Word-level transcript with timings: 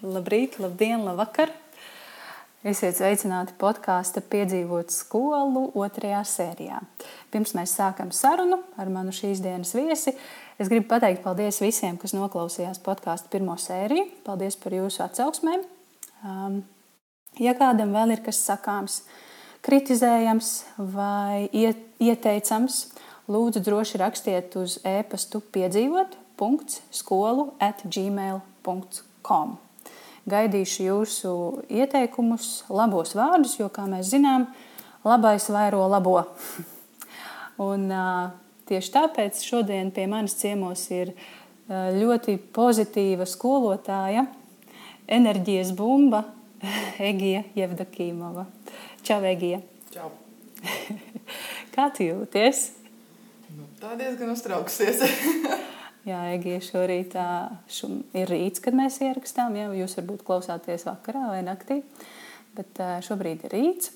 Labrīt, 0.00 0.54
labdien, 0.56 1.02
labvakar! 1.04 1.50
Esiet 2.64 2.96
sveicināti 2.96 3.52
podkāstu 3.60 4.22
piedzīvot 4.32 4.88
skolu 4.94 5.66
otrajā 5.76 6.22
sērijā. 6.24 6.78
Pirms 7.28 7.52
mēs 7.56 7.74
sākam 7.76 8.08
sarunu 8.16 8.62
ar 8.80 8.88
manu 8.92 9.12
šīs 9.12 9.42
dienas 9.44 9.74
viesi, 9.76 10.14
es 10.56 10.72
gribu 10.72 10.88
pateikt 10.94 11.20
paldies 11.26 11.60
visiem, 11.60 12.00
kas 12.00 12.16
noklausījās 12.16 12.80
podkāstu 12.84 13.28
pirmo 13.34 13.58
sēriju. 13.60 14.08
Paldies 14.24 14.56
par 14.56 14.78
jūsu 14.78 15.04
atsauksmēm. 15.04 15.68
Um, 16.24 16.60
ja 17.36 17.52
kādam 17.60 17.92
vēl 17.92 18.16
ir 18.16 18.24
kas 18.24 18.40
sakāms, 18.48 19.02
kritizējams 19.68 20.52
vai 20.96 21.44
ieteicams, 21.52 22.86
lūdzu 23.28 23.68
droši 23.68 24.00
rakstiet 24.00 24.56
uz 24.56 24.80
e-pastu 24.80 25.44
piedzīvot 25.44 26.16
skolu 26.88 27.50
at 27.60 27.84
gmail.com. 27.84 29.58
Gaidīšu 30.28 30.84
jūsu 30.84 31.30
ieteikumus, 31.72 32.64
labos 32.68 33.14
vārdus, 33.16 33.56
jo, 33.60 33.70
kā 33.72 33.86
mēs 33.88 34.10
zinām, 34.12 34.48
labais 35.06 35.48
vairo 35.52 35.86
labo. 35.88 36.18
Un, 37.70 37.88
tieši 38.68 38.92
tāpēc 38.94 39.40
šodien 39.44 39.92
pie 39.94 40.06
manis 40.10 40.36
ciemos 40.40 40.84
ir 40.92 41.14
ļoti 41.70 42.36
pozitīva 42.52 43.26
skolotāja, 43.28 44.26
enerģijas 45.10 45.72
bumba 45.76 46.24
Egija 47.10 47.44
Jevdakīmova. 47.56 48.46
Čau, 49.06 49.22
Egija! 49.24 49.62
Čau! 49.94 50.12
Kā 51.74 51.88
tu 51.96 52.04
jūties? 52.04 52.68
Nu, 53.56 53.66
tā 53.80 53.96
diezgan 53.98 54.34
uztraukusies. 54.34 55.00
Jā, 56.08 56.20
Egija, 56.32 56.62
šorīt 56.64 57.14
šum, 57.68 57.98
ir 58.16 58.30
rīts, 58.32 58.62
kad 58.64 58.76
mēs 58.76 59.02
ierakstām. 59.04 59.58
Jā, 59.58 59.68
jūs 59.76 59.98
varbūt 59.98 60.24
klausāties 60.24 60.86
vakarā 60.88 61.26
vai 61.28 61.42
naktī, 61.44 61.82
bet 62.56 62.80
šobrīd 63.04 63.44
ir 63.48 63.56
rīts. 63.56 63.92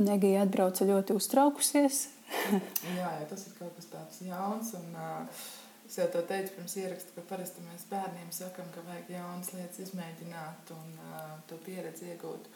Un 0.00 0.08
Egija 0.08 0.42
atbrauca 0.46 0.88
ļoti 0.88 1.14
uztraukusies. 1.14 2.06
jā, 2.98 3.06
jā, 3.06 3.24
tas 3.28 3.46
ir 3.46 3.56
kaut 3.58 3.74
kas 3.76 3.88
tāds 3.92 4.20
jauns. 4.24 4.72
Un, 4.78 4.94
uh, 4.96 5.40
es 5.86 5.98
jau 6.00 6.08
to 6.10 6.22
teicu 6.26 6.56
pirms 6.56 6.76
ieraksta, 6.80 7.14
ka 7.16 7.26
parasti 7.28 7.64
mēs 7.68 7.84
bērniem 7.90 8.30
sakam, 8.34 8.70
ka 8.74 8.84
vajag 8.88 9.12
jaunas 9.12 9.52
lietas 9.54 9.82
izmēģināt 9.86 10.72
un 10.74 10.94
uh, 11.10 11.34
to 11.46 11.58
pieredzi 11.66 12.08
iegūt. 12.14 12.48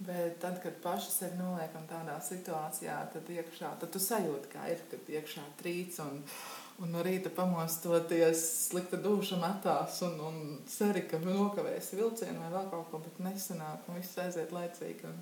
Bet 0.00 0.40
tad, 0.42 0.58
kad 0.64 0.80
paši 0.82 1.12
sevi 1.12 1.38
noliekam 1.38 1.84
tādā 1.88 2.16
situācijā, 2.24 2.96
tad 3.14 3.28
iekšā, 3.32 3.74
tad 3.80 3.92
tu 3.94 4.00
sajūti, 4.02 4.50
kā 4.52 4.66
ir, 4.72 4.82
kad 4.90 5.14
iekšā 5.14 5.44
trīc 5.60 6.00
un, 6.04 6.20
uh, 6.24 6.59
Un 6.80 6.94
no 6.94 7.02
rīta 7.04 7.28
pamostoties, 7.36 8.40
slikta 8.70 8.96
duša 9.04 9.36
metās 9.36 9.98
un, 10.06 10.14
un 10.24 10.36
ceri, 10.64 11.02
ka 11.10 11.18
nokavēsi 11.20 11.98
vilcienu 11.98 12.40
vai 12.40 12.52
vēl 12.54 12.68
kaut 12.70 12.86
ko, 12.88 13.00
bet 13.04 13.18
nesanāk 13.20 13.84
un 13.84 13.98
viss 13.98 14.16
aiziet 14.22 14.54
laicīgi. 14.56 15.10
Un 15.10 15.18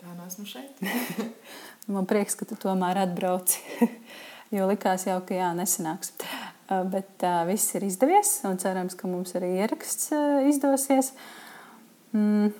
tā 0.00 0.14
nu 0.16 0.24
esmu 0.24 0.46
šeit. 0.48 0.80
Man 1.92 2.08
prieks, 2.08 2.38
ka 2.40 2.48
tu 2.48 2.56
tomēr 2.56 3.02
atbrauci, 3.02 3.60
jo 4.56 4.68
likās 4.70 5.04
jau, 5.10 5.18
ka 5.28 5.36
jā, 5.36 5.50
nesanāks. 5.58 6.14
Bet 6.88 7.20
uh, 7.28 7.42
viss 7.50 7.74
ir 7.76 7.84
izdevies 7.84 8.30
un 8.48 8.56
cerams, 8.62 8.96
ka 8.96 9.10
mums 9.10 9.34
arī 9.36 9.50
ieraksts 9.58 10.08
uh, 10.16 10.38
izdosies. 10.48 11.10
Mm, 12.16 12.54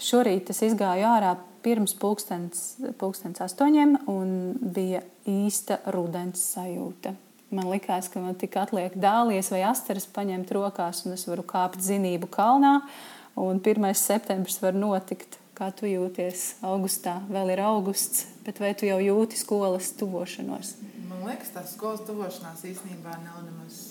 šorīt 0.00 0.54
es 0.54 0.62
izgāju 0.70 1.04
ārā 1.10 1.34
pirms 1.62 1.92
pulkstens, 2.00 2.64
pulkstens 2.96 3.44
astoņiem 3.44 3.98
un 4.08 4.32
bija 4.56 5.04
īsta 5.28 5.82
rudens 5.92 6.40
sajūta. 6.54 7.12
Man 7.52 7.68
liekas, 7.68 8.08
ka 8.08 8.20
man 8.24 8.32
tik 8.40 8.54
atliek 8.56 8.94
dālies 8.96 9.50
vai 9.52 9.60
asteris 9.68 10.06
paņemt 10.08 10.48
rokās, 10.56 11.02
un 11.04 11.12
es 11.12 11.26
varu 11.28 11.44
kāpt 11.44 11.82
zinību 11.84 12.30
kalnā. 12.32 12.78
Un 13.36 13.60
1. 13.60 13.90
septembris 13.96 14.56
var 14.62 14.76
notikt. 14.76 15.36
Kā 15.52 15.68
tu 15.76 15.84
jūties 15.84 16.62
augustā? 16.64 17.18
Vēl 17.28 17.52
ir 17.52 17.60
augusts, 17.60 18.24
bet 18.46 18.56
vai 18.62 18.70
tu 18.72 18.88
jau 18.88 18.96
jūti 19.04 19.36
skolas 19.36 19.90
tuvošanos? 20.00 20.72
Man 21.10 21.26
liekas, 21.28 21.52
tā 21.52 21.60
skolas 21.68 22.00
tuvošanās 22.08 22.64
īstenībā 22.70 23.18
nav 23.20 23.42
nemaz. 23.44 23.82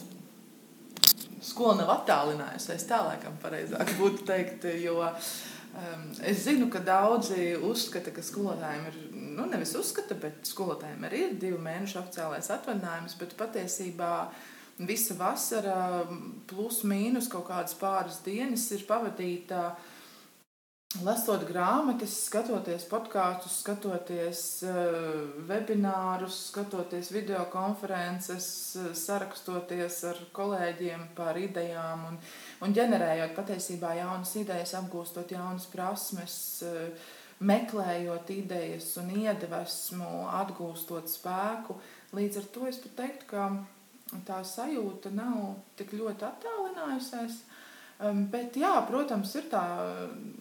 Skola 1.45 1.77
nav 1.83 1.93
attālinājusies, 1.99 2.87
tā 2.89 3.03
laikam 3.05 3.37
pareizāk 3.45 3.93
būtu 4.01 4.25
teikt, 4.25 4.65
jo 4.81 4.97
um, 5.05 6.09
es 6.25 6.41
zinu, 6.47 6.65
ka 6.73 6.81
daudzi 6.85 7.53
uzskata, 7.61 8.09
ka 8.15 8.25
skolotājiem 8.25 8.89
ir 8.89 8.99
nu, 9.35 9.47
nevis 9.49 9.73
uzskata, 9.79 10.17
bet 10.19 10.43
skolotājiem 10.47 11.07
arī 11.07 11.23
ir 11.27 11.37
divu 11.41 11.61
mēnešu 11.63 12.01
oficiālais 12.01 12.51
atvaļinājums, 12.53 13.17
bet 13.21 13.37
patiesībā 13.39 14.11
visa 14.87 15.15
vasara 15.17 16.03
plus 16.49 16.81
mīnus 16.87 17.29
kaut 17.31 17.47
kādas 17.49 17.75
pāris 17.77 18.21
dienas 18.25 18.67
ir 18.75 18.85
pavadīta 18.89 19.71
lasot 21.05 21.45
grāmatas, 21.47 22.13
skatoties 22.27 22.83
podkāstus, 22.89 23.61
skatoties 23.61 24.41
uh, 24.67 25.21
webinārus, 25.47 26.35
skatoties 26.49 27.13
video 27.15 27.45
konferences, 27.53 28.49
uh, 28.75 28.89
sarakstoties 28.97 30.01
ar 30.11 30.19
kolēģiem 30.35 31.07
par 31.15 31.39
idejām 31.39 32.03
un, 32.09 32.19
un 32.65 32.75
ģenerējot 32.75 33.37
patiesībā 33.37 33.95
jaunas 34.01 34.35
idejas, 34.41 34.75
apgūstot 34.81 35.31
jaunas 35.31 35.69
prasmes. 35.71 36.37
Uh, 36.67 37.17
meklējot 37.41 38.31
idejas 38.35 38.91
un 39.01 39.11
iedvesmu, 39.23 40.09
atgūstot 40.41 41.09
spēku. 41.11 41.77
Līdz 42.15 42.41
ar 42.41 42.49
to 42.53 42.67
es 42.69 42.81
pat 42.83 42.97
teiktu, 42.99 43.29
ka 43.31 44.21
tā 44.27 44.41
sajūta 44.45 45.13
nav 45.15 45.55
tik 45.79 45.95
ļoti 45.97 46.27
attālinājusies. 46.27 47.41
Bet, 48.33 48.55
jā, 48.57 48.71
protams, 48.87 49.29
ir 49.37 49.45
tā, 49.51 49.61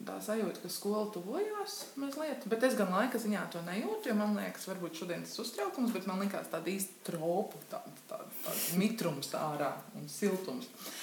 tā 0.08 0.14
sajūta, 0.24 0.62
ka 0.62 0.70
skola 0.72 1.10
tuvojās 1.12 1.74
mazliet. 2.00 2.46
Bet 2.48 2.64
es 2.64 2.76
gan 2.78 2.88
laika 2.94 3.20
ziņā 3.20 3.42
to 3.52 3.60
nejūtu, 3.66 4.08
jo 4.08 4.16
man 4.16 4.32
liekas, 4.38 4.64
varbūt 4.70 5.02
šodien 5.02 5.26
tas 5.26 5.36
uztraukums, 5.44 5.92
bet 5.92 6.08
man 6.08 6.24
liekas 6.24 6.48
tāda 6.52 6.72
īsta 6.72 7.04
tropa, 7.10 7.60
tāda 7.68 7.92
tā, 8.08 8.22
tā, 8.46 8.56
mitrums 8.80 9.28
ārā 9.36 9.74
un 10.00 10.08
siltums. 10.08 10.72
Uh, 10.72 10.99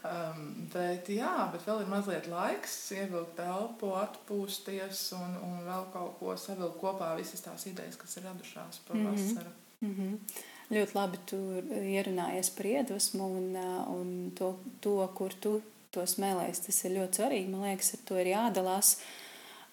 Um, 0.00 0.68
bet, 0.72 1.10
jā, 1.12 1.32
bet 1.52 1.66
vēl 1.68 1.82
ir 1.82 1.90
mazliet 1.92 2.28
laiks, 2.32 2.76
ievilkt 2.96 3.34
telpu, 3.36 3.90
atpūsties 4.00 5.02
un, 5.18 5.34
un 5.44 5.58
vēl 5.66 5.90
kaut 5.92 6.14
ko 6.16 6.36
savilkt 6.40 6.78
kopā, 6.80 7.10
visas 7.18 7.44
tās 7.44 7.66
idejas, 7.68 7.98
kas 8.00 8.16
ir 8.16 8.24
radušās 8.24 8.80
par 8.86 8.96
mm 8.96 9.06
-hmm. 9.06 9.26
vasaru. 9.26 9.52
Mm 9.80 9.94
-hmm. 9.98 10.40
Ļoti 10.70 10.94
labi 10.94 11.18
tu 11.26 11.36
ierunājies 11.82 12.50
par 12.56 12.66
iedvesmu 12.66 13.24
un, 13.36 13.56
uh, 13.56 13.90
un 14.00 14.32
to, 14.34 14.58
to, 14.80 15.08
kur 15.14 15.32
tu 15.40 15.62
to 15.90 16.00
smēlēsi. 16.00 16.66
Tas 16.66 16.84
ir 16.84 16.90
ļoti 16.90 17.20
svarīgi. 17.20 17.48
Man 17.48 17.66
liekas, 17.66 17.94
ar 17.94 18.00
to 18.04 18.18
ir 18.18 18.26
jādalās. 18.26 18.96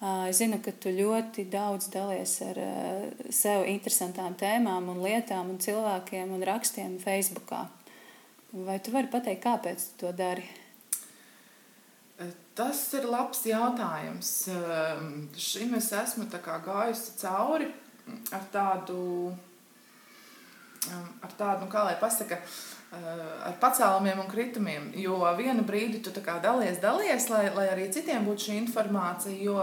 Uh, 0.01 0.27
es 0.29 0.37
zinu, 0.37 0.59
ka 0.61 0.71
tu 0.71 0.89
ļoti 0.89 1.49
daudz 1.49 1.87
dalies 1.93 2.41
ar 2.41 2.57
uh, 2.57 3.29
sev 3.29 3.65
interesantām 3.65 4.35
tēmām 4.35 4.89
un 4.89 5.01
lietām 5.01 5.49
un 5.49 5.57
cilvēkiem 5.57 6.31
un 6.31 6.43
rakstiem 6.43 6.99
Facebookā. 6.99 7.67
Vai 8.51 8.77
tu 8.79 8.93
vari 8.95 9.09
pateikt, 9.11 9.43
kāpēc 9.43 9.81
tu 9.89 10.05
to 10.05 10.13
dari? 10.15 10.45
Tas 12.55 12.79
ir 12.95 13.03
labs 13.05 13.43
jautājums. 13.45 14.29
Šim 15.37 15.75
es 15.77 15.91
esmu 15.93 16.29
gājusi 16.31 17.17
cauri 17.19 17.67
ar 18.33 18.45
tādu, 18.53 19.35
ar 20.87 21.35
tādu 21.37 21.65
nu, 21.65 21.69
kā 21.69 21.83
lai 21.85 21.97
pasaka, 21.99 22.39
ar 22.95 23.57
pacēlumiem 23.59 24.23
un 24.23 24.31
kritumiem. 24.31 24.87
Jo 24.95 25.19
vienu 25.37 25.67
brīdi 25.67 25.99
tu 26.01 26.15
dalies, 26.15 26.79
dalies, 26.79 27.27
lai, 27.29 27.49
lai 27.53 27.67
arī 27.73 27.91
citiem 27.91 28.25
būtu 28.25 28.47
šī 28.47 28.61
informācija. 28.63 29.35
Jo 29.43 29.59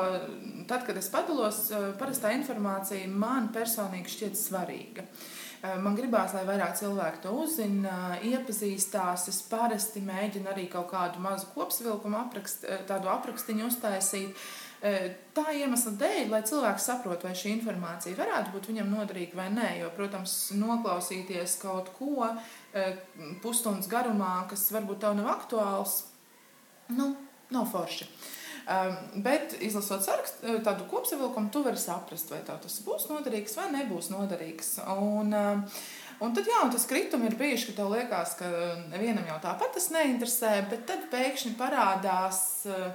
tad, 0.68 0.84
kad 0.84 1.00
es 1.00 1.08
padalos, 1.08 1.70
parastā 1.98 2.36
informācija 2.36 3.08
man 3.08 3.48
personīgi 3.48 4.12
šķiet 4.12 4.38
svarīga. 4.38 5.08
Uh, 5.08 5.08
Eh, 5.08 5.43
man 5.80 5.96
gribās, 5.96 6.34
lai 6.36 6.44
vairāk 6.48 6.76
cilvēku 6.78 7.22
to 7.24 7.32
uzzina, 7.44 8.18
iepazīstās. 8.24 9.28
Es 9.30 9.40
parasti 9.48 10.02
mēģinu 10.04 10.50
arī 10.52 10.66
kaut 10.72 10.90
kādu 10.92 11.22
mazu 11.24 11.48
kopsavilkumu, 11.54 12.18
aprakst, 12.20 12.66
eh, 12.68 12.84
tādu 12.88 13.08
aprakstiņu 13.12 13.70
uztaisīt. 13.70 14.44
Eh, 14.82 15.14
tā 15.34 15.46
iemesla 15.56 15.94
dēļ, 15.96 16.28
lai 16.28 16.42
cilvēks 16.42 16.88
saprotu, 16.90 17.24
vai 17.24 17.32
šī 17.32 17.54
informācija 17.56 18.16
varētu 18.16 18.52
būt 18.52 18.68
viņam 18.68 18.92
noderīga 18.92 19.34
vai 19.34 19.48
nē. 19.48 19.78
Jo, 19.80 19.90
protams, 19.96 20.52
noklausīties 20.52 21.58
kaut 21.60 21.88
ko 21.98 22.36
pusstundas 23.40 23.88
garumā, 23.88 24.48
kas 24.48 24.70
varbūt 24.70 24.98
tev 25.00 25.14
nav 25.16 25.38
aktuāls, 25.38 26.02
nu, 26.88 27.16
nav 27.50 27.70
forši. 27.70 28.02
Uh, 28.02 28.43
bet, 29.14 29.56
izlasot 29.60 30.04
sarakstu, 30.04 30.46
eh, 30.46 30.60
tādu 30.64 30.86
kopsavilkumu, 30.88 31.50
tu 31.52 31.62
vari 31.62 31.80
saprast, 31.80 32.30
vai 32.32 32.40
tas 32.46 32.80
būs 32.84 33.10
noderīgs 33.10 33.56
vai 33.58 33.68
nebūs 33.74 34.10
noderīgs. 34.14 34.78
Un, 34.96 35.34
um, 35.34 35.68
Un 36.22 36.30
tad 36.30 36.46
jā, 36.46 36.60
un 36.62 36.70
tas 36.70 36.84
kritums 36.86 37.26
ir 37.26 37.34
bijis, 37.34 37.64
ka 37.66 37.72
tev 37.74 37.88
liekas, 37.90 38.36
ka 38.38 38.46
nevienam 38.92 39.26
jau 39.26 39.34
tāpat 39.42 39.72
tas 39.74 39.88
neinteresē, 39.90 40.52
bet 40.70 40.84
tad 40.86 41.08
pēkšņi 41.10 41.56
parādās, 41.58 42.38
uh, 42.70 42.94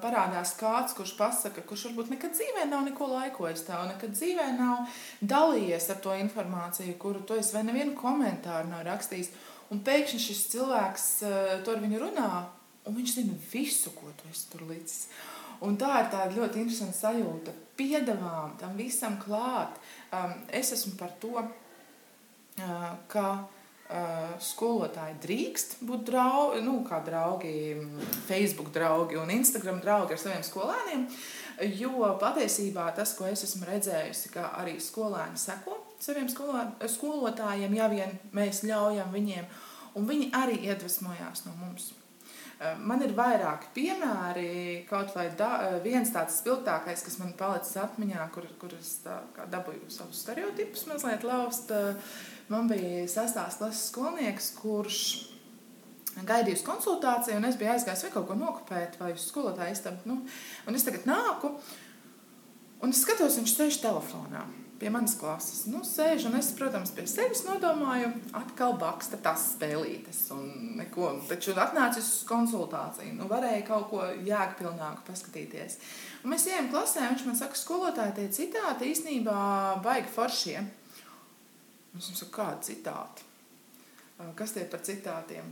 parādās 0.00 0.54
kāds, 0.56 0.96
kurš 0.96 1.12
pasaka, 1.18 1.60
kurš 1.68 1.90
varbūt 1.90 2.14
nekad 2.14 2.32
dzīvē 2.32 2.64
nav 2.70 2.88
neko 2.88 3.10
laikojis 3.12 3.66
tev, 3.68 3.84
nekad 3.92 4.16
dzīvē 4.16 4.48
nav 4.56 4.88
dalījies 5.20 5.90
ar 5.92 6.00
to 6.00 6.16
informāciju, 6.16 6.96
kuru 6.96 7.20
tu 7.28 7.36
esi 7.36 7.52
vai 7.54 7.66
nevienu 7.68 7.92
komentāru 8.00 8.72
nav 8.72 8.88
rakstījis. 8.88 9.28
Un 9.68 9.84
pēkšņi 9.84 10.24
šis 10.30 10.46
cilvēks 10.56 11.08
to 11.62 11.76
ar 11.76 11.84
viņu 11.84 12.00
runā, 12.06 12.32
un 12.88 12.96
viņš 12.96 13.18
zina 13.18 13.36
visu, 13.52 13.92
ko 13.96 14.12
tu 14.18 14.30
esi 14.32 14.48
tur 14.52 14.64
licis. 14.68 15.08
Un 15.64 15.76
tā 15.78 15.90
ir 16.02 16.10
tāda 16.12 16.34
ļoti 16.36 16.62
interesanta 16.62 16.96
sajūta. 16.96 17.54
Piedāvām 17.78 18.54
tam 18.60 18.76
visam 18.78 19.18
klāt. 19.22 19.78
Um, 20.14 20.34
es 20.54 20.70
esmu 20.74 20.94
par 20.98 21.16
to, 21.22 21.34
uh, 21.42 22.84
ka 23.10 23.24
uh, 23.38 24.36
skolotāji 24.42 25.18
drīkst 25.24 25.80
būt 25.88 26.06
draugi, 26.12 26.62
nu, 26.62 26.78
kā 26.86 27.02
draugi, 27.06 27.52
Facebook 28.28 28.70
draugi 28.74 29.18
un 29.18 29.34
Instagram 29.34 29.82
draugi 29.82 30.14
ar 30.14 30.22
saviem 30.22 30.46
skolēniem. 30.46 31.04
Jo 31.74 32.14
patiesībā 32.22 32.86
tas, 32.94 33.16
ko 33.18 33.26
es 33.26 33.42
esmu 33.48 33.66
redzējusi, 33.66 34.30
ka 34.36 34.52
arī 34.62 34.78
skolēni 34.82 35.40
seko 35.42 35.78
saviem 36.02 36.28
skolā, 36.30 36.64
skolotājiem, 36.86 37.74
ja 37.74 37.88
vien 37.90 38.18
mēs 38.36 38.62
ļaujam 38.66 39.10
viņiem, 39.14 39.48
un 39.98 40.06
viņi 40.08 40.30
arī 40.36 40.60
iedvesmojās 40.68 41.44
no 41.46 41.56
mums. 41.58 41.90
Eh, 42.58 42.74
man 42.82 42.98
ir 43.06 43.12
vairāki 43.14 43.68
piemēri, 43.76 44.84
kaut 44.88 45.12
vai 45.14 45.28
da, 45.38 45.50
eh, 45.62 45.76
viens 45.84 46.10
tāds 46.10 46.40
spilgtākais, 46.40 47.04
kas 47.06 47.18
man 47.20 47.32
palicis 47.38 47.76
atmiņā, 47.78 48.24
kur, 48.34 48.48
kur 48.58 48.70
es 48.74 48.98
dabūju 49.04 49.86
savus 49.88 50.24
stereotipus 50.24 50.86
mazliet 50.90 51.22
laust. 51.22 51.70
Eh, 51.70 51.94
man 52.48 52.68
bija 52.68 53.06
sestās 53.06 53.58
klases 53.58 53.92
skolnieks, 53.92 54.50
kurš 54.58 55.28
gaidīju 56.26 56.58
uz 56.58 56.64
konsultāciju, 56.66 57.36
un 57.36 57.44
es 57.44 57.54
biju 57.54 57.70
aizgājis 57.70 58.02
vai 58.02 58.10
kaut 58.10 58.26
ko 58.26 58.34
nokopēt, 58.34 58.98
vai 58.98 59.12
uz 59.12 59.30
skolotāju 59.30 59.76
istabu. 59.76 59.98
Nu, 60.04 60.26
un 60.66 60.74
es 60.74 60.82
tagad 60.82 61.06
nāku, 61.06 61.54
un 62.82 62.90
es 62.90 63.04
skatos, 63.04 63.38
viņš 63.38 63.54
sēž 63.54 63.80
telefonā 63.86 64.42
pie 64.78 64.90
manas 64.94 65.16
klases. 65.18 65.64
Nu, 65.70 65.82
sēž, 65.86 66.28
un 66.28 66.38
es, 66.38 66.50
protams, 66.58 66.92
pie 66.94 67.04
sevis 67.10 67.42
nodomāju, 67.46 68.12
atkal 68.38 68.76
baksta 68.78 69.18
tas 69.22 69.50
spēlītes. 69.54 70.24
Neko, 70.78 71.10
taču 71.28 71.56
atnācis 71.58 72.06
uz 72.06 72.24
konsultāciju. 72.28 73.16
Nu, 73.18 73.28
varēja 73.30 73.64
kaut 73.66 73.88
ko 73.90 74.04
jēgpilnāku 74.26 75.06
paskatīties. 75.08 75.78
Un 76.22 76.34
mēs 76.34 76.46
ejam 76.50 76.70
klasē, 76.72 77.06
viņš 77.10 77.24
man 77.26 77.38
saka, 77.38 77.58
skolotāji, 77.58 78.16
tie 78.18 78.28
citāti 78.40 78.92
īstenībā 78.92 79.38
baigi 79.84 80.12
foršie. 80.14 80.58
Viņam 81.94 82.20
saku, 82.20 82.34
kādi 82.34 82.72
citāti? 82.72 83.26
Kas 84.38 84.54
tie 84.54 84.66
par 84.70 84.82
citātiem? 84.86 85.50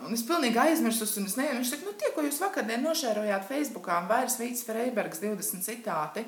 Un 0.00 0.14
es 0.16 0.22
pilnīgi 0.24 0.56
aizmirsu, 0.58 1.06
un 1.20 1.26
es 1.28 1.36
nevienu. 1.36 1.60
Viņš 1.60 1.74
saka, 1.74 1.86
nu, 1.88 1.96
tie, 1.98 2.12
ko 2.14 2.22
jūs 2.24 2.38
vakardien 2.40 2.82
nošērojāt 2.86 3.44
Facebookā, 3.48 3.98
vairs 4.08 4.38
Vīts 4.40 4.64
Freibergs 4.66 5.20
20 5.22 5.66
citāti. 5.66 6.24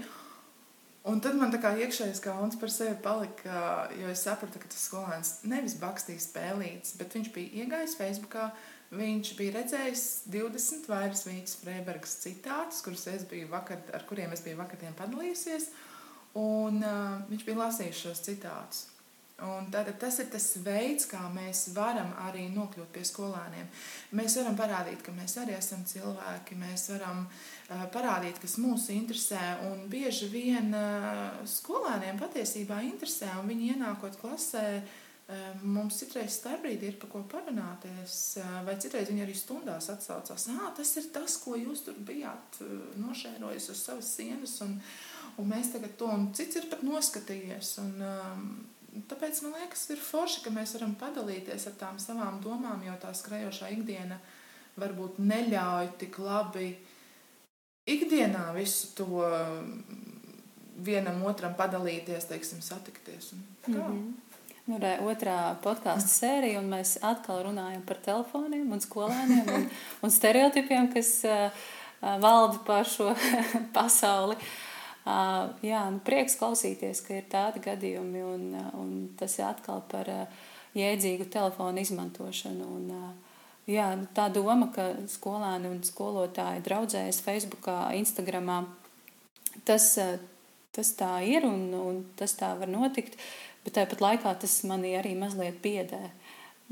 Un 1.03 1.19
tad 1.19 1.35
man 1.35 1.51
tā 1.51 1.59
kā 1.59 1.73
iekšējais 1.83 2.21
kauns 2.23 2.55
par 2.61 2.71
sevi 2.71 2.95
palika, 3.03 3.89
jo 3.99 4.11
es 4.13 4.21
sapratu, 4.23 4.61
ka 4.63 4.69
tas 4.71 4.85
skolēns 4.87 5.33
nevis 5.51 5.75
bakstīja 5.81 6.23
spēlītas, 6.23 6.95
bet 7.01 7.17
viņš 7.17 7.33
bija 7.35 7.65
iegājis 7.65 7.97
Facebookā, 7.99 8.53
viņš 8.95 9.33
bija 9.39 9.57
redzējis 9.57 10.05
20 10.31 10.87
vairs 10.93 11.25
Vītas 11.27 11.57
Freibergas 11.59 12.15
citātus, 12.23 12.85
kurus 12.87 13.09
es 13.11 13.27
biju 13.27 13.51
vakar, 13.51 13.83
ar 13.91 14.07
kuriem 14.07 14.35
es 14.37 14.45
biju 14.47 14.61
vakariem 14.61 14.95
padalījusies, 15.01 15.73
un 16.39 16.79
uh, 16.87 17.19
viņš 17.33 17.47
bija 17.49 17.63
lasījis 17.65 18.07
šos 18.07 18.23
citātus. 18.29 18.87
Un 19.43 19.73
tātad 19.75 19.97
tas 19.99 20.21
ir 20.23 20.29
tas 20.31 20.45
veids, 20.63 21.09
kā 21.11 21.19
mēs 21.35 21.65
varam 21.75 22.13
arī 22.29 22.45
nokļūt 22.53 22.93
pie 22.95 23.03
skolēniem. 23.09 23.67
Mēs 24.15 24.37
varam 24.39 24.55
parādīt, 24.61 25.01
ka 25.03 25.11
mēs 25.17 25.35
arī 25.43 25.57
esam 25.57 25.83
cilvēki, 25.89 26.61
mēs 26.61 26.87
varam 26.93 27.25
uh, 27.25 27.41
parādīt, 27.95 28.41
kas 28.43 28.59
mūs 28.63 28.89
interesē. 28.95 29.41
Un 29.69 29.87
bieži 29.93 30.29
vien 30.33 30.73
uh, 30.77 31.41
skolēniem 31.49 32.21
patiesībā 32.21 32.83
interesē, 32.89 33.31
un 33.41 33.51
viņi 33.53 33.73
ienākot 33.75 34.19
klasē, 34.21 34.67
uh, 34.81 34.99
mums 35.63 36.01
citreiz 36.01 36.37
starpbrīdī 36.37 36.91
ir 36.91 36.99
par 37.01 37.11
ko 37.13 37.23
parunāties, 37.31 38.17
vai 38.67 38.75
citreiz 38.83 39.09
viņi 39.11 39.25
arī 39.25 39.35
stundās 39.39 39.89
atsaucās, 39.93 40.49
ah, 40.53 40.69
tas 40.77 40.91
ir 41.01 41.09
tas, 41.15 41.37
ko 41.43 41.57
jūs 41.57 41.85
tur 41.87 41.97
bijāt 42.05 42.61
nošērojis 43.01 43.71
uz 43.73 43.83
savas 43.87 44.11
sienas, 44.17 44.59
un, 44.67 44.77
un 45.39 45.49
mēs 45.49 45.73
tagad 45.75 45.97
to, 46.01 46.11
un 46.11 46.31
cits 46.37 46.61
ir 46.61 46.69
pat 46.73 46.85
noskatījies. 46.87 47.75
Un, 47.85 47.97
um, 48.11 48.47
Tāpēc 49.09 49.39
man 49.41 49.55
liekas, 49.57 49.87
ir 49.89 50.01
forši, 50.05 50.43
ka 50.45 50.51
mēs 50.53 50.75
varam 50.77 50.91
padalīties 51.01 51.65
ar 51.71 51.77
tām 51.81 51.97
savām 51.97 52.43
domām, 52.45 52.83
jo 52.85 52.93
tā 53.01 53.15
skrejošā 53.17 53.71
ikdiena 53.73 54.19
varbūt 54.77 55.17
neļauj 55.17 55.95
tik 56.03 56.19
labi 56.21 56.75
ikdienā 57.87 58.51
visu 58.57 58.93
to 58.97 59.07
vienam 60.83 61.23
otram 61.27 61.55
padalīties, 61.59 62.29
teiksim, 62.31 62.61
satikties. 62.63 63.33
Mm 63.33 63.75
-hmm. 63.75 64.13
Nu, 64.67 64.79
re, 64.79 64.99
otrā 65.03 65.57
podkāstu 65.63 66.09
sērija, 66.09 66.61
un 66.61 66.71
mēs 66.71 66.99
atkal 67.03 67.43
runājam 67.43 67.81
par 67.87 67.97
telefoniem 67.97 68.73
un 68.73 68.81
skolēniem 68.81 69.55
un, 69.55 69.71
un 70.03 70.11
stereotipiem, 70.11 70.93
kas 70.93 71.25
uh, 71.25 71.51
valda 72.21 72.59
pār 72.67 72.85
šo 72.85 73.15
pasauli. 73.77 74.35
Uh, 74.35 74.43
Uh, 75.03 75.49
jā, 75.67 75.81
nu, 75.91 75.99
prieks 76.07 76.37
klausīties, 76.39 77.01
ka 77.03 77.17
ir 77.19 77.25
tādi 77.31 77.59
gadījumi, 77.65 78.21
un, 78.23 78.43
un 78.79 78.91
tas 79.19 79.33
ir 79.41 79.49
atkal 79.49 79.81
par 79.91 80.07
uh, 80.07 80.45
jēdzīgu 80.79 81.27
telefonu 81.33 81.83
izmantošanu. 81.83 82.69
Un, 82.77 82.85
uh, 82.95 83.22
jā, 83.71 83.89
tā 84.17 84.29
doma, 84.33 84.69
ka 84.75 84.93
skolēni 85.11 85.71
un 85.71 85.81
skolotāji 85.87 86.65
draudzējas 86.67 87.23
Facebook, 87.25 87.69
Instagram, 87.97 88.51
tas, 89.69 89.89
tas 90.75 90.95
tā 90.99 91.13
ir 91.29 91.47
un, 91.49 91.69
un 91.77 92.01
tas 92.19 92.35
tā 92.39 92.53
var 92.59 92.71
notikt, 92.73 93.19
bet 93.65 93.77
tāpat 93.79 94.03
laikā 94.05 94.35
tas 94.43 94.63
manī 94.69 94.97
arī 94.99 95.15
mazliet 95.19 95.61
biedē. 95.65 96.09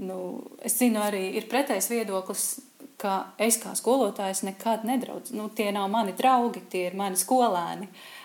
Nu, 0.00 0.40
es 0.64 0.78
zinu, 0.80 1.02
arī 1.04 1.26
ir 1.36 1.50
pretējs 1.50 1.90
viedoklis, 1.92 2.46
ka 3.00 3.34
es 3.40 3.58
kā 3.60 3.74
skolotājs 3.76 4.44
nekad 4.46 4.86
nedraudzu. 4.88 5.34
Nu, 5.36 5.50
tie 5.52 5.68
nav 5.72 5.90
mani 5.92 6.14
draugi, 6.16 6.62
tie 6.72 6.86
ir 6.88 6.96
mani 6.96 7.20
skolēni. 7.20 7.88
Uh, 7.90 8.20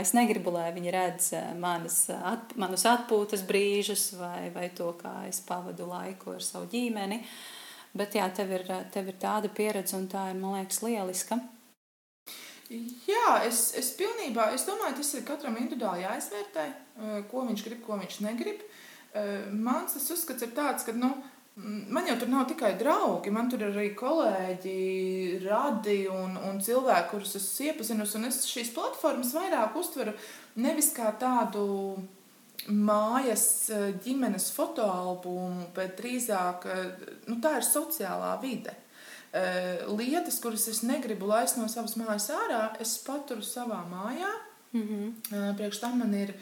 Es 0.00 0.10
negribu, 0.16 0.50
lai 0.50 0.72
viņi 0.74 0.90
redz 0.90 1.26
manas, 1.60 2.08
at, 2.10 2.50
manus 2.58 2.82
atpūtas 2.88 3.44
brīžus 3.46 4.08
vai, 4.18 4.50
vai 4.50 4.66
to, 4.74 4.88
kā 4.98 5.12
es 5.28 5.38
pavadu 5.46 5.86
laiku 5.86 6.34
ar 6.34 6.42
savu 6.42 6.66
ģimeni. 6.72 7.20
Bet 7.98 8.16
jā, 8.16 8.28
tev 8.32 8.54
ir, 8.56 8.64
tev 8.92 9.10
ir 9.10 9.18
tāda 9.20 9.50
pieredze, 9.52 9.96
un 9.98 10.06
tā 10.08 10.30
ir, 10.30 10.38
man 10.40 10.56
liekas, 10.56 10.80
lieliska. 10.84 11.36
Jā, 12.72 13.42
es, 13.44 13.66
es 13.76 13.90
pilnībā, 13.98 14.48
es 14.56 14.64
domāju, 14.64 14.96
tas 15.02 15.10
ir 15.18 15.26
katram 15.28 15.58
individuāli 15.60 16.06
jāizvērtē, 16.06 16.64
ko 17.28 17.44
viņš 17.50 17.64
grib, 17.66 17.82
ko 17.84 17.98
viņš 18.00 18.22
negrib. 18.24 18.62
Mans 19.52 19.92
tas 19.98 20.08
uzskats 20.14 20.46
ir 20.46 20.54
tāds, 20.56 20.86
ka, 20.88 20.96
nu, 20.96 21.12
Man 21.54 22.06
jau 22.08 22.14
tur 22.16 22.30
nav 22.32 22.46
tikai 22.48 22.78
draugi, 22.80 23.28
man 23.28 23.50
tur 23.52 23.60
ir 23.60 23.74
arī 23.74 23.90
kolēģi, 23.92 24.76
radi 25.42 25.98
un, 26.08 26.38
un 26.48 26.62
cilvēki, 26.64 27.10
kurus 27.10 27.34
es 27.36 27.48
iepazinusi. 27.60 28.22
Es 28.24 28.38
šīs 28.48 28.70
platformas 28.72 29.34
vairāk 29.36 29.76
uztveru 29.76 30.14
nevis 30.64 30.88
kā 30.96 31.10
tādu 31.20 31.66
mājas 32.70 33.44
eh, 33.72 33.90
ģimenes 34.04 34.50
fotoalbumu, 34.54 35.68
bet 35.74 35.96
drīzāk 35.98 36.66
eh, 36.70 37.04
nu, 37.30 37.38
tā 37.42 37.56
ir 37.58 37.66
sociālā 37.66 38.32
vide. 38.42 38.74
Eh, 39.32 39.84
lietas, 39.88 40.38
kuras 40.42 40.68
es 40.70 40.82
negribu 40.86 41.30
laist 41.30 41.58
no 41.58 41.68
savas 41.72 41.96
mājas 42.00 42.28
ārā, 42.34 42.64
es 42.82 42.98
paturu 43.06 43.42
savā 43.42 43.82
mājā. 43.90 44.32
Mm 44.72 44.82
-hmm. 44.88 45.56
Priekš 45.56 45.80
tam 45.80 45.98
man 45.98 46.14
ir 46.14 46.34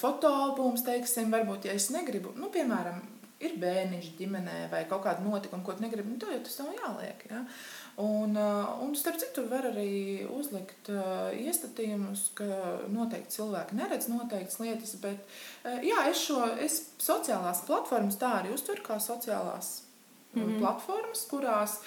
fotoalbums, 0.00 0.82
teiksim, 0.84 1.32
varbūt, 1.32 1.64
ja 1.64 1.72
es 1.72 1.88
negribu, 1.90 2.32
nu, 2.36 2.50
piemēram, 2.50 3.00
ir 3.40 3.56
bērniņš 3.58 4.10
ģimenē 4.18 4.70
vai 4.70 4.84
kaut 4.84 5.02
kāda 5.04 5.24
notikuma, 5.24 5.64
ko 5.64 5.72
tu 5.72 5.82
negribi, 5.82 6.08
nu, 6.08 6.18
to 6.18 6.26
jau 6.30 6.40
tas 6.40 6.58
nav 6.58 6.68
jāliek. 6.74 7.30
Ja? 7.30 7.40
Uh, 7.40 7.46
un 8.84 8.92
starp 8.96 9.16
citu, 9.20 9.46
var 9.48 9.64
arī 9.70 10.26
uzlikt 10.36 10.90
uh, 10.92 11.30
iestatījumus, 11.32 12.26
ka 12.36 12.48
noteikti 12.92 13.38
cilvēki 13.38 13.78
neredz 13.78 14.10
noteiktas 14.12 14.58
lietas, 14.60 14.92
bet 15.00 15.22
uh, 15.64 15.78
jā, 15.80 16.02
es 16.10 16.26
šo 16.26 16.42
es 16.60 16.80
sociālās 17.00 17.64
platformas 17.68 18.18
tā 18.20 18.34
arī 18.42 18.52
uztveru 18.52 18.84
kā 18.84 18.98
sociālās 19.00 19.82
mm 20.34 20.42
-hmm. 20.42 20.58
platformas, 20.58 21.24
kurās 21.30 21.80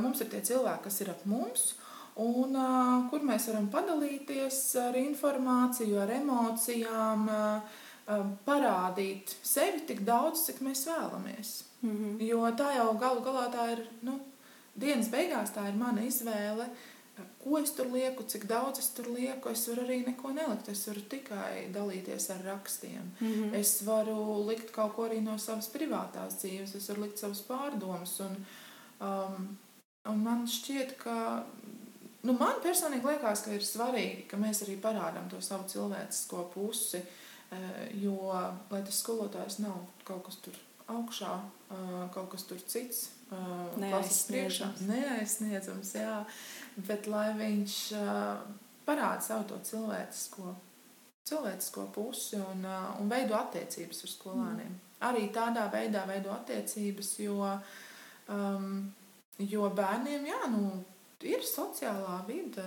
mums 0.00 0.20
ir 0.20 0.28
tie 0.30 0.40
cilvēki, 0.40 0.84
kas 0.84 1.00
ir 1.00 1.10
ap 1.10 1.24
mums. 1.24 1.74
Un, 2.16 2.56
uh, 2.56 3.10
kur 3.10 3.20
mēs 3.20 3.48
varam 3.48 3.68
padalīties 3.68 4.76
ar 4.78 4.94
informāciju, 4.96 5.98
ar 6.02 6.10
emocijām, 6.10 7.28
uh, 7.28 7.60
parādīt 8.46 9.34
sevi 9.42 9.80
tik 9.88 10.04
daudz, 10.04 10.44
cik 10.46 10.60
mēs 10.60 10.86
vēlamies. 10.86 11.64
Mm 11.82 11.96
-hmm. 11.96 12.22
Jo 12.22 12.50
tā 12.56 12.76
jau 12.76 12.98
galu 12.98 13.20
galā 13.20 13.50
tā 13.52 13.72
ir 13.72 13.88
nu, 14.02 14.20
dienas 14.74 15.10
beigās, 15.12 15.54
tā 15.54 15.68
ir 15.70 15.78
mana 15.78 16.04
izvēle. 16.04 16.68
Ko 17.44 17.60
es 17.60 17.70
tur 17.76 17.92
lieku, 17.92 18.24
cik 18.26 18.48
daudz 18.50 18.80
es 18.82 18.88
tur 18.96 19.06
lieku, 19.14 19.52
es 19.52 19.62
varu 19.70 19.84
arī 19.84 20.00
neko 20.02 20.32
nelikt. 20.34 20.68
Es 20.72 20.82
varu 20.88 21.04
tikai 21.10 21.68
dalīties 21.74 22.30
ar 22.34 22.42
rakstiem. 22.44 23.12
Mm 23.20 23.32
-hmm. 23.32 23.54
Es 23.54 23.82
varu 23.86 24.46
likt 24.48 24.72
kaut 24.72 24.94
ko 24.96 25.08
arī 25.08 25.20
no 25.22 25.38
savas 25.38 25.68
privātās 25.68 26.40
dzīves, 26.42 26.74
es 26.74 26.88
varu 26.88 27.02
likt 27.02 27.18
savas 27.18 27.42
pārdomas. 27.42 28.20
Un, 28.20 28.46
um, 29.00 29.58
un 30.04 30.22
man 30.22 30.46
šķiet, 30.46 30.96
ka 30.98 31.44
nu, 32.22 32.32
man 32.32 32.60
personīgi 32.64 33.06
liekas, 33.06 33.42
ka 33.44 33.52
ir 33.52 33.60
svarīgi, 33.60 34.26
ka 34.26 34.36
mēs 34.36 34.62
arī 34.62 34.80
parādām 34.80 35.30
to 35.30 35.40
savu 35.40 35.68
cilvēcisko 35.68 36.50
pusi. 36.54 37.02
Eh, 37.54 37.98
jo, 38.02 38.16
lai 38.70 38.80
tas 38.82 39.02
skolotājs 39.02 39.60
nav 39.62 39.84
kaut 40.08 40.24
kas 40.26 40.38
tur 40.42 40.56
augšā, 40.90 41.34
eh, 41.70 42.08
kaut 42.14 42.30
kas 42.32 42.46
tur 42.48 42.58
cits, 42.58 43.10
priekšā. 44.30 44.70
Neaizsniedzams, 44.88 45.94
jā. 45.98 46.18
Bet 46.88 47.08
lai 47.10 47.28
viņš 47.38 47.76
parāda 48.86 49.22
savu 49.24 49.48
to 49.52 49.60
cilvēcisko, 49.64 50.54
cilvēcisko 51.28 51.86
pusi 51.94 52.40
un, 52.40 52.64
un 53.00 53.12
veido 53.12 53.36
attiecības 53.38 54.04
ar 54.04 54.12
skolāniem. 54.12 54.72
Mm. 54.72 54.82
Arī 55.04 55.28
tādā 55.34 55.66
veidā 55.72 56.04
veido 56.08 56.32
attiecības, 56.32 57.10
jo, 57.20 57.38
um, 58.32 58.68
jo 59.38 59.68
bērniem, 59.76 60.26
jā, 60.30 60.40
nu, 60.52 60.64
ir 61.24 61.44
sociālā 61.44 62.20
vide. 62.28 62.64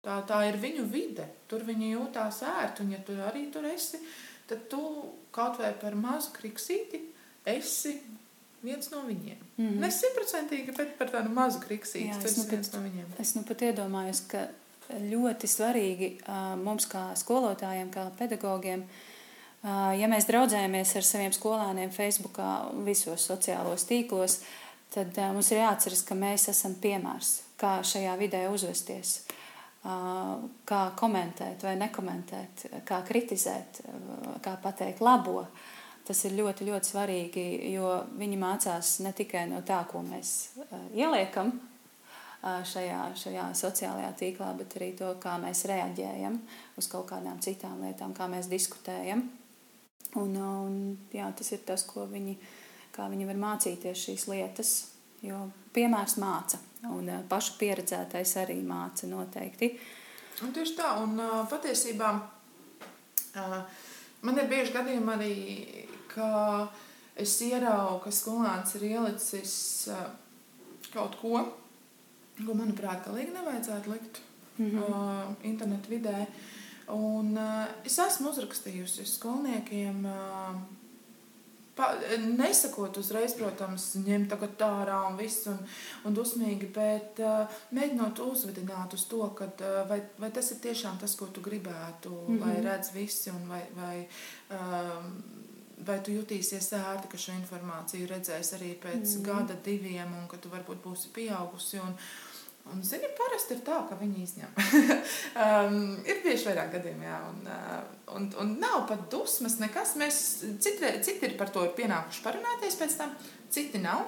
Tā, 0.00 0.20
tā 0.24 0.44
ir 0.48 0.56
viņu 0.60 0.86
vide. 0.88 1.26
Tur 1.50 1.64
viņi 1.66 1.92
jūtās 1.92 2.40
ērti. 2.48 2.86
Un, 2.86 2.94
ja 2.94 3.00
tu 3.04 3.16
arī 3.20 3.48
tur 3.52 3.66
esi, 3.68 4.00
tad 4.48 4.64
tu 4.72 4.80
kaut 5.34 5.60
vai 5.60 5.74
par 5.76 5.96
mazu 5.98 6.32
kriksīti 6.38 7.02
esi 7.50 7.98
viens 8.62 8.90
no 8.90 9.02
viņiem. 9.06 9.36
Mm 9.56 9.66
-hmm. 9.66 9.78
Ne 9.80 9.90
simtprocentīgi, 9.90 10.76
bet 10.76 10.98
par 10.98 11.10
tādu 11.10 11.32
mazu 11.34 11.60
kriksīti. 11.60 12.08
Jā, 12.08 12.22
tas 12.22 12.36
nu 12.36 12.44
viens 12.50 12.72
no 12.72 12.80
viņiem. 12.80 13.06
Es 13.18 13.34
nu 13.34 13.42
pat 13.42 13.62
iedomājos, 13.62 14.22
ka 14.28 14.46
ļoti 14.90 15.46
svarīgi 15.46 16.08
mums 16.56 16.86
kā 16.86 17.14
skolotājiem, 17.16 17.90
kā 17.90 18.10
pedagogiem, 18.18 18.84
ja 20.00 20.08
mēs 20.08 20.26
draudzējamies 20.26 20.96
ar 20.96 21.02
saviem 21.02 21.32
skolāniem 21.32 21.90
Facebookā 21.90 22.70
visos 22.84 23.26
sociālos 23.30 23.84
tīklos, 23.84 24.40
tad 24.90 25.16
mums 25.32 25.50
ir 25.50 25.58
jāatceras, 25.58 26.02
ka 26.02 26.14
mēs 26.14 26.48
esam 26.48 26.74
piemērs, 26.74 27.42
kā 27.56 27.82
šajā 27.82 28.16
vidē 28.18 28.48
uzvesties 28.48 29.20
kā 30.64 30.80
komentēt 30.96 31.62
vai 31.64 31.76
nekomentēt, 31.80 32.66
kā 32.84 33.00
kritizēt, 33.06 33.80
kā 34.44 34.56
pateikt 34.60 35.00
labo. 35.00 35.46
Tas 36.08 36.24
ir 36.26 36.34
ļoti, 36.38 36.66
ļoti 36.66 36.90
svarīgi, 36.90 37.42
jo 37.74 37.90
viņi 38.18 38.38
mācās 38.40 38.96
ne 39.04 39.12
tikai 39.14 39.44
no 39.50 39.60
tā, 39.66 39.82
ko 39.90 40.00
mēs 40.02 40.30
ieliekam 40.96 41.52
šajā, 42.40 43.00
šajā 43.20 43.44
sociālajā 43.56 44.10
tīklā, 44.18 44.48
bet 44.58 44.74
arī 44.78 44.94
to, 44.98 45.12
kā 45.20 45.36
mēs 45.42 45.66
reaģējam 45.68 46.38
uz 46.80 46.88
kaut 46.90 47.10
kādām 47.12 47.40
citām 47.44 47.82
lietām, 47.84 48.14
kā 48.16 48.28
mēs 48.32 48.48
diskutējam. 48.50 49.26
Un, 50.18 50.34
un, 50.34 50.80
jā, 51.14 51.28
tas 51.36 51.52
ir 51.54 51.62
tas, 51.68 51.84
ko 51.86 52.06
viņi, 52.10 52.34
viņi 52.96 53.28
var 53.28 53.38
mācīties 53.44 54.06
šīs 54.08 54.26
lietas, 54.32 54.72
jo 55.22 55.44
piemērs 55.76 56.16
māca. 56.22 56.58
Un 56.90 57.12
pašu 57.28 57.58
pieredzētais 57.60 58.34
arī 58.40 58.56
māca 58.64 59.06
noteikti. 59.06 59.74
Un 60.40 60.54
tieši 60.56 60.76
tā, 60.78 60.94
un 61.04 61.20
patiesībā 61.50 62.10
uh, 62.16 63.56
man 64.22 64.38
ir 64.38 64.48
bieži 64.50 64.74
gadījumi 64.74 65.12
arī, 65.14 65.34
ka 66.10 66.30
es 67.20 67.36
ieraugu, 67.46 68.00
ka 68.04 68.14
skolāns 68.14 68.74
ir 68.78 68.88
ielicis 68.90 69.54
uh, 69.92 70.08
kaut 70.92 71.16
ko, 71.20 71.44
ko, 72.40 72.54
manuprāt, 72.54 73.04
galīgi 73.06 73.34
nevajadzētu 73.36 73.92
likt 73.92 74.20
mm 74.56 74.70
-hmm. 74.70 74.82
uh, 74.88 75.34
internetu 75.42 75.90
vidē. 75.90 76.26
Un 76.90 77.36
uh, 77.38 77.66
es 77.84 77.98
esmu 77.98 78.30
uzrakstījusi 78.30 79.06
skolniekiem. 79.06 80.04
Uh, 80.04 80.79
Pa, 81.80 81.94
nesakot 82.20 82.98
uzreiz, 83.00 83.32
protams, 83.38 83.86
ņemt 84.04 84.28
tagad 84.34 84.60
ārā 84.66 84.98
un 85.08 85.14
viss 85.16 85.46
un, 85.48 85.56
un 86.04 86.16
dusmīgi, 86.16 86.68
bet 86.76 87.22
uh, 87.24 87.60
mēģinot 87.72 88.20
uzvedināt 88.20 88.92
uz 88.98 89.06
to, 89.08 89.22
kad, 89.38 89.62
uh, 89.64 89.78
vai, 89.88 90.02
vai 90.20 90.28
tas 90.36 90.50
ir 90.52 90.60
tiešām 90.60 90.98
tas, 91.00 91.14
ko 91.16 91.30
tu 91.32 91.40
gribētu, 91.40 92.12
mm 92.12 92.36
-hmm. 92.36 92.44
lai 92.44 92.60
redz 92.66 92.92
visi 92.92 93.32
un 93.32 93.48
vai, 93.48 93.62
vai, 93.78 93.96
uh, 94.50 95.06
vai 95.86 95.98
tu 96.04 96.12
jutīsies 96.12 96.72
ērti, 96.76 97.08
ka 97.08 97.18
šo 97.18 97.32
informāciju 97.38 98.10
redzēs 98.12 98.52
arī 98.58 98.74
pēc 98.84 99.16
mm 99.16 99.22
gada, 99.30 99.56
diviem 99.64 100.12
un 100.20 100.28
ka 100.28 100.36
tu 100.36 100.52
varbūt 100.52 100.84
būsi 100.84 101.08
pieaugusi. 101.16 101.80
Un, 101.80 101.96
Un, 102.70 102.82
zini, 102.86 103.08
parasti 103.18 103.56
ir 103.56 103.62
tā, 103.66 103.80
ka 103.88 103.96
viņi 103.98 104.20
izņem. 104.22 104.50
um, 105.42 105.78
ir 106.10 106.20
bieži 106.22 106.46
vairāk 106.50 106.76
gadījumi, 106.76 107.08
jā, 107.08 107.16
un, 107.30 107.40
uh, 107.50 107.80
un, 108.18 108.28
un 108.42 108.52
nav 108.62 108.84
pat 108.90 109.08
dusmas, 109.10 109.58
nekas. 109.62 109.96
Mēs, 109.98 110.20
citi, 110.62 110.92
citi 111.02 111.26
ir 111.26 111.34
par 111.40 111.50
to 111.54 111.64
ir 111.66 111.74
pienākuši 111.78 112.22
parunāties 112.26 112.78
pēc 112.78 112.94
tam, 113.00 113.16
citi 113.50 113.82
nav. 113.82 114.06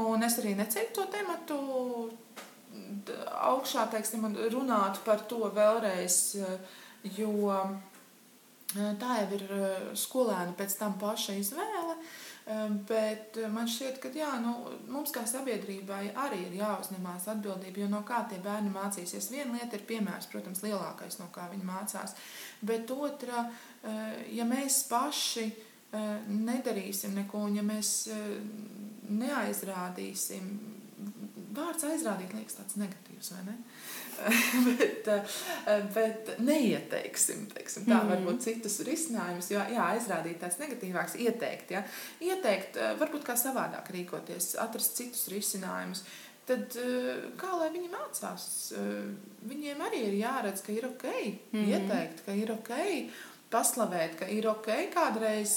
Un 0.00 0.26
es 0.26 0.40
arī 0.42 0.56
neceļu 0.58 0.90
to 0.96 1.06
tematu 1.12 1.60
augšā, 3.50 3.86
teiksim, 3.92 4.26
un 4.26 4.36
runāt 4.52 5.00
par 5.06 5.22
to 5.30 5.44
vēlreiz, 5.54 6.18
jo 7.16 7.54
tā 9.00 9.16
jau 9.22 9.38
ir 9.38 9.46
skolēni 9.98 10.54
pēc 10.58 10.76
tam 10.78 10.98
paša 11.00 11.36
izvēle. 11.40 11.96
Bet 12.88 13.36
man 13.52 13.68
šķiet, 13.70 13.98
ka 14.02 14.10
jā, 14.16 14.30
nu, 14.42 14.54
mums 14.90 15.12
kā 15.14 15.22
sabiedrībai 15.28 16.10
arī 16.18 16.40
ir 16.48 16.56
jāuzņemās 16.58 17.28
atbildība, 17.30 17.84
jo 17.84 17.88
no 17.92 18.00
kā 18.06 18.24
tie 18.30 18.40
bērni 18.42 18.72
mācīsies. 18.74 19.28
Viena 19.30 19.54
lieta 19.54 19.78
ir 19.78 19.84
piemērs, 19.86 20.26
protams, 20.32 20.62
lielākais, 20.64 21.20
no 21.20 21.28
kā 21.34 21.46
viņi 21.52 21.68
mācās. 21.68 22.16
Bet 22.66 22.90
otra, 22.90 23.44
ja 24.34 24.46
mēs 24.48 24.82
paši 24.90 25.46
nedarīsim 26.30 27.14
neko, 27.20 27.44
un 27.50 27.60
ja 27.60 27.66
mēs 27.66 27.92
neaizrādīsim, 29.10 30.50
vārds 31.54 31.86
aizrādīt 31.86 32.34
liekas 32.34 32.58
tāds 32.60 32.78
negatīvs, 32.80 33.32
vai 33.36 33.46
ne? 33.50 33.56
bet, 34.78 35.08
eh, 35.08 35.84
bet 35.94 36.32
neieteiksim 36.44 37.46
teiksim, 37.54 37.86
tā, 37.88 37.98
mm. 38.00 38.10
varbūt 38.14 38.42
citus 38.44 38.80
risinājumus. 38.86 39.50
Jo 39.52 39.62
jā, 39.72 39.86
aizrādīt 39.96 40.40
tās 40.42 40.58
negatīvākas, 40.60 41.16
ieteikt, 41.20 41.74
ja? 41.76 41.84
ieteikt, 42.24 42.80
eh, 42.80 42.96
varbūt 43.00 43.24
kā 43.26 43.36
savādāk 43.40 43.92
rīkoties, 43.94 44.52
atrast 44.62 44.98
citus 45.00 45.28
risinājumus. 45.32 46.04
Tad 46.48 46.76
eh, 46.80 47.24
kā 47.40 47.54
lai 47.60 47.70
viņi 47.74 47.92
mācās? 47.92 48.44
Viņiem 49.50 49.82
arī 49.86 50.04
ir 50.08 50.20
jāredz, 50.20 50.64
ka 50.66 50.74
ir 50.74 50.88
ok, 50.90 51.08
mm. 51.52 51.66
ieteikt, 51.74 52.24
ka 52.26 52.36
ir 52.36 52.54
ok, 52.56 52.76
paslavēt, 53.50 54.20
ka 54.20 54.30
ir 54.30 54.48
ok 54.50 54.70
kādreiz 54.94 55.56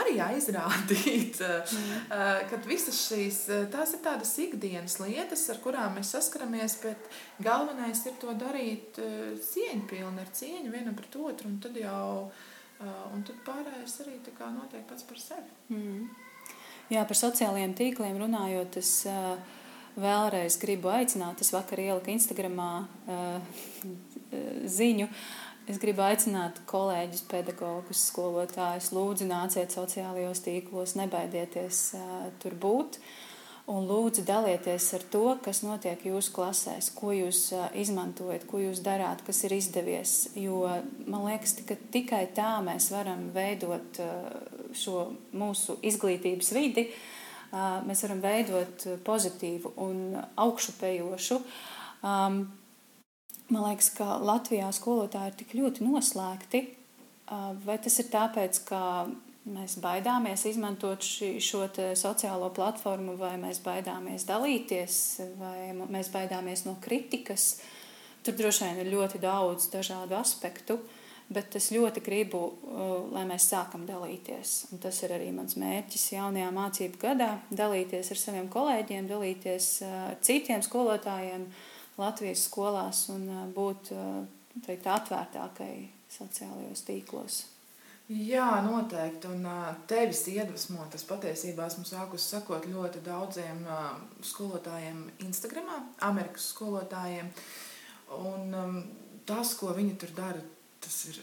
arī 0.00 0.16
aizrādīt, 0.22 1.40
mm. 1.76 2.10
ka 2.50 2.60
visas 2.66 2.98
šīs 3.08 3.40
tās 3.72 3.94
ir 3.96 4.02
tādas 4.04 4.32
ikdienas 4.42 4.98
lietas, 5.02 5.46
ar 5.52 5.60
kurām 5.64 5.96
mēs 5.98 6.12
saskaramies, 6.16 6.78
bet 6.84 7.08
galvenais 7.42 8.02
ir 8.08 8.18
to 8.22 8.34
darīt 8.38 9.00
cieņpilni, 9.50 10.22
ar 10.22 10.30
cieņu 10.40 10.74
vienam 10.74 10.96
pret 10.98 11.18
otru, 11.20 11.50
un 11.50 11.58
tad 11.62 11.78
jau, 11.80 12.30
un 12.82 13.26
tad 13.26 13.42
pārējais 13.46 13.98
arī 14.04 14.18
notiek 14.54 14.86
pats 14.88 15.06
par 15.08 15.22
sevi. 15.22 15.50
Mm. 15.72 16.06
Jā, 16.92 17.02
par 17.02 17.18
sociālajiem 17.18 17.74
tīkliem 17.74 18.20
runājot, 18.20 18.78
es 18.78 18.92
vēlreiz 19.96 20.58
gribu 20.60 20.92
aicināt, 20.92 21.40
es 21.40 21.50
vakar 21.54 21.80
ieliku 21.82 22.12
Instagramā 22.12 22.70
ziņu, 24.78 25.08
uh, 25.08 25.45
Es 25.66 25.80
gribu 25.82 26.04
aicināt 26.06 26.60
kolēģus, 26.70 27.24
pedagogus, 27.26 28.04
skolotājus, 28.12 28.92
lūdzu, 28.94 29.26
nāciet 29.26 29.72
sociālajos 29.74 30.44
tīklos, 30.44 30.92
nebaidieties 30.94 31.80
uh, 31.98 32.10
tur 32.38 32.54
būt. 32.62 33.00
Un 33.74 33.88
lūdzu, 33.88 34.22
dalieties 34.28 34.84
ar 34.94 35.02
to, 35.10 35.24
kas 35.42 35.64
notiek 35.66 36.04
jūsu 36.06 36.30
klasēs, 36.36 36.92
ko 36.94 37.10
jūs 37.10 37.40
uh, 37.56 37.64
izmantojat, 37.82 38.44
ko 38.46 38.60
jūs 38.62 38.78
darāt, 38.84 39.24
kas 39.26 39.42
ir 39.48 39.56
izdevies. 39.56 40.12
Jo 40.38 40.60
man 41.02 41.26
liekas, 41.26 41.56
ka 41.66 41.74
tikai 41.96 42.28
tā 42.36 42.52
mēs 42.62 42.86
varam 42.94 43.24
veidot 43.34 43.98
uh, 44.04 44.68
šo 44.70 45.08
mūsu 45.34 45.80
izglītības 45.82 46.52
vidi, 46.54 46.86
uh, 47.50 47.82
mēs 47.88 48.04
varam 48.06 48.22
veidot 48.22 48.86
pozitīvu 49.10 49.74
un 49.82 50.14
augšupejošu. 50.46 51.40
Um, 52.06 52.44
Man 53.46 53.62
liekas, 53.62 53.92
ka 53.94 54.16
Latvijā 54.18 54.72
skolotāji 54.74 55.30
ir 55.30 55.38
tik 55.38 55.54
ļoti 55.54 55.86
noslēgti. 55.86 56.64
Vai 57.66 57.76
tas 57.82 57.98
ir 58.02 58.08
tāpēc, 58.10 58.58
ka 58.66 58.80
mēs 59.46 59.76
baidāmies 59.82 60.42
izmantot 60.50 61.06
ši, 61.06 61.36
šo 61.42 61.62
sociālo 61.98 62.50
platformu, 62.54 63.14
vai 63.20 63.36
mēs 63.38 63.60
baidāmies 63.62 64.26
dalīties, 64.26 65.00
vai 65.38 65.70
mēs 65.78 66.10
baidāmies 66.14 66.64
no 66.66 66.74
kritikas? 66.82 67.60
Tur 68.26 68.34
droši 68.34 68.66
vien 68.66 68.80
ir 68.82 68.90
ļoti 68.90 69.22
daudz 69.22 69.68
dažādu 69.70 70.18
aspektu, 70.18 70.80
bet 71.30 71.54
es 71.58 71.70
ļoti 71.74 72.02
gribu, 72.02 72.42
lai 73.14 73.22
mēs 73.30 73.46
sākam 73.52 73.86
dalīties. 73.86 74.72
Un 74.74 74.82
tas 74.82 74.98
ir 75.06 75.14
arī 75.14 75.30
mans 75.34 75.54
mērķis 75.58 76.08
jaunajā 76.16 76.50
mācību 76.54 76.98
gadā- 77.02 77.30
dalīties 77.62 78.10
ar 78.10 78.22
saviem 78.24 78.50
kolēģiem, 78.50 79.06
dalīties 79.06 79.70
ar 79.86 80.18
citiem 80.18 80.66
skolotājiem 80.66 81.46
Latvijas 81.96 82.46
skolās 82.48 83.06
un 83.12 83.28
būt 83.56 83.92
teikt, 84.66 84.88
atvērtākai 84.92 85.74
sociālajos 86.12 86.84
tīklos. 86.86 87.44
Jā, 88.06 88.60
noteikti. 88.62 89.26
Un 89.34 89.46
tevis 89.90 90.20
iedvesmo 90.30 90.84
tas 90.92 91.02
patiesībā 91.08 91.66
esmu 91.66 91.86
sākusi 91.88 92.36
sakot 92.36 92.68
ļoti 92.70 93.02
daudziem 93.06 93.64
skolotājiem 94.22 95.00
Instagram, 95.26 95.72
Amerikas 96.06 96.52
skolotājiem. 96.52 97.32
Un 98.20 98.54
tas, 99.26 99.56
ko 99.58 99.72
viņi 99.74 99.96
tur 99.98 100.14
dara, 100.14 100.44
tas 100.84 101.00
ir 101.10 101.18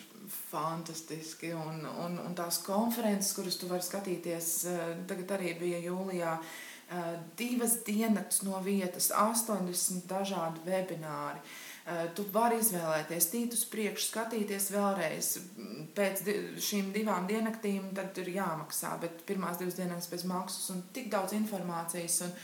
fantastiski. 0.51 1.53
Un, 1.55 1.85
un, 2.03 2.19
un 2.19 2.35
tās 2.35 2.59
konferences, 2.65 3.31
kuras 3.37 3.55
tu 3.61 3.71
vari 3.71 3.87
skatīties, 3.87 4.51
tagad 5.07 5.37
arī 5.37 5.55
bija 5.63 5.79
jūlijā 5.85 6.35
divas 7.37 7.77
dienas 7.85 8.41
no 8.45 8.59
vietas, 8.63 9.11
80 9.15 10.07
dažādi 10.09 10.63
webināri. 10.67 11.43
Tu 12.15 12.23
vari 12.31 12.61
izvēlēties, 12.63 13.25
tīt 13.27 13.55
uz 13.57 13.65
priekšu, 13.67 14.05
skatīties 14.07 14.69
vēlreiz. 14.71 15.31
Pēc 15.97 16.21
šīm 16.63 16.93
divām 16.95 17.27
diennaktīm 17.27 17.89
tad 17.97 18.17
ir 18.23 18.29
jāmaksā, 18.37 18.93
bet 19.01 19.25
pirmās 19.27 19.59
divas 19.59 19.75
dienas 19.75 20.07
bez 20.11 20.23
maksas 20.23 20.69
un 20.71 20.85
tik 20.95 21.09
daudz 21.11 21.35
informācijas. 21.35 22.21
Un, 22.27 22.37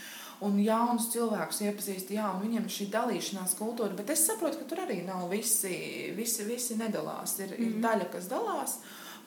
un 0.44 0.60
jaunus 0.60 1.08
cilvēkus 1.14 1.62
iepazīst, 1.68 2.12
jā, 2.16 2.26
un 2.34 2.44
viņiem 2.44 2.68
šī 2.72 2.90
dalīšanās 2.92 3.56
kultūra. 3.58 3.96
Bet 3.96 4.12
es 4.12 4.26
saprotu, 4.28 4.60
ka 4.60 4.68
tur 4.68 4.84
arī 4.84 5.00
nav 5.06 5.28
visi, 5.32 6.12
visi, 6.16 6.44
visi 6.48 6.76
nedalās. 6.80 7.38
Ir, 7.40 7.48
mm 7.48 7.56
-hmm. 7.56 7.66
ir 7.66 7.72
mhm. 7.72 7.82
daļa, 7.86 8.10
kas 8.12 8.28
dalās. 8.28 8.78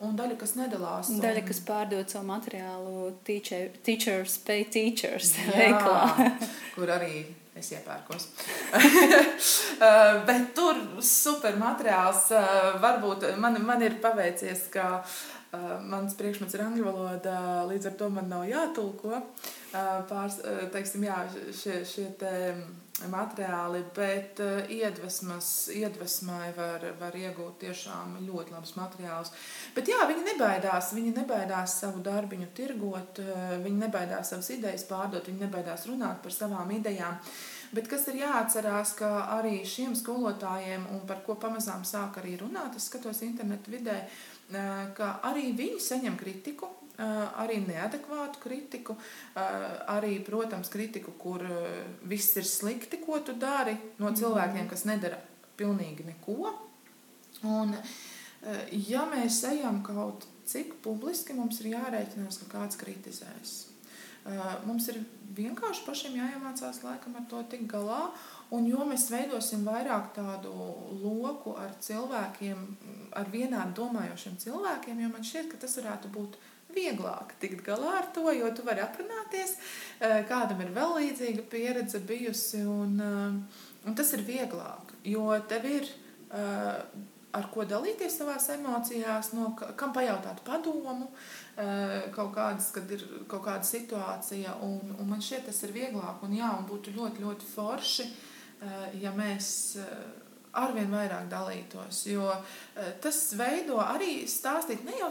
Un 0.04 0.18
daļa, 0.18 0.36
kas 0.40 0.54
nedalās. 0.58 1.10
Un... 1.12 1.22
Daļa, 1.22 1.44
kas 1.48 1.60
pārdod 1.66 2.10
savu 2.12 2.28
materiālu, 2.28 3.14
teacher, 3.26 3.72
teachers 3.86 4.36
pay 4.46 4.66
teachers 4.70 5.34
veiklā. 5.58 6.28
kur 6.74 6.92
arī 6.98 7.24
es 7.58 7.72
iepērkos. 7.76 8.30
Eh, 9.74 10.16
bet 10.24 10.52
tur 10.54 10.78
super 11.02 11.56
materiāls. 11.58 12.28
Eh, 12.32 12.76
varbūt 12.80 13.26
man, 13.42 13.58
man 13.66 13.82
ir 13.82 13.96
paveicies, 14.00 14.68
ka 14.72 14.84
uh, 15.00 15.64
mans 15.82 16.14
priekšmets 16.16 16.54
ir 16.54 16.62
angļu 16.62 16.86
valoda, 16.86 17.34
līdz 17.66 17.90
ar 17.90 17.96
to 17.98 18.08
man 18.14 18.30
nav 18.30 18.46
jātulko. 18.46 19.18
Uh, 19.18 19.52
pārs, 20.08 20.40
teiksim, 20.72 21.04
jā, 21.08 21.20
šie, 21.50 21.80
šie 21.88 22.08
te 22.20 22.32
materiāli, 23.10 23.80
bet 23.94 24.38
iedvesmas, 24.70 25.48
iedvesmai 25.74 26.52
var, 26.54 26.84
var 27.00 27.16
iegūt 27.18 27.58
tiešām 27.64 28.20
ļoti 28.22 28.54
labus 28.54 28.76
materiālus. 28.78 29.32
Bet 29.74 29.90
jā, 29.90 29.98
viņi 30.06 30.28
nebaidās, 30.28 30.92
viņi 30.94 31.16
nebaidās 31.16 31.80
savu 31.82 32.04
darbiņu 32.06 32.52
tirgot, 32.54 33.18
viņi 33.64 33.82
nebaidās 33.82 34.30
savas 34.30 34.52
idejas 34.54 34.86
pārdot, 34.90 35.26
viņi 35.26 35.42
nebaidās 35.42 35.88
runāt 35.90 36.22
par 36.22 36.36
savām 36.36 36.70
idejām. 36.76 37.18
Bet 37.74 37.90
kas 37.90 38.06
ir 38.12 38.20
jāatcerās, 38.20 38.94
ka 39.00 39.10
arī 39.40 39.64
šiem 39.66 39.96
skolotājiem, 39.98 40.86
un 40.94 41.02
par 41.08 41.24
ko 41.26 41.34
pamazām 41.34 41.82
sāk 41.82 42.20
arī 42.22 42.36
runāt, 42.38 42.76
es 42.78 42.86
skatos 42.86 43.24
internetu 43.26 43.74
vidē, 43.74 44.04
ka 44.94 45.16
arī 45.26 45.48
viņi 45.58 45.82
saņem 45.82 46.18
kritiku, 46.20 46.70
arī 46.98 47.58
neadekvātu 47.66 48.42
kritiku, 48.42 48.96
arī, 49.34 50.18
protams, 50.26 50.70
kritiku, 50.70 51.14
kur 51.18 51.42
viss 52.06 52.36
ir 52.38 52.46
slikti, 52.48 53.00
ko 53.02 53.20
tu 53.24 53.34
dari, 53.38 53.76
no 53.98 54.10
mhm. 54.10 54.18
cilvēkiem, 54.20 54.68
kas 54.70 54.86
nedara 54.88 55.18
pilnīgi 55.58 56.06
neko. 56.06 56.54
Un, 57.44 57.74
ja 58.70 59.04
mēs 59.10 59.42
ejam 59.50 59.82
kaut 59.86 60.26
cik 60.48 60.78
publiski, 60.84 61.36
mums 61.36 61.60
ir 61.62 61.74
jārēķinās, 61.74 62.42
ka 62.42 62.50
kāds 62.58 62.78
kritizēs. 62.80 63.54
Mums 64.64 64.86
ir 64.88 65.02
vienkārši 65.36 65.84
pašiem 65.84 66.16
jāiemācās 66.16 66.80
laikam 66.84 67.16
ar 67.18 67.26
to 67.28 67.42
tikt 67.50 67.68
galā. 67.72 68.06
Un 68.54 68.68
jo 68.68 68.84
mēs 68.86 69.08
veidosim 69.10 69.64
vairāk 69.66 70.12
tādu 70.16 70.52
loku 71.00 71.56
ar 71.58 71.72
cilvēkiem, 71.82 72.60
ar 73.16 73.30
vienādi 73.32 73.76
domājošiem 73.76 74.36
cilvēkiem, 74.44 75.00
jo 75.00 75.10
man 75.12 75.26
šķiet, 75.26 75.48
ka 75.50 75.60
tas 75.64 75.76
varētu 75.80 76.12
būt 76.14 76.38
vieglāk 76.74 77.34
tikt 77.42 77.64
galā 77.66 77.96
ar 78.00 78.10
to, 78.14 78.26
jo 78.34 78.50
tu 78.56 78.66
vari 78.66 78.84
aprunāties, 78.84 79.56
kādam 80.28 80.62
ir 80.64 80.74
vēl 80.74 80.98
līdzīga 81.00 81.46
pieredze 81.50 82.02
bijusi, 82.04 82.62
un, 82.68 82.98
un 83.84 83.98
tas 83.98 84.12
ir 84.16 84.24
vieglāk, 84.26 84.94
jo 85.06 85.30
tev 85.48 85.68
ir 85.70 85.90
ar 87.34 87.48
ko 87.50 87.64
dalīties 87.66 88.18
savās 88.20 88.46
emocijās, 88.54 89.32
no 89.34 89.50
kam 89.58 89.94
pajautāt 89.94 90.42
padomu, 90.46 91.10
kaut 92.14 92.32
kādas, 92.36 92.70
kad 92.74 92.90
ir 92.94 93.02
kaut 93.30 93.44
kāda 93.46 93.66
situācija, 93.66 94.58
un, 94.66 94.94
un 94.98 95.10
man 95.10 95.22
šķiet 95.22 95.48
tas 95.50 95.62
ir 95.66 95.74
vieglāk, 95.74 96.22
un 96.26 96.36
jā, 96.36 96.50
un 96.58 96.68
būtu 96.68 96.94
ļoti, 96.94 97.24
ļoti 97.24 97.50
forši, 97.54 98.08
ja 99.02 99.12
mēs 99.16 99.50
arvien 100.54 100.90
vairāk 100.94 101.26
dalītos, 101.30 102.04
jo 102.12 102.30
tas 103.02 103.20
veido 103.38 103.80
arī 103.82 104.22
stāstīt 104.30 104.84
ne 104.86 104.94
jau 105.00 105.10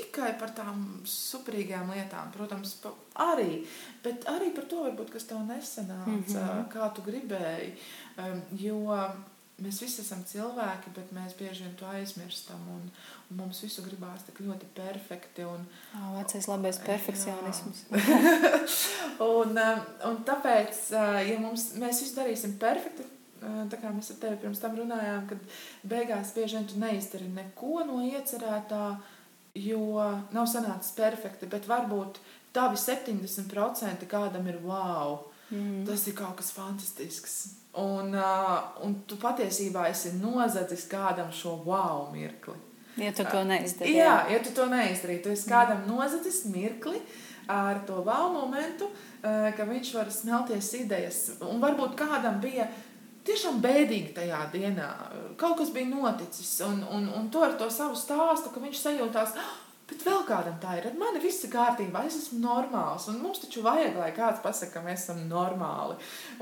tikai 0.00 0.32
par 0.40 0.54
tām 0.56 0.84
superīgām 1.08 1.92
lietām, 1.94 2.32
protams, 2.34 2.76
arī, 3.20 3.64
bet 4.04 4.24
arī 4.32 4.50
par 4.56 4.68
to, 4.70 4.84
varbūt, 4.88 5.12
kas 5.14 5.28
tev 5.28 5.44
nesanāca, 5.44 6.06
mm 6.08 6.24
-hmm. 6.24 6.68
kā 6.72 6.94
tu 6.94 7.04
gribēji, 7.06 7.76
jo 8.64 8.80
mēs 9.60 9.80
visi 9.82 10.00
esam 10.02 10.22
cilvēki, 10.24 10.92
bet 10.96 11.12
mēs 11.12 11.36
bieži 11.38 11.66
vien 11.66 11.76
to 11.78 11.86
aizmirstam. 11.86 12.60
Un, 12.74 12.90
un 13.30 13.40
mums 13.42 13.62
visu 13.62 13.84
gribās 13.84 14.24
tik 14.26 14.40
ļoti 14.40 14.68
perfekti. 14.74 15.44
Un, 15.44 15.66
oh, 15.98 16.10
vecais 16.18 16.48
labais 16.50 16.80
perfekcionisms. 16.86 17.84
un, 19.30 19.56
um, 19.64 19.86
un 20.10 20.20
tāpēc, 20.28 20.82
ja 21.28 21.38
mums, 21.42 21.72
mēs 21.80 22.02
visu 22.04 22.18
darīsim 22.18 22.56
perfekti, 22.58 23.06
tā 23.40 23.78
kā 23.80 23.92
mēs 23.94 24.12
ar 24.14 24.20
tevi 24.20 24.40
pirms 24.42 24.60
tam 24.60 24.76
runājām, 24.76 25.24
kad 25.30 25.38
beigās 25.88 26.34
bieži 26.36 26.58
vien 26.58 26.68
tu 26.68 26.80
neizdari 26.80 27.28
neko 27.32 27.86
no 27.88 28.02
iecerētā, 28.04 28.84
jo 29.54 29.80
nav 30.32 30.46
sanācis 30.50 30.94
perfekti, 30.96 31.48
bet 31.50 31.68
varbūt 31.68 32.20
tavi 32.52 32.78
70% 32.78 34.06
kādam 34.10 34.48
ir 34.50 34.60
wow. 34.64 35.18
Mm. 35.50 35.82
Tas 35.86 36.06
ir 36.06 36.14
kaut 36.14 36.36
kas 36.38 36.52
fantastisks. 36.54 37.38
Un, 37.80 38.14
uh, 38.14 38.82
un 38.86 38.96
tu 39.06 39.18
patiesībā 39.18 39.88
esi 39.90 40.12
nozadzis 40.18 40.86
kādam 40.90 41.30
šo 41.34 41.56
wow 41.66 42.08
mirkli. 42.14 42.56
Ja 42.98 43.12
tu 43.14 43.24
to 43.24 43.42
neizdarīji. 43.46 43.98
Jā, 43.98 44.14
ja 44.30 44.38
tu 44.42 44.52
to 44.54 44.66
neizdarīji, 44.70 45.22
tu 45.24 45.32
esi 45.34 45.50
kādam 45.50 45.84
nozadzis 45.88 46.44
mirkli 46.50 46.98
ar 47.50 47.82
to 47.86 47.98
wow 48.06 48.30
momentu, 48.34 48.90
uh, 48.90 49.50
ka 49.56 49.66
viņš 49.66 49.92
var 49.98 50.10
smelties 50.14 50.70
idejas. 50.78 51.20
Un 51.46 51.62
varbūt 51.62 51.96
kādam 51.98 52.38
bija 52.42 52.68
tiešām 53.26 53.58
bēdīgi 53.64 54.14
tajā 54.16 54.44
dienā. 54.52 54.90
Kaut 55.40 55.58
kas 55.60 55.72
bija 55.74 55.90
noticis, 55.90 56.52
un, 56.66 56.80
un, 56.90 57.10
un 57.16 57.28
to 57.32 57.42
ar 57.46 57.58
to 57.60 57.70
savu 57.72 57.98
stāstu, 57.98 58.52
ka 58.54 58.62
viņš 58.62 58.84
sajūtās, 58.84 59.36
oh, 59.40 59.58
Bet 59.90 60.04
vēl 60.06 60.20
kādam 60.22 60.58
tā 60.62 60.76
ir. 60.78 60.84
Ar 60.86 60.98
mani 60.98 61.18
viss 61.22 61.42
ir 61.42 61.50
kārtībā, 61.50 62.04
es 62.06 62.14
esmu 62.20 62.38
normāls. 62.44 63.08
Un 63.10 63.18
mums 63.24 63.40
taču 63.42 63.64
vajag, 63.64 63.96
lai 63.98 64.12
kāds 64.14 64.42
pasakā, 64.44 64.76
ka 64.76 64.82
mēs 64.84 65.08
esam 65.08 65.24
normāli. 65.26 65.96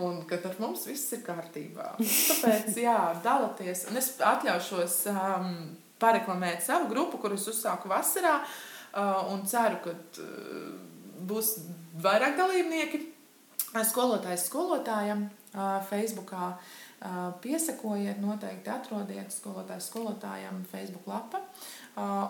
Un 0.05 0.21
ka 0.29 0.37
ar 0.51 0.59
mums 0.61 0.85
viss 0.89 1.15
ir 1.17 1.23
kārtībā. 1.25 1.95
Tāpēc, 1.97 2.77
jā, 2.85 2.99
dalieties. 3.25 3.87
Un 3.89 4.01
es 4.03 4.11
atļaušos 4.21 4.99
um, 5.15 5.49
pareklamēt 6.03 6.67
savu 6.67 6.91
grupu, 6.93 7.23
kurus 7.23 7.49
uzsāku 7.55 7.89
vasarā. 7.89 8.37
Uh, 8.89 9.33
un 9.33 9.47
ceru, 9.49 9.81
ka 9.85 9.97
uh, 9.97 10.69
būs 11.29 11.55
vairāk 12.05 12.37
dalībnieki. 12.37 13.07
Skolotājs 13.89 14.49
skolotājam 14.51 15.25
uh, 15.25 15.38
Facebookā. 15.91 16.53
Piesakojiet, 17.43 18.19
noteikti 18.19 18.71
atrodiet 18.71 19.31
skolotājs 19.31 19.87
skolotājam 19.91 20.65
Facebook 20.71 21.07
lapa. 21.07 21.41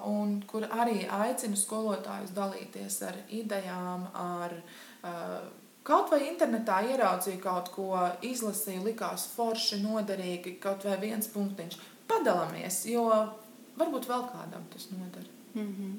Un 0.09 0.42
kur 0.48 0.66
arī 0.68 1.07
aicinu 1.09 1.57
skolotājus 1.57 2.35
dalīties 2.37 3.00
ar 3.09 3.16
idejām, 3.33 4.04
ar 4.12 4.54
kaut 5.88 6.12
vai 6.12 6.20
internetā 6.28 6.83
ieraudzīju 6.92 7.40
kaut 7.40 7.72
ko, 7.72 7.90
izlasīju, 8.28 8.85
likās 8.90 9.26
forši, 9.33 9.81
noderīgi, 9.83 10.59
kaut 10.61 10.85
vai 10.85 10.98
viens 11.00 11.33
punktiņš. 11.33 11.78
Padalāmies, 12.09 12.85
jo 12.92 13.09
varbūt 13.81 14.09
vēl 14.09 14.28
kādam 14.33 14.68
tas 14.72 14.90
noder. 14.92 15.24
Mm 15.54 15.74
-hmm. 15.74 15.96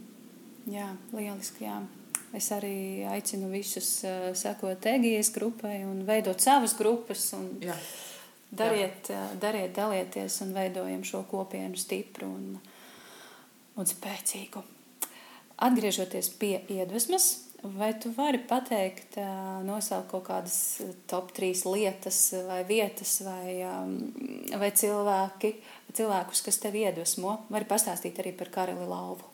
Jā, 0.73 0.95
lieliski. 1.11 1.65
Jā. 1.65 1.81
Es 2.37 2.51
arī 2.53 3.05
aicinu 3.09 3.49
visus 3.49 4.03
uh, 4.05 4.29
sekot 4.37 4.85
Egijas 4.85 5.31
grupai 5.33 5.79
un 5.87 6.03
veidot 6.05 6.39
savas 6.41 6.75
grupas. 6.77 7.31
Jā. 7.63 7.77
Dariet, 8.49 9.09
Jā. 9.09 9.23
dariet, 9.37 9.73
dalieties 9.75 10.39
un 10.41 10.53
veidojam 10.53 11.03
šo 11.05 11.23
kopienu 11.29 11.77
stipru. 11.77 12.29
Un, 12.29 12.57
uh, 12.57 12.75
un 13.79 13.87
spēcīgu. 13.87 14.63
Atgriežoties 15.59 16.29
pie 16.39 16.53
iedvesmas, 16.71 17.27
vai 17.75 17.91
tu 17.99 18.11
vari 18.15 18.39
pateikt, 18.47 19.17
nosaukt 19.67 20.07
kaut 20.13 20.23
kādas 20.29 20.59
top 21.11 21.33
trīs 21.35 21.65
lietas 21.67 22.21
vai 22.47 22.61
vietas 22.67 23.17
vai, 23.25 23.57
vai 24.61 24.71
cilvēki, 24.71 25.53
cilvēkus, 25.99 26.43
kas 26.45 26.61
tevi 26.63 26.85
iedvesmo? 26.87 27.41
Vari 27.51 27.67
pastāstīt 27.67 28.23
arī 28.23 28.31
par 28.39 28.53
Karali 28.55 28.87
Lauvu. 28.87 29.27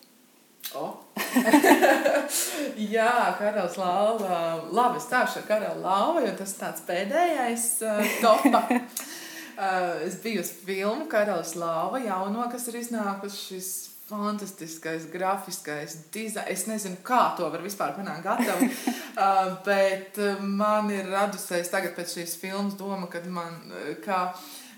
Oh. 0.74 0.98
Jā, 2.96 3.36
karalis 3.40 3.78
lauva. 3.80 4.40
Labi, 4.76 5.02
stāšu 5.04 5.42
ar 5.42 5.48
karali 5.50 5.84
lauvu, 5.84 6.24
jo 6.26 6.34
tas 6.40 6.56
tāds 6.60 6.86
pēdējais 6.88 7.68
uh, 7.86 8.14
topa. 8.24 8.64
uh, 9.60 10.06
es 10.06 10.20
biju 10.24 10.44
uz 10.44 10.52
filmu 10.66 11.10
Karalis 11.12 11.56
lauva 11.60 12.02
jauno, 12.04 12.48
kas 12.52 12.68
ir 12.72 12.80
iznākusi 12.82 13.42
šis 13.50 13.72
fantastiskais, 14.10 15.08
grafiskais 15.14 15.98
dizains. 16.14 16.52
Es 16.52 16.68
nezinu, 16.70 17.00
kā 17.06 17.22
to 17.38 17.50
var 17.50 17.64
vispār 17.66 17.96
panākt 17.98 18.26
gatavu, 18.26 18.70
uh, 19.24 19.56
bet 19.66 20.20
uh, 20.22 20.42
man 20.42 20.92
ir 20.94 21.10
radusies 21.12 21.72
tagad 21.74 21.96
pēc 21.98 22.20
šīs 22.20 22.38
filmas 22.42 22.78
doma, 22.80 23.10
ka 23.12 23.24
man, 23.26 23.60
uh, 23.72 23.94
ka 24.06 24.28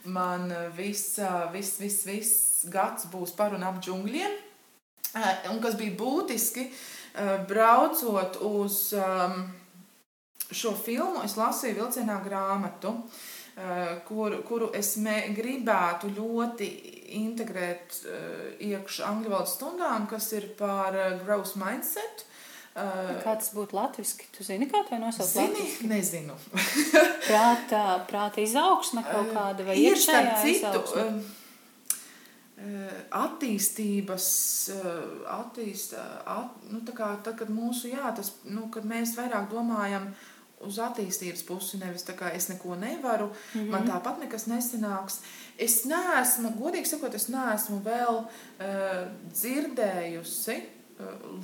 man 0.07 0.51
viss, 0.77 1.17
viss, 1.51 1.79
viss, 1.81 2.05
viss 2.07 2.67
gads 2.71 3.09
būs 3.11 3.35
par 3.35 3.55
un 3.57 3.65
ap 3.67 3.81
džungļiem. 3.83 4.46
Un 5.51 5.61
kas 5.63 5.77
bija 5.79 5.95
būtiski, 5.99 6.67
braucot 7.49 8.37
uz, 8.45 8.81
um, 8.97 9.47
šo 10.51 10.73
filmu 10.77 11.23
es 11.25 11.37
lasīju 11.39 11.81
vilcienā 11.81 12.19
grāmatu, 12.25 12.93
kur, 14.05 14.35
kuru 14.45 14.69
es 14.77 14.93
mē, 15.01 15.17
gribētu 15.33 16.11
ļoti 16.13 16.67
integrēt 17.17 18.03
iekšā 18.61 19.07
angļu 19.09 19.33
valodas 19.33 19.55
stundām, 19.57 20.05
kas 20.11 20.29
ir 20.37 20.51
par 20.59 20.93
growth 21.23 21.57
mindset. 21.57 22.27
Kā 22.77 23.33
tas 23.33 23.49
būtu 23.57 23.73
latviešu? 23.73 24.27
Tu 24.35 24.45
zini, 24.45 24.67
kā 24.69 24.83
to 24.85 24.99
nosaukt? 25.01 25.31
Zini, 25.31 25.47
latviski? 25.55 25.87
nezinu. 25.89 26.35
prāta, 27.25 27.81
prāta 28.05 28.43
izaugsme 28.43 29.01
kaut 29.07 29.33
kāda 29.33 29.65
vai 29.65 29.79
ir 29.81 29.95
iekšējā 29.95 30.35
izaugsme? 30.51 31.07
Attīstības, 33.13 34.27
attīst, 35.29 35.91
at, 36.25 36.55
nu, 36.71 36.79
kā, 36.89 37.11
tad, 37.21 37.35
kad 37.37 37.51
mūsu, 37.53 37.91
jā, 37.91 38.09
tas, 38.17 38.31
nu, 38.49 38.65
kad 38.73 38.87
mēs 38.87 39.13
vairāk 39.17 39.51
domājam 39.51 40.07
uz 40.65 40.79
attīstības 40.81 41.43
pusi, 41.45 41.77
nevis 41.77 42.07
tā 42.07 42.15
kā 42.17 42.31
es 42.33 42.49
neko 42.49 42.75
nevaru, 42.81 43.27
mm 43.27 43.61
-hmm. 43.61 43.69
man 43.69 43.85
tāpat 43.85 44.19
nekas 44.23 44.47
nesanāks. 44.47 45.19
Es 45.57 45.85
neesmu, 45.85 46.49
godīgi 46.57 46.85
sakot, 46.85 47.13
es 47.13 47.27
neesmu 47.29 47.81
vēl 47.85 48.25
uh, 48.25 49.05
dzirdējusi 49.33 50.57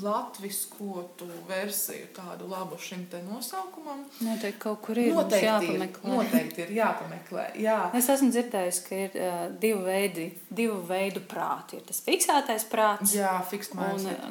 latviskotu 0.01 1.27
versiju, 1.47 2.07
tādu 2.15 2.47
labu 2.49 2.77
šim 2.81 3.05
te 3.11 3.19
nosaukumam. 3.21 4.01
Noteikti 4.25 4.59
kaut 4.59 4.79
kur 4.81 4.97
ir 4.97 5.11
noteikti 5.13 5.45
jāpameklē. 5.45 6.09
Ir, 6.09 6.15
noteikti 6.17 6.63
ir 6.63 6.71
jāpameklē. 6.79 7.45
Jā. 7.61 7.77
Es 7.99 8.09
esmu 8.09 8.31
dzirdējis, 8.33 8.79
ka 8.87 8.97
ir 8.97 9.17
uh, 9.19 9.43
divi, 9.61 9.77
veidi, 9.85 10.25
divu 10.49 10.79
veidu 10.87 11.21
prāti. 11.29 11.77
Ir 11.77 11.85
tas 11.85 12.01
fiksētais 12.05 12.65
prāts. 12.71 13.13
Jā. 13.13 13.35
Un 13.43 13.59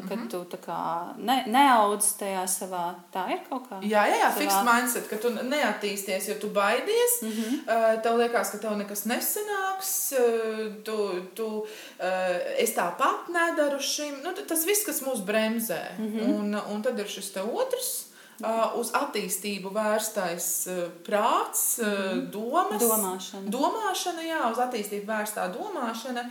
kad 0.08 0.18
mm 0.18 0.28
-hmm. 0.28 0.46
tu 0.50 0.58
kā 0.66 1.14
ne, 1.16 1.44
neaudz 1.46 2.16
tajā 2.18 2.42
savā, 2.46 2.94
tā 3.14 3.28
ir 3.32 3.40
kaut 3.48 3.68
kā. 3.70 3.78
Jā, 3.82 4.02
jā, 4.10 4.18
jā 4.24 4.30
savā... 4.32 4.38
fiksētais 4.40 4.72
mindset, 4.72 5.08
ka 5.08 5.16
tu 5.16 5.30
neattīsties, 5.30 6.28
jo 6.28 6.34
tu 6.34 6.48
baidies. 6.48 7.22
Mm 7.22 7.30
-hmm. 7.30 7.54
uh, 7.62 8.02
tev 8.02 8.18
liekas, 8.18 8.50
ka 8.50 8.58
tev 8.58 8.76
nekas 8.76 9.04
nesanāks. 9.04 10.12
Uh, 10.18 10.82
tu, 10.84 10.98
tu, 11.34 11.46
uh, 11.46 12.58
es 12.58 12.74
tāpat 12.74 13.28
nedaru 13.28 13.80
šim. 13.80 14.14
Nu, 14.24 14.34
tas 14.48 14.66
viss, 14.66 14.86
kas 14.86 15.00
mums 15.00 15.11
mūs 15.12 15.24
bremzē. 15.24 15.98
Mm 15.98 16.08
-hmm. 16.12 16.38
un, 16.38 16.60
un 16.74 16.82
tad 16.82 16.98
ir 16.98 17.08
šis 17.08 17.36
otrs. 17.36 18.06
Uh, 18.42 18.80
uz 18.80 18.90
attīstību 18.90 19.70
vērstais 19.70 20.66
uh, 20.66 20.88
prāts, 21.06 21.78
uh, 21.78 22.16
domas, 22.32 22.82
domāšana. 22.82 23.50
domāšana, 23.50 24.22
jā, 24.22 24.50
uz 24.50 24.58
attīstību 24.58 25.06
vērstā 25.06 25.44
domāšana. 25.52 26.24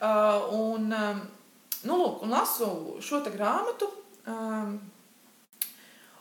Uh, 0.00 0.48
un, 0.58 0.92
um, 0.92 1.20
nu, 1.84 1.96
lūk, 1.96 2.22
un 2.22 2.30
lasu 2.30 2.96
šo 3.00 3.20
grāmatu. 3.36 3.86
Um, 4.26 4.80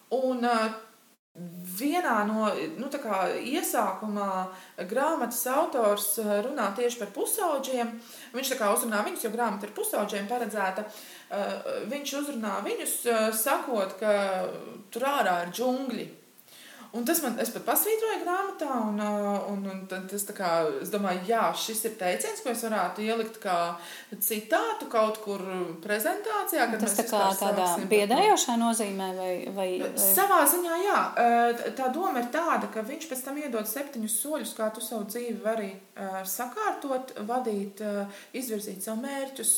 un, 0.09 0.45
uh, 0.45 0.71
Vienā 1.79 2.27
no 2.27 2.49
nu, 2.77 2.87
iesākumā 3.39 4.47
grāmatas 4.89 5.47
autors 5.47 6.19
runā 6.19 6.75
tieši 6.75 6.99
par 6.99 7.07
pusauģiem. 7.15 8.01
Viņš 8.33 8.51
uzrunā 8.51 8.99
viņus, 9.05 9.23
jo 9.23 9.31
grāmata 9.31 9.65
ir 9.65 9.71
pusauģiem 9.73 10.27
paredzēta. 10.27 10.81
Uh, 10.81 10.91
viņš 11.31 12.15
uzrunā 12.21 12.57
viņus, 12.65 12.95
eh, 13.05 13.29
sakot, 13.31 13.99
ka 13.99 14.47
tur 14.91 15.07
ārā 15.07 15.43
ir 15.45 15.53
džungļi. 15.55 16.09
Un 16.91 17.05
tas 17.07 17.21
man, 17.23 17.37
pat 17.39 17.63
pasvītroju 17.63 18.17
grāmatā, 18.25 18.69
un, 18.89 18.97
eh, 18.99 19.45
un, 19.47 19.61
un 19.71 20.07
tas 20.11 20.25
tā 20.27 20.33
kā, 20.35 20.49
es 20.81 20.89
domāju, 20.91 21.21
jā, 21.29 21.45
šis 21.55 21.85
ir 21.87 21.93
teiciens, 21.95 22.41
ko 22.43 22.51
es 22.51 22.63
varētu 22.67 23.05
ielikt 23.05 23.37
kā 23.39 23.77
citātu 24.19 24.89
kaut 24.91 25.21
kur 25.23 25.39
prezentācijā. 25.85 26.65
Tas 26.81 26.97
tā 26.99 27.05
kā 27.07 27.21
tādā 27.39 27.69
biedējošā 27.87 28.57
nozīmē 28.59 29.07
vai, 29.15 29.31
vai, 29.55 29.69
vai? 29.85 29.93
Savā 29.95 30.41
ziņā, 30.51 30.81
jā. 30.83 30.99
Tā 31.79 31.87
doma 31.95 32.25
ir 32.25 32.27
tāda, 32.35 32.67
ka 32.73 32.83
viņš 32.83 33.07
pēc 33.07 33.23
tam 33.23 33.39
iedod 33.39 33.71
septiņus 33.71 34.19
soļus, 34.25 34.53
kā 34.59 34.67
tu 34.75 34.83
savu 34.83 35.07
dzīvi 35.07 35.39
vari 35.47 35.71
sakārtot, 36.27 37.15
vadīt, 37.23 37.79
izvirzīt 38.35 38.83
savu 38.83 38.99
mērķus, 39.05 39.55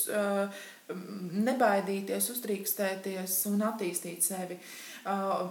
nebaidīties, 0.92 2.32
uzdrīkstēties 2.34 3.38
un 3.52 3.64
attīstīt 3.70 4.26
sevi. 4.26 4.58
Uh, 5.08 5.48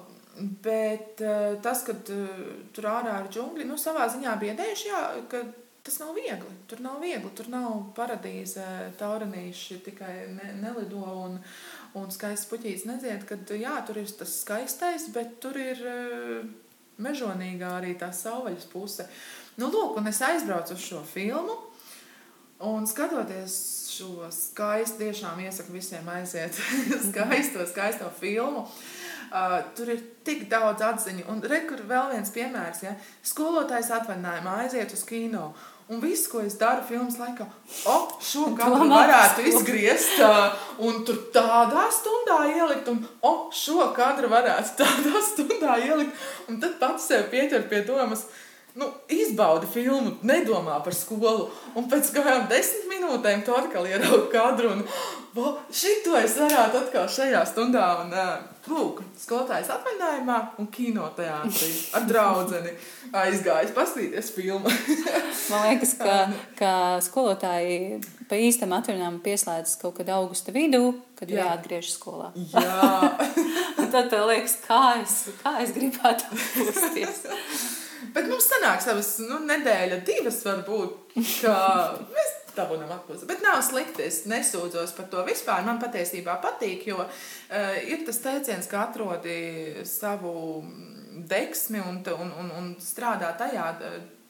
bet 0.65 1.23
uh, 1.25 1.57
tas, 1.65 1.85
ka 1.87 1.97
uh, 1.97 2.45
tur 2.75 2.89
ārā 2.93 3.19
ir 3.23 3.33
džungļi, 3.33 3.67
nu, 3.69 3.79
savā 3.81 4.09
ziņā 4.13 4.37
biedējuši, 4.43 4.89
jā, 4.91 5.03
ka 5.33 5.43
tas 5.83 5.99
nav 6.03 6.13
viegli. 6.17 6.57
Tur 6.71 6.83
nav 6.85 7.01
viegli, 7.03 7.31
tur 7.37 7.49
nav 7.53 7.71
paradīze, 7.97 8.67
taurenīši 9.01 9.81
tikai 9.89 10.15
ne, 10.37 10.53
nelido 10.61 11.03
un, 11.25 11.41
un 11.99 12.13
skaists 12.15 12.49
puķītis 12.53 12.87
nedzied, 12.89 13.27
kad 13.29 13.51
jā, 13.57 13.75
tur 13.89 13.99
ir 14.05 14.13
tas 14.21 14.37
skaistais, 14.45 15.09
bet 15.17 15.41
tur 15.43 15.59
ir 15.59 15.83
mežonīgā 17.03 17.77
arī 17.81 17.97
tā 17.99 18.13
savvaļas 18.15 18.69
puse. 18.71 19.09
Nu, 19.59 19.73
lūk, 19.73 19.99
un 19.99 20.09
es 20.13 20.23
aizbraucu 20.25 20.77
uz 20.77 20.87
šo 20.87 21.03
filmu 21.09 21.59
un 22.63 22.87
skatoties 22.87 23.55
šo 23.93 24.29
skaistu, 24.31 25.03
tiešām 25.03 25.41
iesaku 25.45 25.75
visiem 25.75 26.07
aiziet 26.09 26.57
skaisto, 27.09 27.67
skaisto 27.69 28.11
filmu. 28.21 28.67
Uh, 29.33 29.63
tur 29.77 29.89
ir 29.95 30.01
tik 30.27 30.45
daudz 30.51 30.85
atziņu. 30.85 31.25
Un 31.33 31.41
rekur 31.49 31.81
vēl 31.89 32.11
viens 32.13 32.33
piemērs. 32.35 32.83
Ja? 32.85 32.93
Skolotājs 33.25 33.89
atvaļinājumā 33.97 34.59
aiziet 34.65 34.93
uz 34.93 35.05
kino. 35.09 35.53
Un 35.93 36.01
viss, 36.01 36.29
ko 36.31 36.41
es 36.45 36.55
daru 36.61 36.85
filmas 36.89 37.19
laikā, 37.21 37.45
oh, 37.91 38.13
šo 38.23 38.53
kadru 38.57 38.87
varētu 38.89 39.43
izgriezt 39.51 40.21
uh, 40.25 40.55
un 40.81 41.03
tur 41.05 41.19
tādā 41.35 41.89
stundā 41.93 42.39
ielikt, 42.53 42.87
un 42.89 43.03
oh, 43.27 43.49
šo 43.53 43.91
kadru 43.97 44.31
varētu 44.33 44.79
tādā 44.79 45.25
stundā 45.27 45.75
ielikt. 45.83 46.23
Un 46.49 46.63
tad 46.63 46.79
pats 46.81 47.11
sev 47.11 47.27
pieķer 47.35 47.67
pie 47.69 47.83
domas, 47.89 48.25
uh, 48.25 48.52
nu, 48.81 48.89
izbaudi 49.13 49.69
filmu, 49.73 50.17
nedomā 50.27 50.79
par 50.85 50.97
skolu. 50.97 51.51
Un 51.77 51.89
pēc 51.91 52.13
kādām 52.15 52.49
desmit 52.51 52.89
minūtēm 52.93 53.45
tu 53.47 53.57
atkal 53.57 53.89
ieraugi 53.91 54.31
kadru. 54.33 54.77
Un, 54.77 54.87
Šito 55.73 56.13
es 56.19 56.35
varētu 56.37 56.83
atkal 56.83 57.07
šajā 57.09 57.41
stundā. 57.49 57.87
Un, 58.03 58.11
lūk, 58.69 59.01
skolotājs 59.19 59.71
atvaļinājumā 59.73 60.37
un 60.61 60.69
kinoteātrī 60.73 61.71
ar 61.97 62.05
draugu 62.07 62.61
aizgājis 63.23 63.73
paskatīties 63.75 64.31
filmu. 64.37 64.71
Man 65.51 65.67
liekas, 65.71 65.97
ka, 65.99 66.19
ka 66.59 66.73
skolotāji 67.05 68.03
pa 68.31 68.39
īstam 68.39 68.75
atvaļinājumam 68.77 69.21
pieslēdzas 69.25 69.81
kaut 69.81 69.99
kad 69.99 70.13
augusta 70.15 70.55
vidū, 70.55 70.93
kad 71.19 71.33
Jā. 71.33 71.49
jāatgriežas 71.49 71.97
skolā. 71.99 72.31
Jā. 72.53 73.13
tad 73.93 74.13
tev 74.13 74.29
liekas, 74.31 74.59
kā 74.67 74.83
es, 75.03 75.19
kā 75.43 75.59
es 75.65 75.75
gribētu 75.77 76.29
atpūsties. 76.33 77.25
Bet 78.15 78.29
mums 78.31 78.49
sanāk 78.51 78.83
savas 78.85 79.15
nu, 79.23 79.39
nedēļa, 79.47 80.01
divas 80.07 80.41
varbūt, 80.47 81.17
mēs 81.17 82.33
dabūjam 82.57 82.91
atpūst. 82.97 83.27
Bet 83.29 83.45
nav 83.45 83.61
slikti, 83.65 84.07
es 84.09 84.23
nesūdzos 84.31 84.95
par 84.97 85.11
to 85.13 85.25
vispār. 85.29 85.65
Man 85.67 85.81
patiesībā 85.83 86.39
patīk, 86.43 86.87
jo 86.91 87.03
uh, 87.05 87.77
ir 87.87 88.03
tas 88.07 88.23
teiciens, 88.25 88.69
ka 88.71 88.87
atrodi 88.89 89.85
savu 89.89 90.35
deksmi 91.29 91.83
un, 91.85 92.03
un, 92.17 92.35
un, 92.43 92.51
un 92.59 92.75
strādā 92.83 93.33
tajā. 93.39 93.69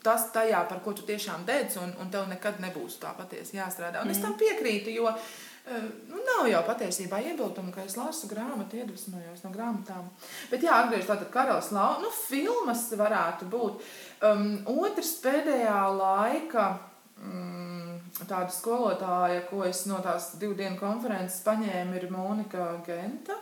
Tas 0.02 0.26
tajā, 0.34 0.64
par 0.66 0.80
ko 0.82 0.96
tu 0.98 1.04
tiešām 1.06 1.44
dedz, 1.46 1.76
un, 1.78 1.92
un 2.02 2.08
tev 2.10 2.26
nekad 2.26 2.58
nebūs 2.62 2.98
tā 3.02 3.12
patiesi 3.14 3.54
jāstrādā. 3.54 4.02
Un 4.02 4.10
mm. 4.10 4.16
es 4.16 4.22
tam 4.22 4.34
piekrītu, 4.38 4.90
jo 4.96 5.06
uh, 5.06 5.32
Nu, 5.62 6.18
nav 6.26 6.48
jau 6.50 6.60
patiesībā 6.66 7.20
iebildumu, 7.22 7.70
ka 7.70 7.84
es 7.86 7.94
lasu 7.94 8.26
grāmatu, 8.30 8.80
iedvesmojos 8.80 9.44
no 9.44 9.52
grāmatām. 9.54 10.08
Bet, 10.50 10.64
jā, 10.66 10.80
atgriežoties 10.82 11.22
pie 11.22 11.28
karalas 11.30 11.70
lauka, 11.74 12.02
nu, 12.02 12.10
filmas 12.16 12.88
varētu 12.98 13.46
būt. 13.52 13.84
Um, 14.26 14.48
otrs 14.82 15.14
pēdējā 15.22 15.78
laika 15.94 16.66
um, 17.22 17.94
tāda 18.18 18.50
skolotāja, 18.50 19.44
ko 19.52 19.62
es 19.68 19.84
no 19.86 20.02
tās 20.02 20.32
divu 20.42 20.58
dienu 20.58 20.80
konferences 20.80 21.44
paņēmu, 21.46 21.94
ir 22.00 22.10
Monika 22.10 22.72
Genta. 22.86 23.38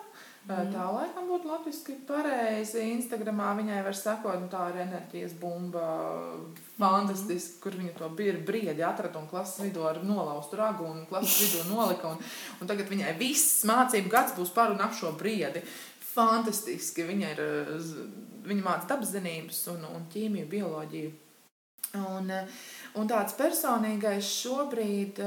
Mm. 0.50 0.70
Tā 0.74 0.84
laikam 0.90 1.28
būtu 1.30 1.46
labi 1.50 1.72
pareizi. 2.08 2.82
Instagramā 2.96 3.52
viņai 3.60 3.82
var 3.86 3.96
sakot, 3.96 4.40
nu, 4.42 4.48
tā 4.50 4.66
ir 4.72 4.80
enerģijas 4.86 5.36
bumba. 5.38 5.84
Fantastiski, 6.78 7.60
kur 7.62 7.76
viņa 7.78 7.94
to 7.98 8.08
brīdi 8.16 8.82
atrada 8.86 9.20
un 9.20 9.28
klases 9.30 9.62
vidū 9.62 9.84
ar 9.86 10.02
nolaustu 10.02 10.58
ragu 10.58 10.88
un 10.88 11.04
klases 11.10 11.38
vidū 11.44 11.68
nolika. 11.74 12.14
Un, 12.14 12.18
un 12.60 12.70
tagad 12.70 12.90
viņai 12.90 13.14
viss 13.20 13.62
mācību 13.68 14.10
gads 14.10 14.34
būs 14.38 14.52
par 14.56 14.74
un 14.74 14.82
ap 14.82 14.96
šo 14.96 15.14
briedi. 15.18 15.62
Fantastiski. 16.10 17.06
Viņa 17.06 17.32
ir, 17.36 17.42
viņa 18.50 18.66
māca 18.66 18.94
dabaszinības 18.94 19.64
un, 19.76 19.86
un 19.94 20.06
ķīmiju, 20.10 20.50
bioloģiju. 20.50 21.16
Un, 22.00 22.28
un 22.98 23.08
tāds 23.10 23.34
personīgais 23.38 24.26
šobrīd 24.42 25.18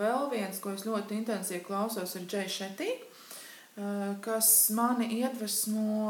vēl 0.00 0.30
viens, 0.32 0.60
ko 0.60 0.72
es 0.72 0.86
ļoti 0.88 1.20
intensīvi 1.20 1.64
klausos, 1.64 2.16
ir 2.16 2.28
Džeja 2.28 2.52
Šetīna. 2.60 3.05
Eh, 3.76 4.14
kas 4.24 4.70
mani 4.72 5.04
iedvesmo 5.18 6.08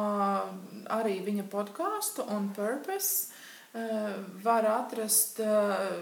arī 0.94 1.16
viņa 1.26 1.48
podkāstu 1.50 2.22
un 2.30 2.52
purpose. 2.54 3.32
Eh, 3.74 4.12
var 4.44 4.68
atrast, 4.70 5.40
eh, 5.40 5.96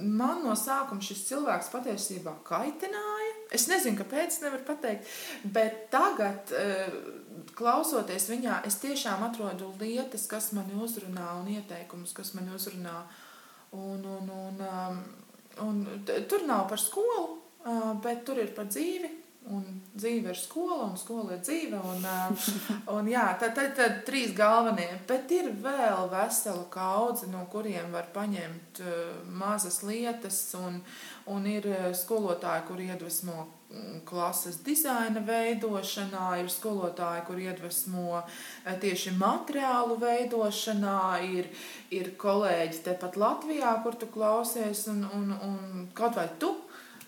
man 0.00 0.40
no 0.42 0.54
sākuma 0.56 1.04
šis 1.04 1.26
cilvēks 1.28 1.68
patiesībā 1.68 2.32
kaitināja. 2.48 3.34
Es 3.52 3.68
nezinu, 3.68 3.98
kāpēc, 3.98 4.38
nevaru 4.40 4.64
pateikt, 4.64 5.04
bet 5.44 5.90
tagad 5.90 6.48
klausoties 7.54 8.26
viņā, 8.30 8.64
es 8.66 8.80
tiešām 8.80 9.22
atrodu 9.28 9.68
lietas, 9.78 10.26
kas 10.26 10.52
mani 10.52 10.72
uzrunā, 10.72 11.28
un 11.42 11.52
ieteikumus, 11.52 12.14
kas 12.14 12.32
mani 12.34 12.50
uzrunā. 12.56 13.02
Un, 13.72 14.00
un, 14.00 14.30
un, 14.30 14.64
um, 14.64 15.04
un 15.68 15.84
tur 16.06 16.46
nav 16.46 16.68
par 16.68 16.78
skolu, 16.78 17.38
bet 18.02 18.24
tur 18.24 18.38
ir 18.38 18.54
par 18.56 18.64
dzīvi. 18.64 19.23
Un 19.52 19.64
dzīve 19.92 20.32
ir 20.32 20.38
skola, 20.40 20.86
un 20.86 20.94
skola 20.96 21.34
ir 21.36 21.42
dzīve. 21.44 21.76
Un, 21.76 22.06
un 22.96 23.10
jā, 23.12 23.26
tad, 23.40 23.52
tad, 23.58 23.74
tad 23.76 23.98
trīs 24.06 24.32
galvenie. 24.36 24.88
Bet 25.08 25.32
ir 25.36 25.50
vēl 25.64 26.08
vesela 26.12 26.64
kaudze, 26.72 27.28
no 27.32 27.44
kuriem 27.52 27.92
var 27.92 28.08
paņemt 28.14 28.80
mazas 29.36 29.82
lietas. 29.84 30.40
Un, 30.56 30.80
un 31.28 31.50
ir 31.50 31.68
skolotāji, 31.98 32.64
kur 32.70 32.80
iedvesmo 32.80 33.44
klases 34.08 34.58
dizaina 34.64 35.20
veidošanā, 35.24 36.26
ir 36.40 36.50
skolotāji, 36.52 37.24
kur 37.26 37.40
iedvesmo 37.42 38.20
tieši 38.80 39.14
materiālu 39.18 39.98
veidošanā, 40.00 41.00
ir, 41.36 41.48
ir 41.94 42.12
kolēģi 42.20 42.84
tepat 42.88 43.18
Latvijā, 43.20 43.74
kur 43.84 43.98
tu 43.98 44.08
klausies, 44.14 44.86
un, 44.92 45.04
un, 45.16 45.32
un 45.48 45.88
kaut 45.96 46.16
vai 46.20 46.28
tu 46.38 46.54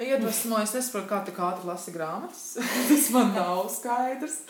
iedvesmo. 0.03 0.59
Es 0.63 0.75
nesaprotu, 0.77 1.09
kā 1.11 1.21
tik 1.27 1.39
ātri 1.43 1.69
lasi 1.69 1.95
grāmatas. 1.95 2.45
Tas 2.89 3.11
man 3.15 3.33
nav 3.37 3.67
skaidrs. 3.73 4.41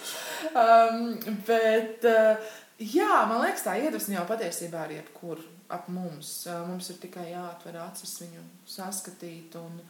Um, 0.53 1.13
bet, 1.47 2.07
uh, 2.07 2.57
jā, 2.81 3.13
man 3.31 3.45
liekas, 3.45 3.67
tā 3.67 3.77
iedvesma 3.81 4.19
jau 4.19 4.27
patiesībā 4.31 4.87
ir 4.87 4.99
jebkur 5.01 5.43
ap 5.73 5.89
mums. 5.93 6.33
Uh, 6.49 6.65
mums 6.69 6.91
ir 6.93 7.01
tikai 7.03 7.31
jāatver 7.33 7.79
acis 7.85 8.17
viņu 8.25 8.45
saskatīt 8.77 9.57
un, 9.61 9.81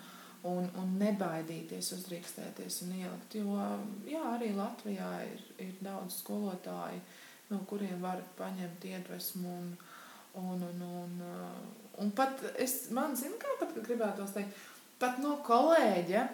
un, 0.51 0.71
un 0.81 0.95
nebaidīties, 1.01 1.93
uzdrīkstēties 1.99 2.83
un 2.87 2.95
ielikt. 3.01 3.39
Jo 3.41 3.59
jā, 4.09 4.23
arī 4.37 4.53
Latvijā 4.57 5.11
ir, 5.29 5.43
ir 5.69 5.75
daudz 5.85 6.21
skolotāju, 6.23 7.03
no 7.51 7.63
kuriem 7.71 8.01
var 8.03 8.23
paņemt 8.39 8.89
iedvesmu. 8.93 9.59
Un, 9.59 9.75
un, 10.37 10.63
un, 10.69 10.81
un, 10.85 11.21
uh, 11.25 11.85
un 12.03 12.11
pat 12.13 12.43
es, 12.61 12.91
man 12.93 13.15
zinu, 13.17 13.39
kā 13.41 13.55
pat 13.61 13.77
gribētu 13.87 14.27
teikt, 14.35 14.65
pat 14.99 15.19
no 15.23 15.37
kolēģa, 15.47 16.27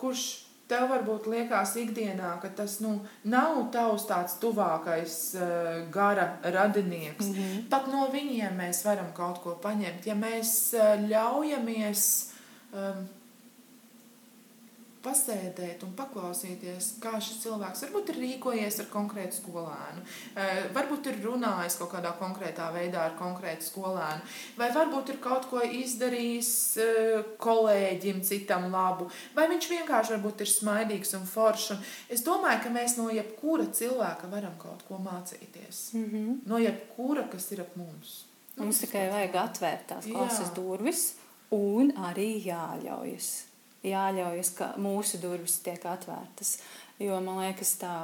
kurš 0.00 0.24
tev 0.68 0.86
varbūt 0.88 1.26
liekas 1.28 1.74
ikdienā, 1.80 2.34
ka 2.42 2.48
tas 2.56 2.78
nu, 2.80 2.94
nav 3.28 3.58
tavs 3.74 4.06
tāds 4.08 4.38
tuvākais 4.40 5.16
uh, 5.36 5.82
gara 5.92 6.38
radinieks. 6.42 7.26
Mm 7.26 7.34
-hmm. 7.34 7.66
Pat 7.70 7.86
no 7.92 8.08
viņiem 8.12 8.56
mēs 8.56 8.84
varam 8.84 9.12
kaut 9.12 9.42
ko 9.42 9.58
paņemt. 9.62 10.06
Ja 10.06 10.14
mēs 10.14 10.74
uh, 10.74 11.08
ļaujamies 11.10 12.30
um, 12.72 13.08
pasēdēt 15.04 15.84
un 15.86 15.92
paklausīties, 15.98 16.94
kā 17.02 17.14
šis 17.22 17.42
cilvēks 17.44 17.84
varbūt 17.86 18.12
ir 18.12 18.20
rīkojies 18.22 18.80
ar 18.82 18.88
konkrētu 18.92 19.38
skolēnu, 19.38 20.04
eh, 20.34 20.64
varbūt 20.74 21.10
ir 21.10 21.20
runājis 21.24 21.78
kaut 21.80 21.92
kādā 21.92 22.14
konkrētā 22.18 22.70
veidā 22.74 23.04
ar 23.04 23.16
konkrētu 23.18 23.68
skolēnu, 23.68 24.26
vai 24.56 24.70
varbūt 24.74 25.14
ir 25.14 25.20
kaut 25.24 25.48
ko 25.50 25.60
izdarījis 25.60 26.52
eh, 26.82 27.22
kolēģim 27.38 28.22
citam 28.24 28.70
labu, 28.72 29.10
vai 29.36 29.48
viņš 29.52 29.70
vienkārši 29.76 30.16
varbūt 30.16 30.44
ir 30.44 30.52
smaidīgs 30.52 31.14
un 31.18 31.26
foršs. 31.28 31.70
Un 31.74 31.82
es 32.08 32.24
domāju, 32.26 32.62
ka 32.64 32.74
mēs 32.74 32.98
no 33.00 33.10
jebkura 33.12 33.66
cilvēka 33.66 34.30
varam 34.32 34.56
kaut 34.58 34.86
ko 34.88 35.00
mācīties. 35.02 35.94
Mm 35.94 36.04
-hmm. 36.10 36.38
No 36.46 36.58
jebkura, 36.58 37.28
kas 37.30 37.52
ir 37.52 37.60
ap 37.60 37.76
mums. 37.76 38.24
Mums 38.56 38.78
tikai 38.78 39.08
vajag 39.10 39.34
atvērt 39.34 39.86
tās 39.88 40.04
klases 40.06 40.48
Jā. 40.48 40.54
durvis 40.54 41.14
un 41.50 41.90
arī 41.92 42.44
jāļaujas 42.44 43.53
jāļaujas, 43.84 44.50
ka 44.56 44.72
mūsu 44.80 45.20
durvis 45.22 45.60
tiek 45.64 45.84
atvērtas. 45.88 46.56
Jo 47.02 47.18
man 47.24 47.42
liekas, 47.42 47.74
tā, 47.80 47.94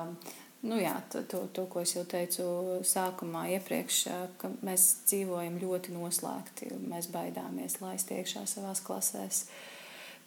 nu 0.66 0.78
jā, 0.80 0.94
to, 1.12 1.22
to, 1.30 1.44
to, 1.54 1.66
ko 1.70 1.82
es 1.84 1.94
jau 1.94 2.04
teicu 2.08 2.46
sākumā, 2.86 3.46
iepriekš, 3.56 4.00
ka 4.40 4.52
mēs 4.66 4.88
dzīvojam 5.10 5.60
ļoti 5.62 5.94
noslēgti. 5.96 6.72
Mēs 6.90 7.10
baidāmies 7.12 7.80
laist 7.84 8.10
iekšā 8.14 8.46
savā 8.50 8.74
klasēs. 8.86 9.44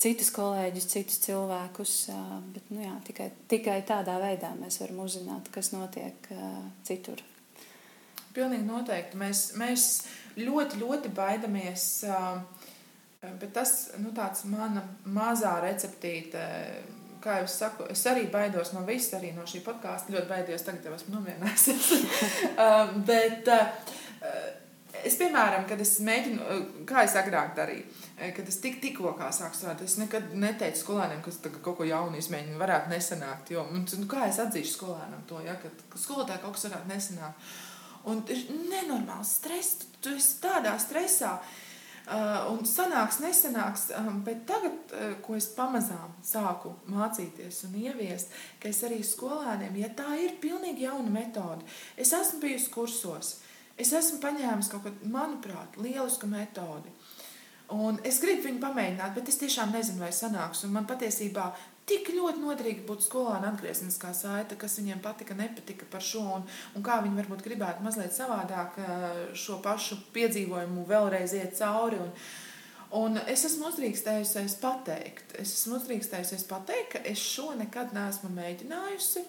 Citus 0.03 0.33
kolēģus, 0.35 0.89
citus 0.89 1.19
cilvēkus, 1.23 1.93
bet 2.55 2.71
nu 2.73 2.81
jā, 2.83 2.95
tikai, 3.07 3.29
tikai 3.51 3.77
tādā 3.87 4.17
veidā 4.19 4.49
mēs 4.57 4.81
varam 4.81 5.03
uzzināt, 5.05 5.51
kas 5.53 5.69
notiek 5.71 6.27
citur. 6.83 7.21
Pilnīgi 8.33 8.65
noteikti. 8.65 9.19
Mēs, 9.21 9.43
mēs 9.61 9.83
ļoti, 10.33 10.79
ļoti 10.81 11.11
baidamies 11.13 11.85
uh, 12.09 12.41
Bet 13.23 13.53
tas 13.55 13.71
nu, 14.03 14.11
tāds 14.15 14.43
mana 14.51 14.83
mazā 15.07 15.55
receptīte. 15.63 16.43
Kā 17.23 17.37
jau 17.39 17.45
es 17.47 17.53
saku, 17.55 17.85
es 17.93 18.01
arī 18.11 18.25
baidos 18.31 18.73
no 18.75 18.81
visas, 18.83 19.13
arī 19.15 19.31
no 19.31 19.45
šī 19.47 19.61
podkāsta. 19.63 20.11
Ļoti 20.11 20.27
baidos, 20.27 20.65
tagad 20.67 20.89
jau 20.89 20.97
esmu 20.97 21.15
nomierinājusies. 21.15 21.87
Um, 22.59 22.97
bet 23.09 23.47
es, 25.07 25.15
piemēram, 25.21 25.63
kad 25.69 25.79
es 25.79 25.95
mēģinu, 26.03 26.59
kā 26.89 27.05
es 27.07 27.15
agrāk 27.19 27.55
darīju, 27.55 27.87
kad 28.35 28.51
es 28.51 28.59
tik, 28.63 28.81
tikko 28.83 29.15
sāku 29.23 29.55
strādāt, 29.55 29.85
es 29.87 29.95
nekad 30.01 30.35
neteicu 30.35 30.83
skolēniem, 30.83 31.23
ka 31.23 31.55
kaut 31.61 31.79
ko 31.79 31.87
jaunu 31.87 32.19
izmēģinu, 32.19 32.59
varētu 32.59 32.91
nesanākt. 32.91 33.55
Jo, 33.55 33.69
nu, 33.71 33.85
kā 34.11 34.27
es 34.27 34.43
atzīšu 34.43 34.75
skolēnam 34.75 35.23
to, 35.31 35.39
ja, 35.47 35.55
ka, 35.63 35.71
skolotāji 35.95 36.43
kaut 36.43 36.57
kas 36.57 36.67
varētu 36.67 36.91
nesanākt. 36.91 37.51
Un 38.11 38.19
ir 38.27 38.47
nenormāls 38.67 39.37
stress, 39.39 39.79
tu, 39.79 39.93
tu 40.03 40.17
esi 40.19 40.41
tādā 40.43 40.75
stresā. 40.75 41.37
Uh, 41.39 41.61
un 42.51 42.65
sanāks, 42.67 43.21
nesanāks, 43.23 43.87
um, 43.95 44.19
bet 44.25 44.43
tagad, 44.49 44.75
uh, 44.91 45.13
ko 45.23 45.37
es 45.39 45.47
pamazām 45.55 46.11
sāku 46.25 46.73
mācīties 46.91 47.63
un 47.69 47.77
ieviest, 47.79 48.33
ka 48.59 48.67
es 48.67 48.83
arī 48.83 48.99
skolēniem, 49.07 49.77
ja 49.79 49.91
tā 49.95 50.17
ir 50.19 50.35
pilnīgi 50.43 50.83
jauna 50.83 51.09
metode, 51.13 51.63
es 51.95 52.11
esmu 52.13 52.41
bijusi 52.43 52.71
kursos, 52.73 53.37
es 53.79 53.93
esmu 53.95 54.19
paņēmis 54.23 54.71
kaut 54.73 54.83
kādu, 54.87 55.11
manuprāt, 55.13 55.79
lielisku 55.79 56.27
metodi. 56.27 56.91
Un 57.73 57.95
es 58.05 58.19
gribu 58.21 58.49
viņu 58.49 58.59
pamēģināt, 58.61 59.13
bet 59.15 59.29
es 59.31 59.39
tiešām 59.39 59.71
nezinu, 59.73 60.03
vai 60.03 60.11
sanāks. 60.13 60.65
Un 60.67 60.73
man 60.75 60.85
patiesībā 60.85 61.47
Tik 61.83 62.13
ļoti 62.15 62.39
noderīgi 62.39 62.85
būtu 62.87 63.03
skolāna 63.09 63.49
atgriezniskā 63.51 64.13
saite, 64.15 64.55
kas 64.59 64.77
viņiem 64.79 65.01
patika, 65.03 65.35
nepatika 65.35 65.87
par 65.91 66.03
šo, 66.05 66.21
un, 66.37 66.45
un 66.77 66.85
kā 66.85 67.01
viņi 67.03 67.17
varbūt 67.17 67.43
gribētu 67.43 67.83
mazliet 67.83 68.15
savādāk 68.15 68.77
eh, 68.79 69.03
šo 69.35 69.57
pašu 69.63 69.97
piedzīvojumu 70.15 70.85
vēlreiz 70.87 71.35
iet 71.35 71.57
cauri. 71.59 71.99
Un, 71.99 72.13
un 73.01 73.19
es 73.27 73.43
esmu 73.49 73.67
uzdrīkstējusies 73.73 74.55
pateikt, 74.63 75.35
es 75.43 75.57
esmu 75.57 75.81
uzdrīkstējusies 75.81 76.47
pateikt, 76.47 76.93
ka 76.95 77.03
es 77.11 77.19
šo 77.19 77.51
nekad 77.59 77.91
neesmu 77.97 78.31
mēģinājusi. 78.31 79.25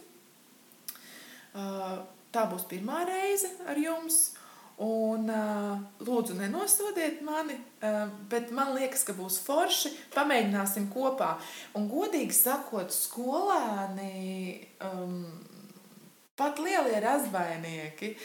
Eh, 1.58 1.98
tā 2.34 2.46
būs 2.54 2.70
pirmā 2.70 3.02
reize 3.10 3.50
ar 3.66 3.82
jums. 3.82 4.28
Un, 4.82 5.28
uh, 5.30 5.78
lūdzu, 6.02 6.34
nenosodiet 6.34 7.20
mani, 7.22 7.54
uh, 7.78 8.08
bet 8.30 8.50
man 8.50 8.72
liekas, 8.74 9.04
ka 9.06 9.14
būs 9.14 9.36
forši. 9.46 9.92
Pamēģināsim 10.16 10.88
kopā. 10.90 11.36
Un, 11.78 11.86
godīgi 11.86 12.34
sakot, 12.34 12.90
skolēni, 12.90 14.64
um, 14.82 15.20
pat 16.34 16.58
lielie 16.58 16.98
razbainieki, 17.04 18.16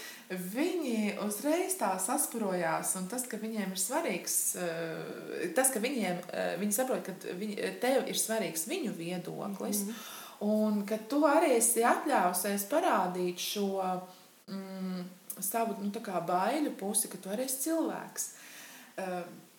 viņi 0.55 1.19
uzreiz 1.27 1.77
tā 1.77 1.91
sasprojās. 2.01 2.95
Un 2.97 3.05
tas, 3.11 3.27
ka 3.29 3.37
viņiem 3.37 3.77
ir 3.77 3.83
svarīgs, 3.83 4.39
uh, 4.57 5.45
tas, 5.53 5.69
ka 5.69 5.83
viņiem, 5.85 6.25
uh, 6.31 6.55
viņi 6.63 6.79
saprot, 6.79 7.05
ka 7.05 7.37
viņi, 7.37 7.75
tev 7.85 8.09
ir 8.09 8.17
svarīgs 8.17 8.65
viņu 8.71 8.95
viedoklis, 8.97 9.85
mm 9.85 9.93
-hmm. 9.93 10.49
un 10.49 10.81
ka 10.89 10.97
tu 10.97 11.21
arī 11.29 11.59
esi 11.61 11.85
atļausies 11.85 12.65
parādīt 12.73 13.37
šo. 13.37 13.69
Mm, 14.49 15.05
savu 15.45 15.77
nu, 15.81 15.91
baiļu 16.31 16.75
pusi, 16.79 17.11
ka 17.11 17.19
tu 17.21 17.31
arī 17.33 17.45
esi 17.49 17.69
cilvēks. 17.69 18.31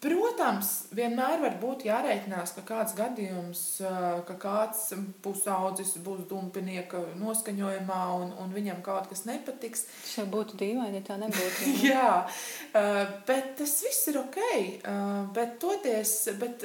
Protams, 0.01 0.69
vienmēr 0.97 1.43
var 1.43 1.57
būt 1.61 1.83
jārēķinās, 1.85 2.55
ka 2.57 2.62
kāds 2.64 2.95
gadījums, 2.97 3.62
ka 4.25 4.37
kāds 4.40 4.95
pusaudzis 5.21 5.90
būs 6.01 6.23
dumpinieka 6.31 7.03
noskaņojumā 7.21 7.99
un, 8.16 8.31
un 8.40 8.55
viņam 8.55 8.81
kaut 8.87 9.11
kas 9.11 9.27
nepatiks. 9.29 9.85
Tas 9.90 10.14
jau 10.23 10.25
būtu 10.33 10.57
dīvaini, 10.62 11.03
ja 11.03 11.05
tā 11.05 11.19
nebūtu. 11.21 11.69
Jā, 11.85 12.14
bet 13.29 13.53
tas 13.61 13.77
viss 13.85 14.09
ir 14.09 14.23
ok. 14.23 14.40
Bet 15.37 15.61
toties, 15.61 16.14
bet, 16.40 16.64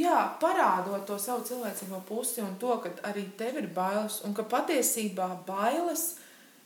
jā, 0.00 0.16
parādot 0.40 1.04
to 1.12 1.20
savu 1.20 1.44
cilvēcīgo 1.44 2.00
pusi 2.08 2.40
un 2.40 2.56
to, 2.62 2.72
ka 2.80 2.94
arī 3.12 3.26
tev 3.36 3.60
ir 3.60 3.68
bailes 3.76 4.22
un 4.24 4.32
ka 4.32 4.48
patiesībā 4.48 5.28
bailes 5.44 6.14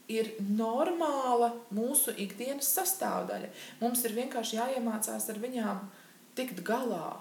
ir 0.09 0.35
normāla 0.40 1.53
mūsu 1.75 2.14
ikdienas 2.21 2.69
sastāvdaļa. 2.77 3.53
Mums 3.81 4.05
ir 4.05 4.17
vienkārši 4.19 4.59
jāiemācās 4.61 5.31
ar 5.33 5.40
viņām 5.40 5.87
tikt 6.38 6.64
galā. 6.67 7.14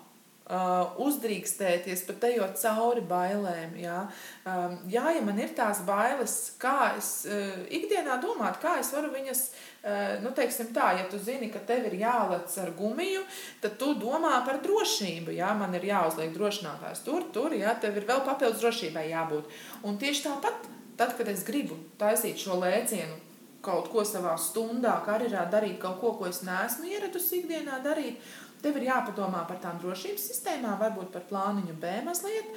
Uh, 0.43 0.89
uzdrīkstēties, 0.99 2.01
pat 2.03 2.25
ejot 2.27 2.57
cauri 2.59 2.99
bailēm. 3.07 3.77
Jā. 3.79 4.01
Um, 4.43 4.73
jā, 4.91 5.05
ja 5.15 5.21
man 5.23 5.37
ir 5.39 5.53
tās 5.55 5.79
bailes, 5.87 6.33
kā 6.59 6.97
es 6.97 7.13
uh, 7.31 7.61
ikdienā 7.71 8.17
domāju, 8.19 8.59
kā 8.59 8.73
es 8.81 8.89
varu 8.91 9.13
viņas, 9.13 9.45
uh, 9.47 10.01
nu, 10.25 10.33
teiksim 10.35 10.73
tā, 10.75 10.89
ja 10.99 11.07
tu 11.07 11.15
zini, 11.15 11.47
ka 11.47 11.63
tev 11.63 11.87
ir 11.87 11.95
jālec 12.01 12.57
ar 12.59 12.73
gumiju, 12.75 13.23
tad 13.63 13.79
tu 13.79 13.93
domā 13.95 14.33
par 14.43 14.59
drošību. 14.67 15.31
Jā, 15.39 15.53
man 15.55 15.79
ir 15.79 15.87
jāuzliek 15.93 16.35
drošinātājs 16.35 17.05
tur, 17.07 17.23
tur, 17.31 17.55
jā, 17.55 17.71
tev 17.79 18.03
ir 18.03 18.11
vēl 18.11 18.27
papildus 18.27 18.59
drošībai 18.65 19.07
jābūt. 19.13 19.47
Un 19.87 19.95
tieši 20.03 20.27
tāpat 20.27 20.72
tad, 20.97 21.15
kad 21.17 21.29
es 21.31 21.45
gribu 21.47 21.77
taisīt 22.01 22.41
šo 22.41 22.57
lēcienu, 22.61 23.19
kaut 23.63 23.89
ko 23.91 24.03
savā 24.07 24.33
stundā, 24.41 24.97
karjerā 25.05 25.45
darīt, 25.51 25.79
kaut 25.81 25.99
ko, 26.01 26.13
ko 26.19 26.27
es 26.27 26.41
neesmu 26.43 26.89
ieradusi 26.91 27.41
ikdienā 27.41 27.79
darīt, 27.85 28.19
tev 28.63 28.79
ir 28.79 28.89
jāpadomā 28.89 29.43
par 29.47 29.59
tām 29.63 29.79
drošības 29.81 30.27
sistēmām, 30.31 30.75
varbūt 30.81 31.11
par 31.15 31.25
plāniņu 31.29 31.75
B 31.79 31.93
mazliet, 32.07 32.51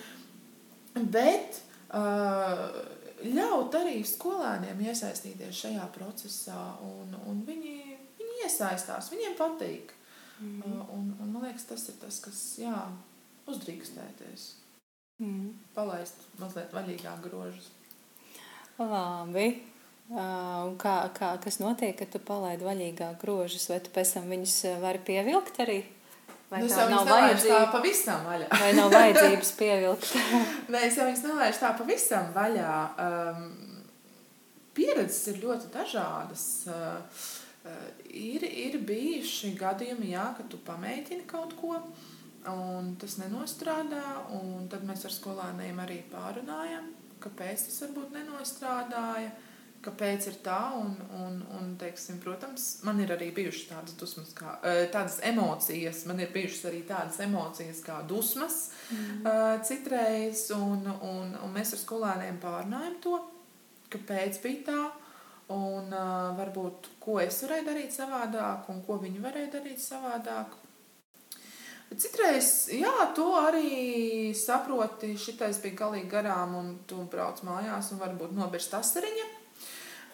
bet 1.15 1.61
uh, 1.95 2.67
ļaut 3.27 3.79
arī 3.79 4.01
skolēniem 4.07 4.83
iesaistīties 4.89 5.63
šajā 5.65 5.87
procesā, 5.95 6.59
un, 6.85 7.15
un 7.27 7.43
viņi, 7.47 7.77
viņi 8.19 8.45
iesaistās, 8.47 9.11
viņiem 9.15 9.39
patīk. 9.39 9.95
Mm. 10.41 10.61
Uh, 10.61 10.83
un, 10.99 11.11
un 11.23 11.33
man 11.33 11.47
liekas, 11.47 11.69
tas 11.71 11.87
ir 11.89 11.99
tas, 12.03 12.21
kas 12.25 12.43
jā, 12.61 12.77
uzdrīkstēties. 13.49 14.51
Mm. 15.23 15.55
Palaist 15.75 16.27
mazliet 16.41 16.75
vaļīgāk 16.77 17.23
grožus. 17.25 17.71
Labi. 18.79 19.49
Uh, 20.07 20.77
kā, 20.79 21.09
kā, 21.17 21.33
kas 21.43 21.57
notiek, 21.59 21.97
kad 21.99 22.13
tu 22.13 22.21
palaidi 22.23 22.63
vaļīgāk 22.63 23.17
grožus, 23.19 23.65
vai 23.73 23.81
tu 23.83 23.91
pēc 23.95 24.13
tam 24.15 24.29
viņus 24.31 24.57
vari 24.83 25.01
pievilkt 25.03 25.59
arī? 25.65 25.81
Vai 26.47 26.61
nu, 26.63 26.69
tā 26.71 26.85
nav 26.87 27.09
vajadzība? 27.09 27.57
Tā 27.59 27.71
pavisam 27.73 28.27
vaļā. 28.29 28.51
vai 28.55 28.69
nav 28.77 28.93
vajadzības 28.95 29.51
pievilkt? 29.59 30.13
Nē, 30.71 30.85
es 30.87 30.99
jau 30.99 31.09
viņus 31.09 31.25
nelaižu 31.27 31.63
tā 31.65 31.73
pavisam 31.81 32.29
vaļā. 32.37 32.75
Um, 33.03 33.49
pieredzes 34.77 35.33
ir 35.33 35.41
ļoti 35.43 35.73
dažādas. 35.75 36.45
Uh, 36.71 37.25
ir, 38.07 38.47
ir 38.47 38.79
bijuši 38.87 39.57
gadījumi, 39.59 40.13
jā, 40.13 40.29
ka 40.37 40.47
tu 40.47 40.61
pamēģini 40.69 41.27
kaut 41.27 41.57
ko, 41.59 41.81
un 42.53 42.93
tas 43.01 43.19
nenostrādā, 43.19 44.05
un 44.39 44.69
tad 44.71 44.87
mēs 44.87 45.03
ar 45.09 45.17
skolēniem 45.17 45.83
arī 45.83 45.99
pārunājam 46.13 46.93
kāpēc 47.23 47.67
tas 47.69 47.83
varbūt 47.85 48.15
nenostrādāja, 48.17 49.31
kāpēc 49.87 50.29
ir 50.31 50.39
tā. 50.45 50.59
Un, 50.81 50.97
un, 51.21 51.39
un, 51.59 51.71
teiksim, 51.81 52.19
protams, 52.23 52.67
man 52.87 53.01
ir 53.05 53.15
arī 53.15 53.31
bijušas 53.37 53.71
tādas, 53.71 53.97
dusmas, 54.01 54.35
kā, 54.37 54.57
tādas 54.95 55.21
emocijas, 55.27 56.05
man 56.11 56.21
ir 56.25 56.35
bijušas 56.35 56.69
arī 56.73 56.83
tādas 56.89 57.21
emocijas 57.25 57.83
kā 57.87 58.01
dusmas 58.09 58.61
mm. 58.91 59.25
citreiz, 59.67 60.49
un, 60.57 60.87
un, 61.01 61.35
un 61.43 61.57
mēs 61.57 61.77
ar 61.77 61.83
skolēniem 61.83 62.41
pārnājam 62.43 63.01
to, 63.05 63.19
kāpēc 63.93 64.41
bija 64.45 64.63
tā. 64.71 64.85
Un 65.55 65.93
uh, 65.95 66.33
varbūt 66.35 66.89
ko 66.99 67.21
es 67.23 67.37
varēju 67.45 67.69
darīt 67.69 67.93
savādāk, 67.95 68.65
un 68.73 68.81
ko 68.83 68.97
viņi 68.99 69.21
varēja 69.23 69.53
darīt 69.61 69.79
savādāk. 69.79 70.57
Bet 71.87 72.03
citreiz, 72.03 72.53
jā, 72.75 72.93
tu 73.15 73.27
arī 73.39 74.33
saproti, 74.35 75.13
šitais 75.21 75.61
bija 75.63 75.85
galīgi 75.85 76.11
garām, 76.11 76.57
un 76.59 76.73
tu 76.91 77.05
brauc 77.11 77.43
mājās 77.47 77.93
un 77.95 78.03
varbūt 78.03 78.35
nobirst 78.35 78.75
asariņa. 78.75 79.27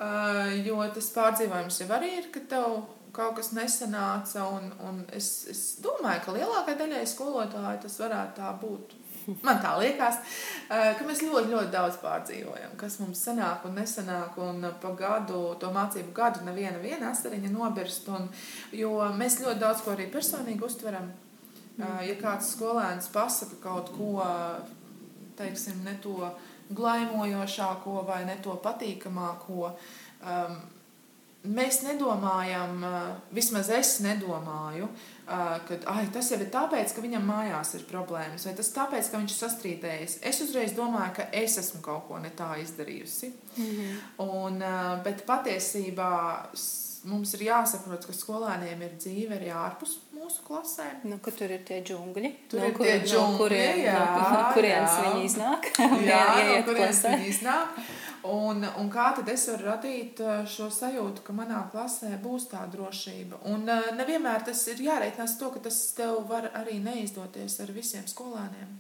Uh, 0.03 0.51
jo 0.67 0.83
tas 0.93 1.13
pārdzīvojums 1.15 1.79
jau 1.83 1.87
arī 1.95 2.11
ir, 2.19 2.29
ka 2.35 2.43
tev 2.51 2.83
kaut 3.15 3.37
kas 3.37 3.53
nesanāca, 3.57 4.47
un, 4.57 4.71
un 4.89 5.01
es, 5.15 5.29
es 5.53 5.63
domāju, 5.85 6.25
ka 6.25 6.35
lielākai 6.37 6.75
daļai 6.81 7.05
skolotāji 7.09 7.83
tas 7.85 7.99
varētu 8.01 8.37
tā 8.41 8.53
būt. 8.63 8.97
Man 9.47 9.61
tā 9.63 9.77
liekas, 9.79 10.19
ka 10.69 11.07
mēs 11.07 11.23
ļoti, 11.23 11.53
ļoti 11.53 11.71
daudz 11.71 11.99
pārdzīvojam, 12.03 12.73
kas 12.81 12.99
mums 13.03 13.23
sanāk 13.23 13.67
un 13.69 13.77
nesanāk. 13.79 14.39
Un 14.43 14.67
pa 14.83 14.95
gadu, 14.99 15.43
to 15.63 15.71
mācību 15.75 16.15
gadu, 16.17 16.43
neviena 16.49 17.13
asariņa 17.13 17.53
nobirst. 17.53 18.09
Un, 18.11 18.27
jo 18.75 18.97
mēs 19.15 19.39
ļoti 19.45 19.63
daudz 19.63 19.85
ko 19.85 19.95
arī 19.95 20.09
personīgi 20.11 20.67
uztveram. 20.67 21.13
Ja 21.81 22.17
kāds 22.21 22.53
skolēns 22.53 23.09
pasaka 23.13 23.57
kaut 23.63 23.93
ko, 23.97 24.27
teiksim, 25.39 25.81
ne 25.87 25.97
to 26.03 26.19
glaimojošāko 26.73 28.03
vai 28.07 28.23
ne 28.29 28.37
to 28.45 28.55
patīkamāko, 28.63 29.73
mēs 31.43 31.81
nedomājam, 31.87 32.85
vismaz 33.35 33.71
es 33.75 33.97
nedomāju, 34.05 34.89
ka 35.27 35.79
ai, 35.91 36.05
tas 36.15 36.31
jau 36.31 36.39
ir 36.39 36.53
tāpēc, 36.53 36.95
ka 36.95 37.05
viņam 37.05 37.27
mājās 37.27 37.75
ir 37.79 37.89
problēmas, 37.89 38.47
vai 38.47 38.55
tas 38.59 38.71
tāpēc, 38.77 39.11
ka 39.11 39.23
viņš 39.23 39.35
ir 39.35 39.41
sastrīdējies. 39.41 40.21
Es 40.29 40.41
uzreiz 40.45 40.77
domāju, 40.77 41.17
ka 41.19 41.29
es 41.43 41.59
esmu 41.63 41.83
kaut 41.85 42.07
ko 42.09 42.21
ne 42.23 42.31
tā 42.37 42.55
izdarījusi. 42.63 43.33
-hmm. 43.57 43.99
Un, 44.29 44.63
bet 45.05 45.27
patiesībā 45.27 46.13
mums 47.09 47.33
ir 47.37 47.47
jāsaprot, 47.49 48.07
ka 48.07 48.15
skolēniem 48.15 48.83
ir 48.87 48.95
dzīve 49.01 49.37
arī 49.39 49.51
ārpus 49.55 49.97
mūsu 50.15 50.45
klasēm. 50.47 51.03
Nu, 51.11 51.19
tur 51.25 51.51
ir 51.51 51.65
tie 51.67 51.81
džungļi. 51.85 52.31
Tur 52.51 52.63
no, 52.63 52.69
ir 52.69 52.77
kur, 52.77 52.87
tie 52.87 52.99
džungļi, 53.03 53.33
no 53.33 53.41
kurien, 53.41 53.83
jā, 53.89 53.99
no 54.23 54.43
kurienes 54.55 54.95
jā. 54.95 55.05
viņi 55.07 55.29
iznāk. 55.29 55.69
jā, 56.07 56.25
no 56.49 56.59
kurienes 56.69 57.05
viņi 57.09 57.31
iznāk. 57.33 57.79
Un, 58.33 58.63
un 58.79 58.91
kā 58.93 59.09
tad 59.17 59.31
es 59.33 59.49
varu 59.51 59.67
radīt 59.67 60.21
uh, 60.23 60.45
šo 60.47 60.69
sajūtu, 60.71 61.25
ka 61.27 61.35
manā 61.35 61.65
klasē 61.73 62.13
būs 62.23 62.47
tā 62.53 62.61
drošība? 62.71 63.41
Un 63.51 63.67
uh, 63.67 63.89
nevienmēr 63.99 64.45
tas 64.47 64.61
ir 64.71 64.85
jāreikinās 64.85 65.35
to, 65.41 65.51
ka 65.51 65.65
tas 65.65 65.81
tev 65.97 66.21
var 66.31 66.53
arī 66.61 66.79
neizdoties 66.85 67.59
ar 67.65 67.73
visiem 67.75 68.07
skolēniem. 68.07 68.77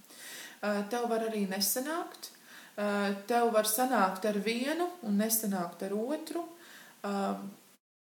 Uh, 0.62 0.84
tev 0.92 1.08
var 1.10 1.26
arī 1.30 1.48
nesanākt. 1.50 2.30
Tev 3.28 3.50
var 3.52 3.66
sanākt 3.68 4.24
ar 4.24 4.38
vienu 4.40 4.86
un 5.04 5.18
nesanākt 5.20 5.82
ar 5.84 5.92
otru. 5.92 6.40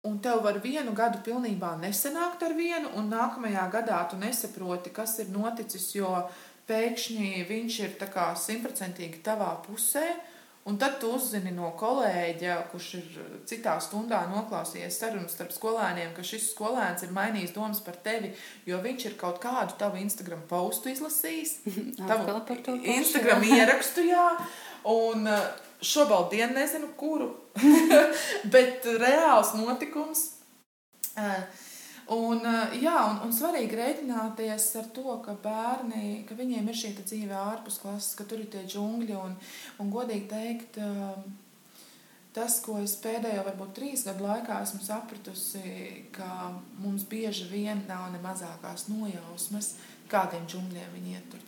Un 0.06 0.20
tev 0.22 0.44
var 0.44 0.60
vienu 0.62 0.92
gadu 0.94 1.18
pilnībā 1.26 1.72
nesanākt 1.80 2.44
ar 2.46 2.54
vienu, 2.54 2.92
un 2.96 3.10
nākamajā 3.10 3.64
gadā 3.72 3.98
tu 4.10 4.18
nesaproti, 4.20 4.92
kas 4.94 5.16
ir 5.18 5.32
noticis, 5.34 5.88
jo 5.96 6.12
pēkšņi 6.68 7.44
viņš 7.48 7.78
ir 7.82 7.96
simtprocentīgi 7.98 9.22
tavā 9.26 9.56
pusē. 9.66 10.06
Un 10.68 10.76
tad 10.76 10.98
tu 11.00 11.08
uzzini 11.16 11.48
no 11.56 11.70
kolēģa, 11.80 12.54
kurš 12.68 12.88
ir 12.98 13.28
citā 13.48 13.78
stundā 13.80 14.18
noklausījies 14.28 14.98
sarunas 15.00 15.32
starp 15.32 15.54
skolēniem, 15.54 16.10
ka 16.12 16.20
šis 16.20 16.50
skolēns 16.52 17.06
ir 17.06 17.14
mainījis 17.16 17.54
domas 17.56 17.80
par 17.80 17.96
tevi, 18.04 18.34
jo 18.68 18.76
viņš 18.84 19.06
ir 19.08 19.14
kaut 19.16 19.40
kādu 19.40 19.78
tavu 19.80 19.96
Instagram 20.02 20.42
postu 20.50 20.92
izlasījis. 20.92 21.54
tavu 22.10 22.28
Instagram 22.98 23.48
ierakstu, 23.48 24.04
jā. 24.10 24.26
Un, 24.92 25.24
Šobrīd 25.78 26.54
nezinu, 26.56 26.90
kuru, 26.98 27.30
bet 28.54 28.86
reāls 28.98 29.54
notikums. 29.54 30.24
Un, 32.08 32.40
jā, 32.80 32.94
un, 33.10 33.18
un 33.26 33.34
svarīgi 33.36 33.76
rēķināties 33.76 34.70
ar 34.80 34.86
to, 34.96 35.18
ka 35.24 35.34
bērni, 35.44 36.22
ka 36.28 36.34
viņiem 36.38 36.70
ir 36.70 36.78
šī 36.80 36.94
dzīve 37.02 37.36
ārpus 37.36 37.76
klases, 37.82 38.14
ka 38.16 38.24
tur 38.24 38.40
ir 38.40 38.48
tie 38.50 38.64
džungļi. 38.64 39.12
Un, 39.18 39.36
un 39.78 39.92
godīgi 39.92 40.24
teikt, 40.30 40.80
tas, 42.34 42.58
ko 42.64 42.78
es 42.80 42.96
pēdējo 43.04 43.44
varbūt 43.50 43.76
trīs 43.76 44.06
gadu 44.08 44.24
laikā 44.24 44.62
esmu 44.64 44.80
sapratusi, 44.86 46.08
ka 46.16 46.48
mums 46.80 47.04
bieži 47.12 47.50
vien 47.52 47.84
nav 47.90 48.08
ne 48.14 48.22
mazākās 48.24 48.88
nojausmas, 48.88 49.74
kādiem 50.08 50.48
džungļiem 50.48 50.94
viņi 50.96 51.18
iet 51.18 51.32
tur 51.34 51.44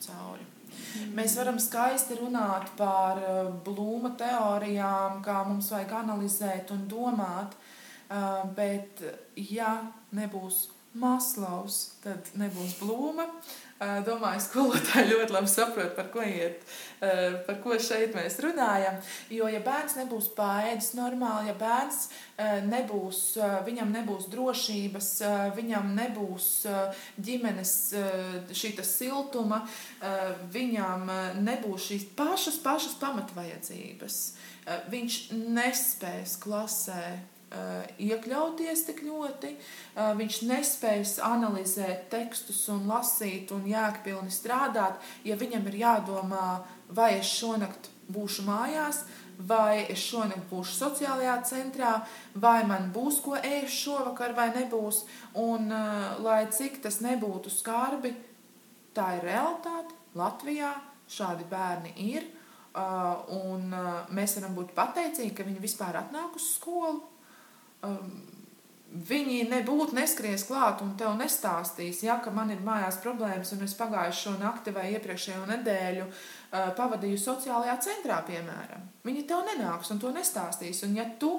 cauri. 0.71 1.13
Mēs 1.15 1.35
varam 1.37 1.59
skaisti 1.59 2.17
runāt 2.19 2.69
par 2.77 3.17
eh, 3.17 3.51
blūma 3.65 4.15
teorijām, 4.17 5.21
kā 5.23 5.43
mums 5.47 5.71
vajag 5.71 5.91
analizēt 6.03 6.71
un 6.71 6.87
domāt, 6.87 7.55
eh, 8.09 8.43
bet 8.55 9.01
ja 9.35 9.81
nebūs 10.11 10.69
Maslaus, 10.91 11.93
tad 12.03 12.33
nebūs 12.35 12.75
blūma. 12.81 13.29
Domāju, 14.05 14.41
skolotāji 14.43 15.07
ļoti 15.09 15.33
labi 15.33 15.49
saprot, 15.49 15.93
par 15.97 16.11
ko, 16.13 16.21
iet, 16.21 16.59
par 16.99 17.55
ko 17.63 17.77
šeit 17.81 18.11
mēs 18.13 18.35
runājam. 18.43 18.99
Jo, 19.33 19.47
ja 19.49 19.61
bērns 19.65 19.95
nebūs 19.97 20.27
pāēdis 20.37 20.91
normāli, 20.99 21.49
ja 21.49 21.55
bērns 21.57 22.03
nebūs, 22.67 23.23
viņam 23.65 23.95
nebūs 23.95 24.27
drošības, 24.35 25.09
viņam 25.57 25.95
nebūs 25.97 26.51
ģimenes 27.23 27.73
šī 28.53 28.75
siltuma, 28.85 29.63
viņam 30.53 31.09
nebūs 31.41 31.89
šīs 31.89 32.07
pašas, 32.19 32.61
pašas 32.61 32.99
pamatvajadzības, 33.01 34.21
viņš 34.93 35.21
nespēs 35.57 36.37
klasē 36.43 37.05
iekļauties 37.99 38.85
tik 38.87 39.01
ļoti. 39.05 39.55
Eh, 39.55 40.11
viņš 40.17 40.41
nespējas 40.47 41.17
analizēt 41.25 42.09
tekstus 42.11 42.63
un 42.71 42.87
lasīt 42.87 43.51
un 43.51 43.65
jēgpilni 43.67 44.31
strādāt, 44.31 45.01
ja 45.23 45.35
viņam 45.35 45.67
ir 45.67 45.81
jādomā, 45.83 46.61
vai 46.89 47.17
es 47.19 47.27
šonakt 47.27 47.89
būšu 48.11 48.45
mājās, 48.47 49.03
vai 49.37 49.85
es 49.89 49.99
šonakt 49.99 50.49
būšu 50.51 50.77
sociālajā 50.77 51.37
centrā, 51.47 51.93
vai 52.35 52.63
man 52.67 52.91
būs 52.93 53.21
ko 53.23 53.35
ēst 53.35 53.83
šovakar 53.85 54.35
vai 54.35 54.49
nebūs. 54.55 55.05
Un, 55.35 55.71
eh, 55.71 56.15
lai 56.19 56.45
cik 56.47 56.81
tas 56.81 57.01
nebūtu 57.01 57.49
skarbi, 57.49 58.15
tā 58.93 59.17
ir 59.17 59.23
realitāte. 59.23 59.95
Latvijā 60.15 60.73
šādi 61.07 61.45
bērni 61.49 61.93
ir. 61.95 62.23
Un 62.73 63.71
mēs 64.11 64.35
varam 64.39 64.55
būt 64.55 64.73
pateicīgi, 64.73 65.35
ka 65.35 65.43
viņi 65.43 65.59
vispār 65.59 65.95
atnāk 65.99 66.35
uz 66.35 66.55
skolu 66.55 67.10
um, 67.85 68.11
viņi 68.91 69.45
nebūtu 69.47 69.95
neskries 69.95 70.43
klāt 70.49 70.81
un 70.83 70.93
tev 70.99 71.13
nestāstīs, 71.19 72.01
ja 72.03 72.17
man 72.35 72.51
ir 72.51 72.63
mājās 72.63 72.99
problēmas 73.03 73.53
un 73.55 73.63
es 73.63 73.75
pagājušo 73.79 74.35
nakti 74.41 74.73
vai 74.75 74.89
iepriekšējo 74.97 75.45
nedēļu 75.47 76.07
uh, 76.07 76.71
pavadīju 76.75 77.19
sociālajā 77.21 77.77
centrā, 77.85 78.19
piemēram. 78.27 78.83
Viņi 79.07 79.23
tev 79.29 79.45
nenāks 79.47 79.93
un 79.93 80.01
to 80.01 80.11
nestāstīs. 80.11 80.83
Un 80.87 80.97
ja 80.99 81.07
tu 81.19 81.37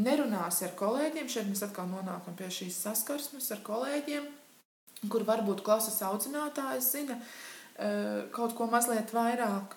nerunāsi 0.00 0.64
ar 0.68 0.72
kolēģiem, 0.78 1.28
šeit 1.28 1.50
mēs 1.50 1.64
atkal 1.66 1.90
nonākam 1.92 2.36
pie 2.38 2.48
šīs 2.52 2.80
saskarsmes 2.86 3.50
ar 3.52 3.60
kolēģiem, 3.66 4.30
kur 5.12 5.26
varbūt 5.28 5.60
klases 5.66 6.00
audzinātājs 6.08 6.92
zina 6.96 7.18
uh, 7.20 8.24
kaut 8.32 8.56
ko 8.56 8.70
mazliet 8.72 9.12
vairāk. 9.12 9.76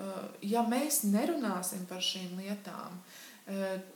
Uh, 0.00 0.30
ja 0.46 0.62
mēs 0.64 1.02
nerunāsim 1.10 1.82
par 1.90 1.98
šīm 2.04 2.38
lietām, 2.38 2.94
uh, 2.94 3.29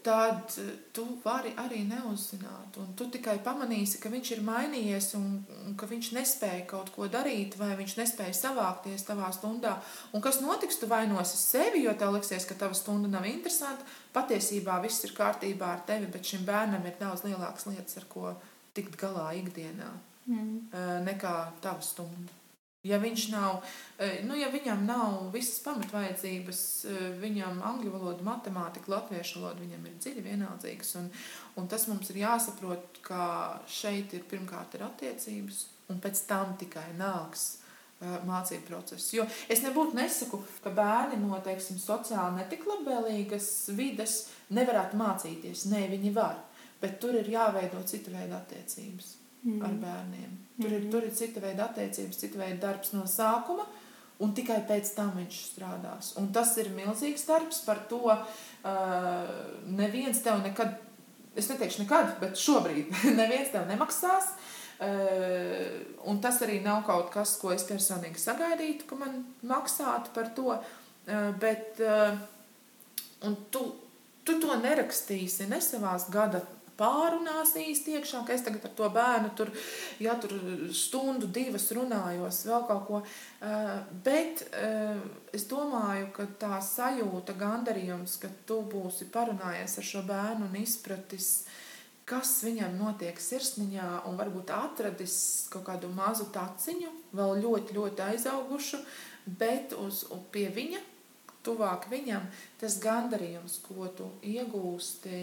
tad 0.03 0.55
tu 0.95 1.05
vari 1.25 1.53
arī 1.61 1.83
neuzzināt. 1.89 2.77
Un 2.83 2.93
tu 2.99 3.07
tikai 3.13 3.37
pamanīsi, 3.45 4.01
ka 4.03 4.11
viņš 4.13 4.31
ir 4.35 4.43
mainījies 4.47 5.11
un, 5.19 5.27
un 5.67 5.77
ka 5.79 5.89
viņš 5.91 6.11
nespēja 6.17 6.65
kaut 6.71 6.91
ko 6.95 7.09
darīt, 7.11 7.57
vai 7.61 7.73
viņš 7.79 7.97
nespēja 8.01 8.35
savākties 8.39 9.07
tavā 9.09 9.31
stundā. 9.35 9.77
Un 10.13 10.25
kas 10.25 10.41
notiks, 10.43 10.79
tu 10.81 10.91
vainosi 10.91 11.39
sevi, 11.41 11.85
jo 11.87 11.95
tev 11.99 12.15
liksies, 12.17 12.47
ka 12.49 12.59
tava 12.59 12.77
stunda 12.79 13.11
nav 13.11 13.29
interesanta. 13.31 13.87
Patiesībā 14.15 14.79
viss 14.85 15.07
ir 15.07 15.17
kārtībā 15.17 15.73
ar 15.75 15.85
tevi, 15.89 16.11
bet 16.11 16.27
šim 16.27 16.47
bērnam 16.49 16.87
ir 16.87 16.99
daudz 17.01 17.27
lielākas 17.27 17.69
lietas, 17.71 17.99
ar 18.01 18.09
ko 18.11 18.35
tikt 18.75 18.99
galā 18.99 19.31
ikdienā, 19.39 19.91
mm. 20.27 20.57
nekā 21.07 21.37
tava 21.63 21.83
stunda. 21.83 22.44
Ja 22.85 22.99
viņš 23.01 23.29
nav, 23.33 23.63
eh, 23.99 24.19
nu, 24.29 24.35
ja 24.37 24.51
viņam 24.53 24.83
nav 24.85 25.31
visas 25.33 25.63
pamatvajadzības, 25.65 26.59
eh, 26.85 26.99
viņam 27.21 27.63
angļu 27.65 27.93
valoda, 27.95 28.21
matemātika, 28.27 28.93
latviešu 28.93 29.41
valoda, 29.41 29.61
viņam 29.65 29.87
ir 29.87 29.95
dziļi 30.01 30.25
vienaldzīgas. 30.27 30.95
Un, 31.01 31.11
un 31.57 31.69
tas 31.69 31.89
mums 31.89 32.11
ir 32.11 32.17
jāsaprot, 32.17 33.01
ka 33.03 33.61
šeit 33.67 34.13
ir 34.13 34.29
pirmkārt 34.29 34.75
ir 34.75 34.85
attiecības, 34.85 35.65
un 35.89 36.01
pēc 36.01 36.27
tam 36.27 36.57
tikai 36.61 36.93
nāks 36.99 37.57
uh, 38.03 38.21
mācību 38.29 38.69
process. 38.69 39.13
Jo 39.15 39.27
es 39.49 39.65
nebūtu 39.65 39.95
nesaku, 39.95 40.45
ka 40.63 40.71
bērni 40.71 41.17
no 41.25 41.41
teiksim, 41.41 41.81
sociāli 41.81 42.43
netik 42.43 42.65
labvēlīgas 42.69 43.71
vides 43.77 44.29
nevarētu 44.51 44.97
mācīties. 44.97 45.67
Nē, 45.73 45.89
viņi 45.97 46.13
var, 46.13 46.37
bet 46.81 47.01
tur 47.01 47.17
ir 47.17 47.29
jāveido 47.29 47.81
cita 47.85 48.13
veida 48.13 48.41
attiecības 48.41 49.24
mm. 49.45 49.63
ar 49.65 49.77
bērniem. 49.83 50.33
Tur, 50.59 50.71
mm. 50.71 50.77
ir, 50.77 50.91
tur 50.93 51.07
ir 51.07 51.15
cita 51.17 51.43
veida 51.43 51.69
attiecības, 51.69 52.21
cita 52.21 52.41
veida 52.41 52.61
darbs 52.69 52.95
no 52.95 53.05
sākuma, 53.11 53.67
un 54.23 54.35
tikai 54.37 54.61
pēc 54.69 54.95
tam 54.97 55.13
viņš 55.19 55.39
strādās. 55.51 56.13
Un 56.21 56.31
tas 56.35 56.55
ir 56.63 56.73
milzīgs 56.75 57.27
darbs 57.29 57.63
par 57.67 57.85
to. 57.91 58.03
Uh, 58.65 59.31
neviens 59.67 60.23
tev 60.25 60.41
nekad, 60.45 60.79
es 61.37 61.51
neteikšu 61.51 61.85
nekad, 61.85 62.15
bet 62.23 62.39
šobrīd 62.41 62.93
neviens 63.21 63.53
tev 63.55 63.67
nemaksās. 63.71 64.35
Uh, 64.75 65.83
un 66.11 66.19
tas 66.23 66.41
arī 66.43 66.59
nav 66.63 66.83
kaut 66.87 67.13
kas, 67.15 67.37
ko 67.41 67.53
es 67.55 67.67
personīgi 67.67 68.21
sagaidītu, 68.23 68.89
ka 68.91 68.99
man 68.99 69.23
maksātu 69.47 70.15
par 70.17 70.33
to. 70.37 70.55
Uh, 71.05 71.31
bet 71.41 71.83
uh, 71.85 72.15
tu, 73.53 73.67
tu 74.25 74.39
to 74.41 74.57
nerakstīsi 74.63 75.49
ne 75.51 75.61
savā 75.63 75.95
gada 76.13 76.41
pārunās 76.79 77.55
īsti 77.59 77.99
iekšā, 77.99 78.23
ka 78.27 78.35
es 78.35 78.45
tagad 78.47 78.65
ar 78.69 78.73
to 78.79 78.89
bērnu 78.95 79.33
tur, 79.39 79.51
ja 80.03 80.17
tur 80.21 80.35
stundu, 80.75 81.29
divas 81.31 81.69
runājos, 81.77 82.45
vēl 82.49 82.65
kaut 82.69 82.87
ko. 82.89 83.03
Eh, 83.05 83.75
bet 84.07 84.47
eh, 84.51 85.03
es 85.35 85.47
domāju, 85.51 86.11
ka 86.17 86.29
tā 86.41 86.61
sajūta, 86.65 87.37
gandarījums, 87.41 88.17
ka 88.23 88.31
tu 88.49 88.63
būsi 88.71 89.11
parunājies 89.15 89.79
ar 89.81 89.91
šo 89.91 90.05
bērnu 90.09 90.49
un 90.51 90.57
izpratis, 90.63 91.35
kas 92.05 92.37
viņam 92.45 92.75
notiek 92.77 93.21
sirsniņā, 93.21 93.91
un 94.09 94.19
varbūt 94.21 94.51
atradis 94.53 95.17
kaut 95.53 95.65
kādu 95.71 95.89
mazu 95.95 96.29
taciņu, 96.35 96.91
vēl 97.17 97.39
ļoti, 97.45 97.79
ļoti 97.79 98.09
aizaugušu, 98.11 98.83
bet 99.41 99.73
uz, 99.81 100.05
pie 100.35 100.51
viņa 100.53 100.83
tuvāk 101.45 101.87
viņam, 101.91 102.25
tas 102.61 102.79
gandarījums, 102.83 103.59
ko 103.65 103.89
tu 103.97 104.09
iegūsti, 104.25 105.19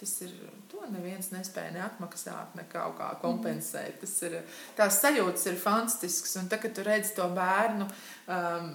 tas 0.00 0.14
ir, 0.26 0.34
to 0.70 0.82
neviens 0.92 1.32
nespēja 1.34 1.74
neatmaksāt, 1.76 2.54
ne 2.58 2.64
kaut 2.70 2.96
kā 3.00 3.10
kompensēt. 3.22 3.98
Tas 4.02 4.14
ir, 4.28 4.38
tās 4.78 5.00
sajūtas 5.02 5.48
ir 5.50 5.60
fantastisks, 5.60 6.36
un 6.40 6.50
tad, 6.50 6.62
kad 6.64 6.76
tu 6.76 6.86
redzi 6.86 7.14
to 7.18 7.28
bērnu, 7.34 7.88
um, 8.30 8.72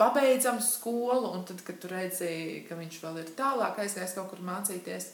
pabeidzam 0.00 0.60
skolu, 0.62 1.30
un 1.34 1.44
tad, 1.48 1.62
kad 1.66 1.78
tu 1.82 1.90
redzi, 1.90 2.64
ka 2.68 2.78
viņš 2.78 2.98
vēl 3.04 3.22
ir 3.22 3.34
tālāk 3.38 3.84
aizgājis 3.84 4.16
kaut 4.18 4.32
kur 4.32 4.42
mācīties, 4.46 5.10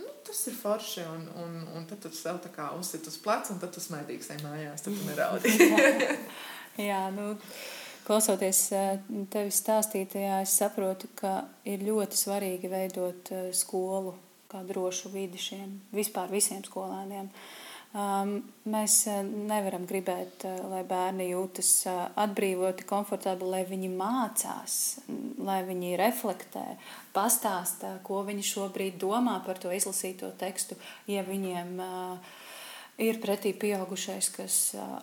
nu, 0.00 0.08
tas 0.26 0.42
ir 0.50 0.58
forši, 0.58 1.06
un, 1.12 1.28
un, 1.44 1.56
un 1.76 1.86
tad 1.90 2.02
tu 2.04 2.12
sev 2.16 2.40
tā 2.44 2.52
kā 2.54 2.72
uzsit 2.78 3.06
uz 3.10 3.16
pleca, 3.20 3.52
un 3.54 3.62
tad 3.62 3.74
tu 3.74 3.84
smēdīgs 3.84 4.32
ej 4.34 4.44
mājās, 4.44 4.84
tad 4.84 4.98
tu 4.98 5.08
neraudi. 5.08 5.56
Jā, 6.90 7.06
nu... 7.14 7.32
Klausoties 8.04 8.58
eh, 8.76 8.98
tevi 9.32 9.52
stāstītajā, 9.54 10.42
es 10.44 10.58
saprotu, 10.58 11.08
ka 11.16 11.38
ir 11.64 11.84
ļoti 11.86 12.18
svarīgi 12.20 12.68
veidot 12.68 13.30
eh, 13.32 13.46
skolu 13.56 14.12
kā 14.52 14.60
drošu 14.68 15.08
vidi 15.14 15.40
šiem 15.40 15.78
vispār 15.94 16.28
visiem 16.28 16.60
skolēniem. 16.66 17.30
Um, 17.94 18.34
mēs 18.68 18.98
eh, 19.08 19.22
nevaram 19.24 19.86
gribēt, 19.88 20.44
lai 20.68 20.82
bērni 20.84 21.30
jūtas 21.30 21.72
atbrīvoti, 22.20 22.84
komfortabli, 22.90 23.48
lai 23.54 23.64
viņi 23.72 23.88
mācās, 23.96 24.78
lai 25.40 25.62
viņi 25.64 25.96
reflektē, 25.96 26.66
pastāstā, 27.16 27.96
ko 28.04 28.20
viņi 28.28 28.44
šobrīd 28.50 29.00
domā 29.00 29.38
par 29.46 29.62
to 29.62 29.72
izlasīto 29.72 30.34
tekstu, 30.44 30.76
ja 31.08 31.24
viņiem 31.24 31.78
uh, 31.80 32.34
Ir 33.02 33.16
pretī 33.18 33.50
pieaugušais, 33.58 34.28
kas 34.36 34.56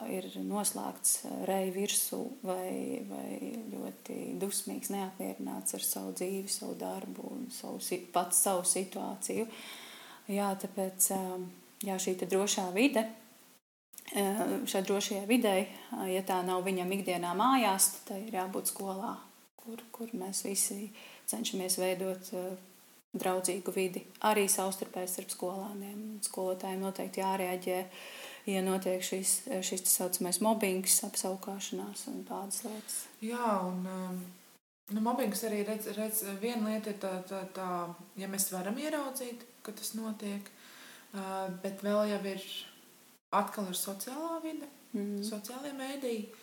ir 0.08 0.30
noslēgts 0.48 1.26
reju 1.48 1.74
virsū 1.76 2.20
vai, 2.48 3.02
vai 3.04 3.52
ļoti 3.68 4.16
dusmīgs, 4.40 4.94
neapmierināts 4.94 5.76
ar 5.76 5.84
savu 5.84 6.14
dzīvi, 6.16 6.48
savu 6.48 6.78
darbu 6.80 7.26
un 7.34 7.50
savu, 7.52 7.82
pats 8.16 8.46
savu 8.48 8.64
situāciju. 8.64 9.44
Jā, 10.32 10.54
tāpēc 10.62 11.10
jā, 11.84 12.00
šī 12.00 12.16
drošā 12.24 12.70
vide, 12.72 13.04
šai 14.16 14.86
drošajai 14.88 15.28
videi, 15.28 15.68
ja 16.16 16.24
tā 16.24 16.40
nav 16.48 16.64
viņam 16.64 16.96
ikdienā 16.96 17.36
mājās, 17.36 17.92
tad 17.98 18.14
tai 18.14 18.24
ir 18.30 18.40
jābūt 18.40 18.72
skolā, 18.72 19.18
kur, 19.60 19.84
kur 19.92 20.16
mēs 20.16 20.46
visi 20.48 20.94
cenšamies 21.28 21.76
veidot 21.84 22.32
draudzīgu 23.18 23.74
vidi, 23.76 24.04
arī 24.28 24.46
savstarpēji 24.52 25.10
starp 25.12 25.34
skolāniem. 25.34 26.04
Skolotājiem 26.24 26.84
noteikti 26.86 27.22
jārēģē, 27.22 27.80
ja 28.52 28.62
notiek 28.66 29.04
šis, 29.04 29.34
šis 29.68 29.86
tā 29.88 29.92
saucamais 29.92 30.42
mobbings, 30.44 31.02
apsaukāšanās 31.08 32.06
un 32.12 32.24
tādas 32.28 32.64
lietas. 32.68 32.98
Jā, 33.26 33.52
un 33.68 33.84
um, 33.92 34.22
nu, 34.96 35.04
mobbings 35.04 35.44
arī 35.50 35.64
redz, 35.68 35.92
redz 35.98 36.24
viena 36.42 36.72
lieta 36.72 36.94
ir 36.94 37.00
tā, 37.04 37.14
tā, 37.28 37.44
tā, 37.56 37.70
ja 38.22 38.32
mēs 38.32 38.50
varam 38.56 38.80
ieraudzīt, 38.80 39.44
ka 39.66 39.76
tas 39.76 39.94
notiek, 40.00 40.48
uh, 41.14 41.50
bet 41.64 41.84
vēl 41.84 42.14
jau 42.14 42.22
ir 42.32 42.48
atkal 43.42 43.68
ir 43.72 43.80
sociālā 43.80 44.40
vide, 44.44 44.72
mm. 44.96 45.20
sociālajie 45.28 45.76
mēdīji 45.78 46.41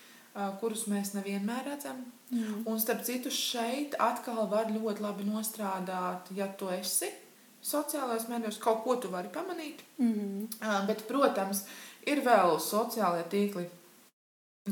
kurus 0.60 0.86
mēs 0.90 1.14
nevienmēr 1.16 1.66
redzam. 1.72 2.02
Mm. 2.30 2.62
Un 2.68 2.80
starp 2.80 3.02
citu, 3.06 3.30
šeit 3.32 3.96
atkal 4.02 4.46
var 4.50 4.68
ļoti 4.72 5.02
labi 5.02 5.26
nostrādāt, 5.28 6.30
ja 6.36 6.48
tu 6.58 6.68
esi 6.72 7.08
sociālais 7.64 8.28
mēdījis, 8.30 8.60
kaut 8.62 8.84
ko 8.84 8.98
tu 9.00 9.10
vari 9.12 9.32
pamanīt. 9.34 9.82
Mm. 9.98 10.46
Bet, 10.88 11.06
protams, 11.08 11.64
ir 12.06 12.22
vēl 12.26 12.58
sociālie 12.62 13.24
tīkli, 13.32 13.66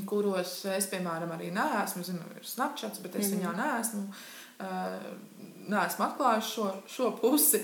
kuros 0.06 0.58
es, 0.76 0.88
piemēram, 0.92 1.32
arī 1.34 1.50
neesmu. 1.54 2.04
Zinu, 2.06 2.26
ir 2.36 2.46
Snapchats, 2.46 3.00
bet 3.02 3.16
es 3.18 3.30
mm. 3.30 3.38
viņā 3.38 3.54
neesmu. 3.56 4.04
Neesmu 5.66 6.04
atklājis 6.06 6.50
šo, 6.52 6.66
šo 6.88 7.08
pusi, 7.18 7.58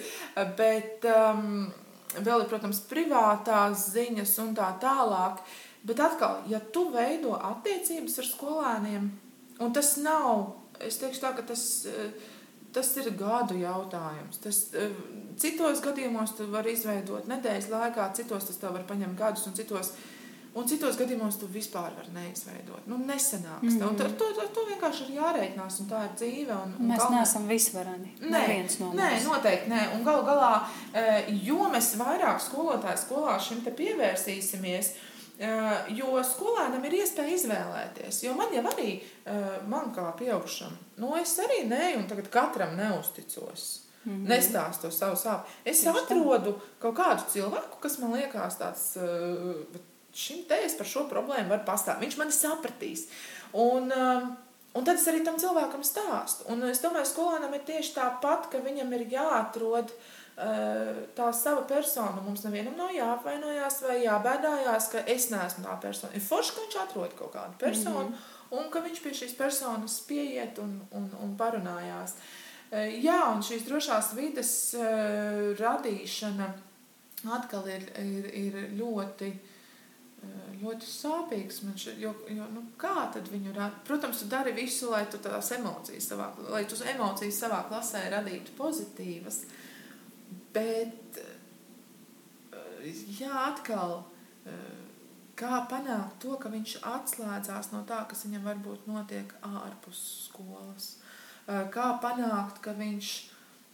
bet 0.58 1.04
um, 1.08 1.68
vēl 2.18 2.42
ir, 2.42 2.48
protams, 2.50 2.82
privātās 2.88 3.92
ziņas 3.92 4.34
un 4.42 4.56
tā 4.58 4.72
tālāk. 4.82 5.38
Uh, 5.38 5.60
Bet 5.82 6.00
atkal, 6.00 6.44
ja 6.46 6.60
tu 6.72 6.86
veido 6.94 7.34
attiecības 7.34 8.20
ar 8.22 8.28
skolēniem, 8.28 9.08
un 9.64 9.74
tas 9.74 9.96
nav, 9.98 10.54
es 10.78 11.00
teikšu 11.00 11.24
tā, 11.24 11.32
ka 11.34 11.42
tas, 11.48 11.64
eh, 11.90 12.12
tas 12.72 12.94
ir 13.02 13.10
gadu 13.18 13.58
jautājums. 13.58 14.38
Tas, 14.44 14.62
eh, 14.78 14.94
citos 15.36 15.82
gadījumos 15.82 16.36
tu 16.36 16.46
vari 16.46 16.76
izveidot 16.76 17.26
nedēļas 17.26 17.68
laikā, 17.74 18.14
citos 18.14 18.46
tas 18.46 18.56
tev 18.62 18.78
var 18.78 18.86
paņemt 18.86 19.18
gadus, 19.18 19.46
un 19.46 19.58
citos, 19.58 19.92
un 20.54 20.68
citos 20.68 20.96
gadījumos 20.96 21.40
tu 21.40 21.50
vispār 21.50 21.90
vari 21.98 22.14
neizveidot. 22.14 22.86
Nu, 22.86 22.96
nesenāks. 22.98 23.62
Mm 23.62 23.80
-hmm. 23.80 24.16
to, 24.18 24.32
to, 24.34 24.48
to 24.54 24.66
vienkārši 24.70 25.02
ir 25.02 25.20
jārēķinās, 25.20 25.80
un 25.80 25.86
tā 25.90 26.04
ir 26.04 26.10
dzīve. 26.16 26.62
Un, 26.62 26.74
un 26.78 26.90
Mēs 26.90 26.98
galvenā... 26.98 27.16
neesam 27.16 27.48
visvarani. 27.48 28.12
Nē, 28.20 28.68
no 28.80 28.92
nē, 28.92 29.24
noteikti 29.24 29.70
nē. 29.70 29.94
Un 29.94 30.04
galu 30.04 30.22
galā, 30.22 30.62
eh, 30.94 31.24
jo 31.42 31.58
mēs 31.74 31.96
vairāk 31.96 32.38
skolotāju 32.38 32.98
skolā 32.98 33.40
šim 33.40 33.64
pievērsīsimies, 33.64 34.94
Jo 35.96 36.20
skolēnam 36.22 36.84
ir 36.86 37.00
iespēja 37.00 37.34
izvēlēties. 37.34 38.20
Jo 38.22 38.34
man 38.38 38.52
jau 38.54 38.62
arī, 38.70 38.92
man 39.70 39.90
kā 39.94 40.12
pieaugušam, 40.18 40.74
nu 41.02 41.16
es 41.18 41.32
arī 41.42 41.64
nē, 41.66 41.96
un 41.98 42.04
tagad 42.10 42.28
katram 42.30 42.76
neusticos. 42.78 43.80
Mm 44.04 44.12
-hmm. 44.12 44.28
Nestāstu 44.28 44.90
savu 44.90 45.16
sāpju. 45.16 45.50
Es 45.64 45.80
Tieši 45.80 45.98
atrodu 45.98 46.52
tā. 46.52 46.60
kaut 46.78 46.94
kādu 46.94 47.22
cilvēku, 47.32 47.80
kas 47.80 47.98
man 47.98 48.12
liekas 48.12 48.58
tāds, 48.58 48.98
šim 50.14 50.44
te 50.48 50.54
es 50.64 50.74
par 50.74 50.86
šo 50.86 51.06
problēmu 51.08 51.48
varu 51.48 51.62
pastāstīt. 51.66 52.00
Viņš 52.00 52.18
mani 52.18 52.32
sapratīs. 52.32 53.06
Un, 53.52 53.92
un 54.74 54.84
tad 54.84 54.96
es 54.96 55.06
arī 55.06 55.24
tam 55.24 55.38
cilvēkam 55.38 55.84
stāstu. 55.84 56.44
Un 56.48 56.64
es 56.64 56.82
domāju, 56.82 57.04
skolēnam 57.04 57.54
ir 57.54 57.60
tieši 57.60 57.94
tāpat, 57.94 58.50
ka 58.50 58.58
viņam 58.58 58.92
ir 58.92 59.06
jāatrod 59.08 59.92
tā 61.16 61.28
sava 61.36 61.62
persona. 61.68 62.22
Mums 62.24 62.42
nevienam 62.46 62.74
nav 62.78 62.90
jāapvainojās 62.96 63.80
vai 63.86 63.98
jābēdājās, 64.02 64.88
ka 64.92 65.04
es 65.06 65.30
neesmu 65.30 65.66
tā 65.66 65.76
persona. 65.82 66.14
Ir 66.18 66.24
forši, 66.24 66.54
ka 66.54 66.64
viņš 66.66 66.78
atrod 66.82 67.18
kaut 67.18 67.34
kādu 67.36 67.60
personu. 67.62 68.08
Mm 68.08 68.14
-hmm 68.14 68.30
un 68.52 68.68
ka 68.72 68.82
viņš 68.84 69.00
pie 69.04 69.14
šīs 69.16 69.36
personas 69.38 70.00
pieiet 70.08 70.60
un, 70.62 70.76
un, 70.96 71.08
un 71.24 71.32
parunājās. 71.38 72.16
E, 72.72 72.84
jā, 73.04 73.18
un 73.32 73.40
šīs 73.44 73.64
drošās 73.68 74.12
vides 74.18 74.52
e, 74.76 74.84
radīšana 75.60 76.50
atkal 77.32 77.68
ir, 77.70 77.86
ir, 78.02 78.28
ir 78.34 78.60
ļoti, 78.74 79.30
ļoti 80.58 80.88
sāpīgs. 80.90 81.62
Man 81.66 81.76
šeit, 81.78 82.00
jo, 82.02 82.12
jo, 82.34 82.48
nu, 82.52 82.64
kā 82.80 83.08
tad 83.14 83.30
viņu 83.30 83.54
rada? 83.56 83.78
Protams, 83.86 84.22
tu 84.22 84.30
dari 84.30 84.54
visu, 84.56 84.90
lai 84.92 85.04
tu 85.10 85.20
tās 85.22 85.52
emocijas 85.54 86.10
savā, 86.12 86.32
lai 86.50 86.64
tu 86.68 86.78
emocijas 86.94 87.38
savā 87.44 87.62
klasē 87.70 88.08
radītu 88.12 88.56
pozitīvas, 88.58 89.44
bet 90.54 91.20
jā, 93.18 93.32
atkal 93.48 94.02
kā 95.38 95.62
panākt 95.70 96.20
to, 96.22 96.36
ka 96.40 96.50
viņš 96.52 96.78
atslēdzās 96.86 97.72
no 97.72 97.82
tā, 97.88 98.02
kas 98.08 98.24
viņam 98.26 98.48
varbūt 98.50 98.88
notiek 98.90 99.34
ārpus 99.46 100.00
skolas. 100.28 100.96
Kā 101.46 101.88
panākt, 102.02 102.60
ka 102.62 102.74
viņš 102.78 103.12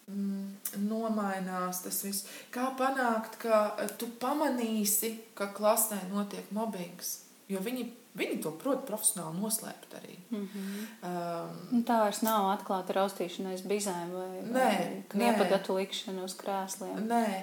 mm, 0.08 0.44
nomainās 0.88 1.82
tas 1.84 2.00
viss. 2.06 2.28
Kā 2.54 2.70
panākt, 2.78 3.36
ka 3.42 3.76
tu 4.00 4.08
pamanīsi, 4.22 5.14
ka 5.38 5.50
klasē 5.56 6.00
notiek 6.12 6.48
mobbings. 6.56 7.27
Jo 7.48 7.62
viņi, 7.64 7.84
viņi 8.20 8.38
to 8.44 8.50
prot 8.60 8.82
profesionāli 8.88 9.40
noslēpt 9.40 9.94
arī. 9.96 10.16
Mm 10.30 10.48
-hmm. 10.52 10.88
um, 11.10 11.84
tā 11.88 11.98
vairs 12.02 12.20
nav 12.22 12.50
atklāta 12.50 12.92
raustīšana 12.98 13.54
aiz 13.54 13.62
bizēm 13.62 14.10
vai, 14.12 14.42
nē, 14.42 14.52
vai 14.52 15.04
kniepadatu 15.08 15.76
likšana 15.78 16.24
uz 16.24 16.34
krēsliem. 16.36 17.06
Nē. 17.08 17.42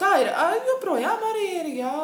Tā 0.00 0.10
ir 0.20 0.32
joprojām 0.68 1.28
arī 1.30 1.46
ir, 1.60 1.66
jā, 1.78 1.94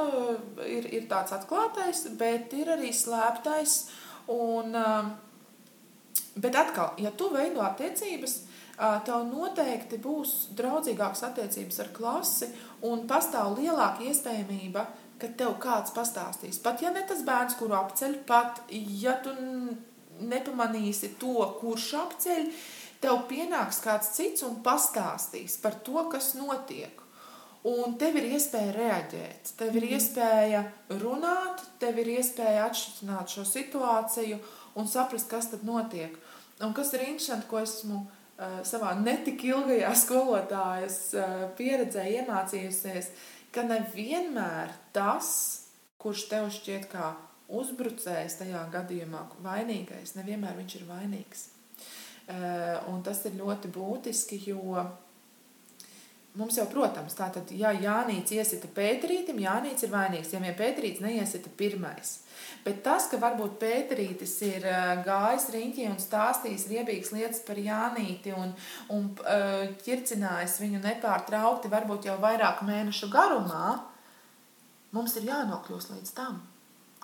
ir, 0.67 0.87
ir 0.95 1.09
tāds 1.09 1.33
atklātais, 1.33 2.07
bet 2.19 2.53
ir 2.53 2.71
arī 2.77 2.93
slēptais. 2.93 3.91
Un, 4.29 4.77
bet 6.37 6.55
atkal, 6.55 6.95
ja 6.99 7.11
tu 7.11 7.31
veido 7.35 7.61
attiecības, 7.61 8.41
tev 9.05 9.27
noteikti 9.29 9.99
būs 9.99 10.55
draudzīgākas 10.57 11.23
attiecības 11.23 11.81
ar 11.81 11.89
klasi 11.93 12.49
un 12.87 13.07
pastāv 13.09 13.59
lielāka 13.59 14.07
iespējamība, 14.09 14.87
ka 15.21 15.31
tev 15.39 15.57
kāds 15.63 15.95
pastāstīs. 15.97 16.61
Pat 16.65 16.83
ja 16.83 16.93
ne 16.95 17.05
tas 17.09 17.23
bērns, 17.27 17.57
kuru 17.61 17.77
apceļ, 17.79 18.19
pat 18.29 18.63
ja 19.01 19.17
tu 19.25 19.35
nepamanīsi 20.21 21.15
to, 21.21 21.37
kurš 21.61 21.91
apceļ, 22.05 22.49
tev 23.01 23.23
pienāks 23.31 23.81
kāds 23.85 24.13
cits 24.17 24.45
un 24.47 24.61
pastāstīs 24.65 25.57
par 25.63 25.79
to, 25.87 26.03
kas 26.13 26.35
notiek. 26.39 27.01
Un 27.69 27.99
tev 28.01 28.17
ir 28.17 28.31
iespēja 28.39 28.73
reaģēt, 28.73 29.51
tev 29.59 29.75
ir 29.77 29.85
mhm. 29.85 29.97
iespēja 29.99 30.63
runāt, 31.03 31.65
tev 31.83 31.99
ir 32.01 32.15
iespēja 32.17 32.65
atšķirt 32.71 33.35
šo 33.35 33.45
situāciju 33.45 34.39
un 34.81 34.89
saprast, 34.89 35.29
kas 35.29 35.51
tad 35.53 35.67
notiek. 35.69 36.17
Un 36.65 36.73
kas 36.77 36.93
ir 36.97 37.05
interesanti, 37.07 37.49
ko 37.51 37.61
esmu 37.61 37.99
uh, 38.01 38.61
savā 38.65 38.95
netik 39.01 39.45
ilgajā 39.49 39.93
skolotājas 39.97 40.99
uh, 41.17 41.45
pieredzē 41.57 42.07
iemācījusies, 42.17 43.13
ka 43.55 43.65
nevienmēr 43.67 44.73
tas, 44.95 45.31
kurš 46.01 46.27
tev 46.31 46.49
šķiet 46.55 46.89
kā 46.93 47.13
uzbrucējs 47.51 48.39
tajā 48.41 48.63
gadījumā, 48.73 49.25
vainīgais, 49.45 50.15
nevienmēr 50.19 50.59
viņš 50.61 50.77
ir 50.79 50.87
vainīgs. 50.89 51.47
Uh, 52.31 52.77
un 52.93 53.01
tas 53.03 53.25
ir 53.27 53.35
ļoti 53.41 53.73
būtiski, 53.75 54.39
jo 54.53 54.85
Mums 56.39 56.55
jau, 56.61 56.65
protams, 56.71 57.17
tā 57.19 57.27
tad, 57.35 57.49
ja 57.51 57.73
Jānis 57.75 58.31
iesita 58.31 58.69
Pēterītam, 58.71 59.41
Jānis 59.43 59.83
ir 59.83 59.91
vainīgs, 59.91 60.31
ja 60.31 60.39
vien 60.39 60.55
Pēterīts 60.55 61.03
neiesita 61.03 61.51
pirmais. 61.59 62.21
Bet 62.63 62.85
tas, 62.87 63.09
ka 63.11 63.19
varbūt 63.19 63.57
Pēterītis 63.59 64.37
ir 64.47 64.69
gājis 65.07 65.49
riņķī 65.51 65.89
un 65.91 65.99
stāstījis 65.99 66.69
riebīgas 66.71 67.11
lietas 67.17 67.43
par 67.49 67.59
Jānīti 67.59 68.37
un, 68.37 68.55
un 68.95 69.11
ķircinājis 69.83 70.61
viņu 70.63 70.85
nepārtraukti, 70.87 71.73
varbūt 71.73 72.07
jau 72.13 72.17
vairāku 72.23 72.69
mēnešu 72.69 73.11
garumā, 73.11 73.81
mums 74.95 75.19
ir 75.19 75.27
jānokļūst 75.33 75.97
līdz 75.97 76.15
tam. 76.15 76.43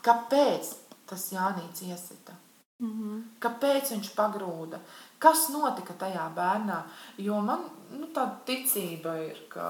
Kāpēc 0.07 0.70
tas 1.11 1.33
Jānīts 1.35 1.83
iesita? 1.83 2.39
Mm 2.79 2.93
-hmm. 2.93 3.20
Kāpēc 3.41 3.91
viņš 3.91 4.09
pagrūda? 4.14 4.79
Kas 5.23 5.47
notika 5.53 5.97
tajā 5.97 6.27
bērnā? 6.37 6.83
Jo 7.23 7.41
man 7.45 7.64
nu, 7.95 8.11
tāda 8.12 8.37
ticība 8.49 9.17
ir, 9.25 9.41
ka 9.53 9.69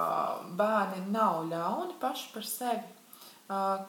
bērni 0.59 1.07
nav 1.14 1.47
ļauni 1.51 1.99
paši 2.03 2.28
par 2.34 2.47
sevi. 2.49 2.84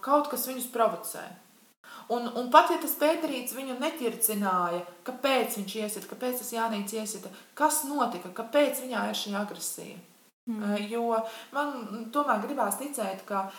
Kaut 0.05 0.29
kas 0.29 0.45
viņus 0.49 0.69
provocē. 0.73 1.25
Un, 2.13 2.29
un 2.39 2.51
pat 2.53 2.69
ja 2.71 2.77
tas 2.79 2.93
pēterīts 2.99 3.55
viņu 3.57 3.79
neķircināja, 3.81 4.83
kāpēc 5.07 5.57
viņš 5.59 5.73
iesita, 5.81 6.07
kāpēc 6.07 6.37
tas 6.39 6.53
Jānis 6.55 6.93
iesita, 6.95 7.31
kas 7.57 7.81
notika, 7.89 8.31
kāpēc 8.37 8.85
viņā 8.85 9.09
ir 9.09 9.17
šī 9.17 9.33
agresija. 9.35 9.97
Mm. 10.47 10.77
Jo 10.87 11.17
man 11.51 12.07
tomēr 12.15 12.39
gribās 12.45 12.77
ticēt, 12.79 13.25
ka 13.27 13.49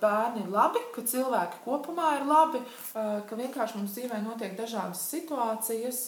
bērni 0.00 0.46
ir 0.46 0.52
labi, 0.54 0.80
ka 0.94 1.04
cilvēki 1.04 1.60
kopumā 1.66 2.14
ir 2.16 2.24
labi, 2.30 2.62
ka 2.94 3.36
vienkārši 3.36 3.76
mums 3.76 3.92
dzīvē 3.92 4.22
notiek 4.24 4.56
dažādas 4.56 5.02
situācijas, 5.12 6.00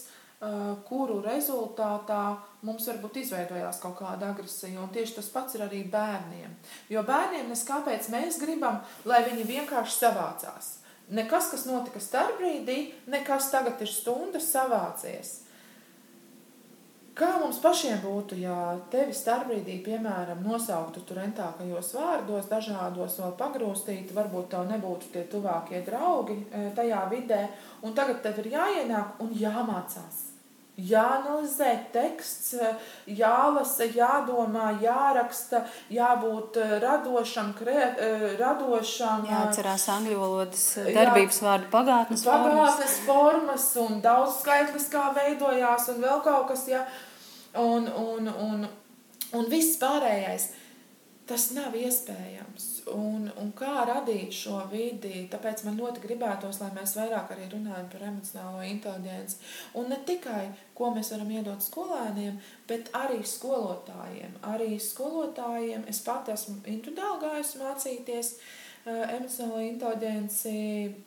kuru 0.87 1.19
rezultātā 1.25 2.37
mums 2.65 2.87
varbūt 2.89 3.21
izveidojās 3.21 3.79
kaut 3.83 3.97
kāda 3.99 4.31
agresija. 4.33 4.79
Un 4.81 4.91
tieši 4.93 5.19
tas 5.19 5.29
pats 5.33 5.57
ir 5.57 5.65
arī 5.65 5.83
bērniem. 5.91 6.57
Jo 6.91 7.05
bērniem 7.07 7.49
neskāpēc 7.51 8.09
mēs 8.13 8.41
gribam, 8.41 8.81
lai 9.05 9.23
viņi 9.29 9.47
vienkārši 9.51 9.97
savācās. 9.99 10.75
Nekas, 11.15 11.51
kas 11.53 11.65
notika 11.69 12.01
starpbrīdī, 12.01 12.79
nekas 13.13 13.51
tagad 13.53 13.81
ir 13.81 13.91
stunda 13.91 14.41
savācies. 14.41 15.41
Kā 17.15 17.29
mums 17.39 17.61
pašiem 17.63 18.01
būtu, 18.03 18.35
ja 18.41 18.55
tevi 18.91 19.13
starpbrīdī, 19.15 19.77
piemēram, 19.85 20.41
nosauktu 20.43 21.05
tur 21.07 21.21
rentākajos 21.21 21.93
vārdos, 21.95 22.49
dažādos 22.51 23.15
vēl 23.21 23.31
pagrūstītu, 23.39 24.17
varbūt 24.17 24.49
tev 24.51 24.67
nebūtu 24.73 25.13
tie 25.13 25.23
tuvākie 25.31 25.79
draugi 25.87 26.41
tajā 26.75 27.05
vidē, 27.13 27.41
un 27.87 27.95
tagad 27.95 28.19
tev 28.25 28.43
ir 28.43 28.55
jāienāk 28.57 29.23
un 29.23 29.31
jāmācās 29.45 30.24
Jāanalizē 30.75 31.69
teksts, 31.93 32.57
jālasa, 33.07 33.85
jādomā, 33.95 34.73
jāraksta, 34.83 35.61
jābūt 35.87 36.59
eh, 36.59 36.73
radošam, 36.83 37.53
kre, 37.55 37.77
eh, 37.95 38.25
radošam. 38.41 39.23
Eh, 39.23 39.31
Jāatcerās 39.31 39.87
angļu 39.93 40.19
valodas 40.19 40.65
darbības 40.83 41.39
jā, 41.39 41.47
vārdu 41.47 41.71
pagātnes, 41.71 42.27
pagātnes 42.27 42.99
formas. 42.99 42.99
formas 43.07 43.71
un 43.85 44.03
daudz 44.03 44.41
skaitlis 44.41 44.91
kā 44.91 45.07
veidojās 45.15 45.87
un 45.95 46.03
vēl 46.03 46.23
kaut 46.27 46.49
kas, 46.51 46.67
ja. 46.67 46.83
Un, 47.55 47.87
un, 47.87 48.27
un, 48.27 48.67
un 49.31 49.47
viss 49.47 49.79
pārējais, 49.79 50.49
tas 51.23 51.53
nav 51.55 51.71
iespējams 51.71 52.74
un, 52.93 53.25
un 53.41 53.51
kā 53.57 53.85
radīt 53.87 54.33
šo 54.35 54.59
vidi. 54.71 55.25
Tāpēc 55.31 55.63
man 55.65 55.79
ļoti 55.79 56.03
gribētos, 56.03 56.59
lai 56.61 56.69
mēs 56.75 56.95
vairāk 56.99 57.33
arī 57.33 57.47
runājam 57.53 57.87
par 57.91 58.05
emocionālo 58.09 58.61
inteligenci. 58.67 59.39
Un 59.79 59.89
ne 59.91 59.97
tikai, 60.07 60.43
ko 60.77 60.91
mēs 60.95 61.11
varam 61.15 61.31
iedot 61.33 61.65
skolēniem, 61.65 62.37
bet 62.69 62.91
arī 62.97 63.21
skolotājiem. 63.25 64.37
Arī 64.51 64.75
skolotājiem 64.81 65.87
es 65.91 66.03
pati 66.05 66.35
esmu 66.35 66.59
individuāli 66.61 67.23
gājusi 67.25 67.61
mācīties 67.63 68.31
uh, 68.35 69.03
emocionālo 69.17 69.63
inteligenci 69.65 70.55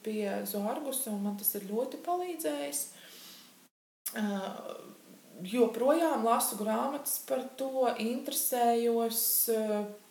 pie 0.03 0.25
Zorgus, 0.51 1.05
un 1.13 1.23
man 1.27 1.39
tas 1.41 1.55
ir 1.59 1.69
ļoti 1.71 2.03
palīdzējis. 2.07 2.85
Uh, 4.19 4.47
joprojām 5.45 6.25
lasu 6.27 6.59
grāmatas 6.59 7.21
par 7.29 7.45
to, 7.59 7.87
interesējos. 8.03 9.21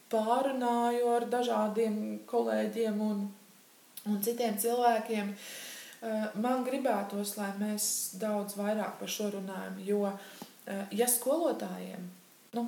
Uh, 0.08 0.12
pārunāju 0.12 1.12
ar 1.16 1.28
dažādiem 1.32 2.00
kolēģiem 2.30 3.00
un, 3.04 3.28
un 4.08 4.20
citiem 4.24 4.58
cilvēkiem. 4.60 5.34
Eh, 5.98 6.26
man 6.38 6.66
gribētos, 6.68 7.36
lai 7.40 7.52
mēs 7.58 8.18
daudz 8.22 8.58
vairāk 8.60 9.00
par 9.00 9.10
šo 9.10 9.32
runājam, 9.34 9.80
jo 9.82 10.04
eh, 10.12 10.84
ja 10.94 11.08
skolotājiem, 11.10 12.04
nu, 12.54 12.68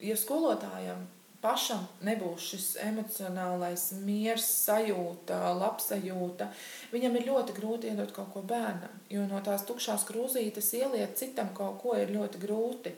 ja 0.00 0.16
skolotājiem 0.16 1.04
pašam 1.42 1.84
nebūs 2.06 2.46
šis 2.54 2.68
emocionālais 2.86 3.88
miers, 4.06 4.46
sajūta, 4.62 5.42
labsajūta, 5.58 6.48
viņam 6.94 7.18
ir 7.18 7.28
ļoti 7.28 7.56
grūti 7.58 7.90
iedot 7.90 8.14
kaut 8.16 8.30
ko 8.32 8.44
bērnam. 8.46 8.94
Jo 9.12 9.26
no 9.28 9.42
tās 9.44 9.66
tukšās 9.68 10.06
krūzītes 10.08 10.72
ieliet 10.78 11.18
citam 11.20 11.52
kaut 11.54 11.82
ko 11.82 11.98
ir 11.98 12.14
ļoti 12.14 12.40
grūti. 12.46 12.94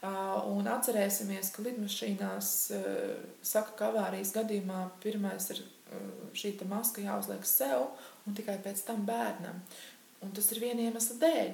Un 0.00 0.68
atcerēsimies, 0.72 1.50
ka 1.52 1.62
lidmašīnās 1.66 2.50
saka, 3.44 3.74
ka 3.76 3.90
avārijas 3.90 4.32
gadījumā 4.32 4.86
pirmais 5.02 5.50
ir 5.52 5.60
šī 6.32 6.54
maska 6.70 7.02
jāuzliek 7.04 7.44
sev 7.44 7.90
un 8.26 8.36
tikai 8.36 8.56
pēc 8.64 8.80
tam 8.86 9.04
bērnam. 9.04 9.60
Un 10.24 10.32
tas 10.36 10.48
ir 10.52 10.62
viena 10.62 10.86
iemesla 10.86 11.18
dēļ. 11.20 11.50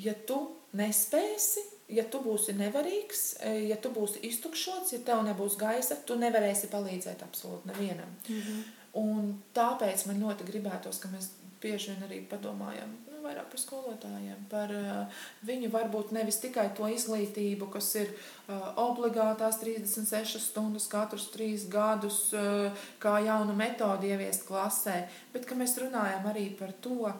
Ja 0.00 0.14
tu 0.28 0.38
nespēsi, 0.76 1.62
ja 1.92 2.04
tu 2.08 2.20
būsi 2.24 2.54
nevarīgs, 2.56 3.24
ja 3.68 3.76
tu 3.80 3.92
būsi 3.96 4.22
iztukšots, 4.28 4.94
ja 4.94 5.00
tev 5.04 5.24
nebūs 5.26 5.56
gaisa, 5.60 5.98
tu 6.06 6.16
nevarēsi 6.20 6.70
palīdzēt 6.72 7.24
absolūti 7.24 7.72
nevienam. 7.72 8.12
Mm 8.28 8.40
-hmm. 8.40 8.62
Un 9.00 9.42
tāpēc 9.54 10.06
man 10.06 10.22
ļoti 10.22 10.44
gribētos, 10.44 10.98
ka 10.98 11.08
mēs 11.08 11.28
bieži 11.62 11.90
vien 11.90 12.08
arī 12.08 12.20
padomājam 12.28 12.96
vairāk 13.30 13.48
par 13.52 13.62
skolotājiem, 13.62 14.44
par 14.50 14.74
uh, 14.74 15.24
viņu 15.46 15.70
varbūt 15.72 16.12
nevis 16.16 16.40
tikai 16.42 16.68
to 16.76 16.90
izglītību, 16.90 17.70
kas 17.72 17.92
ir 18.02 18.12
uh, 18.12 18.72
obligātās 18.82 19.60
36 19.62 20.42
stundas 20.50 20.88
katrus 20.90 21.30
trīs 21.34 21.68
gadus, 21.70 22.26
uh, 22.34 22.86
kā 23.02 23.18
jaunu 23.24 23.54
metodi 23.56 24.12
ieviest 24.12 24.48
klasē, 24.50 25.04
bet 25.34 25.46
ka 25.46 25.58
mēs 25.58 25.78
runājam 25.80 26.26
arī 26.30 26.50
par 26.58 26.74
to, 26.82 27.12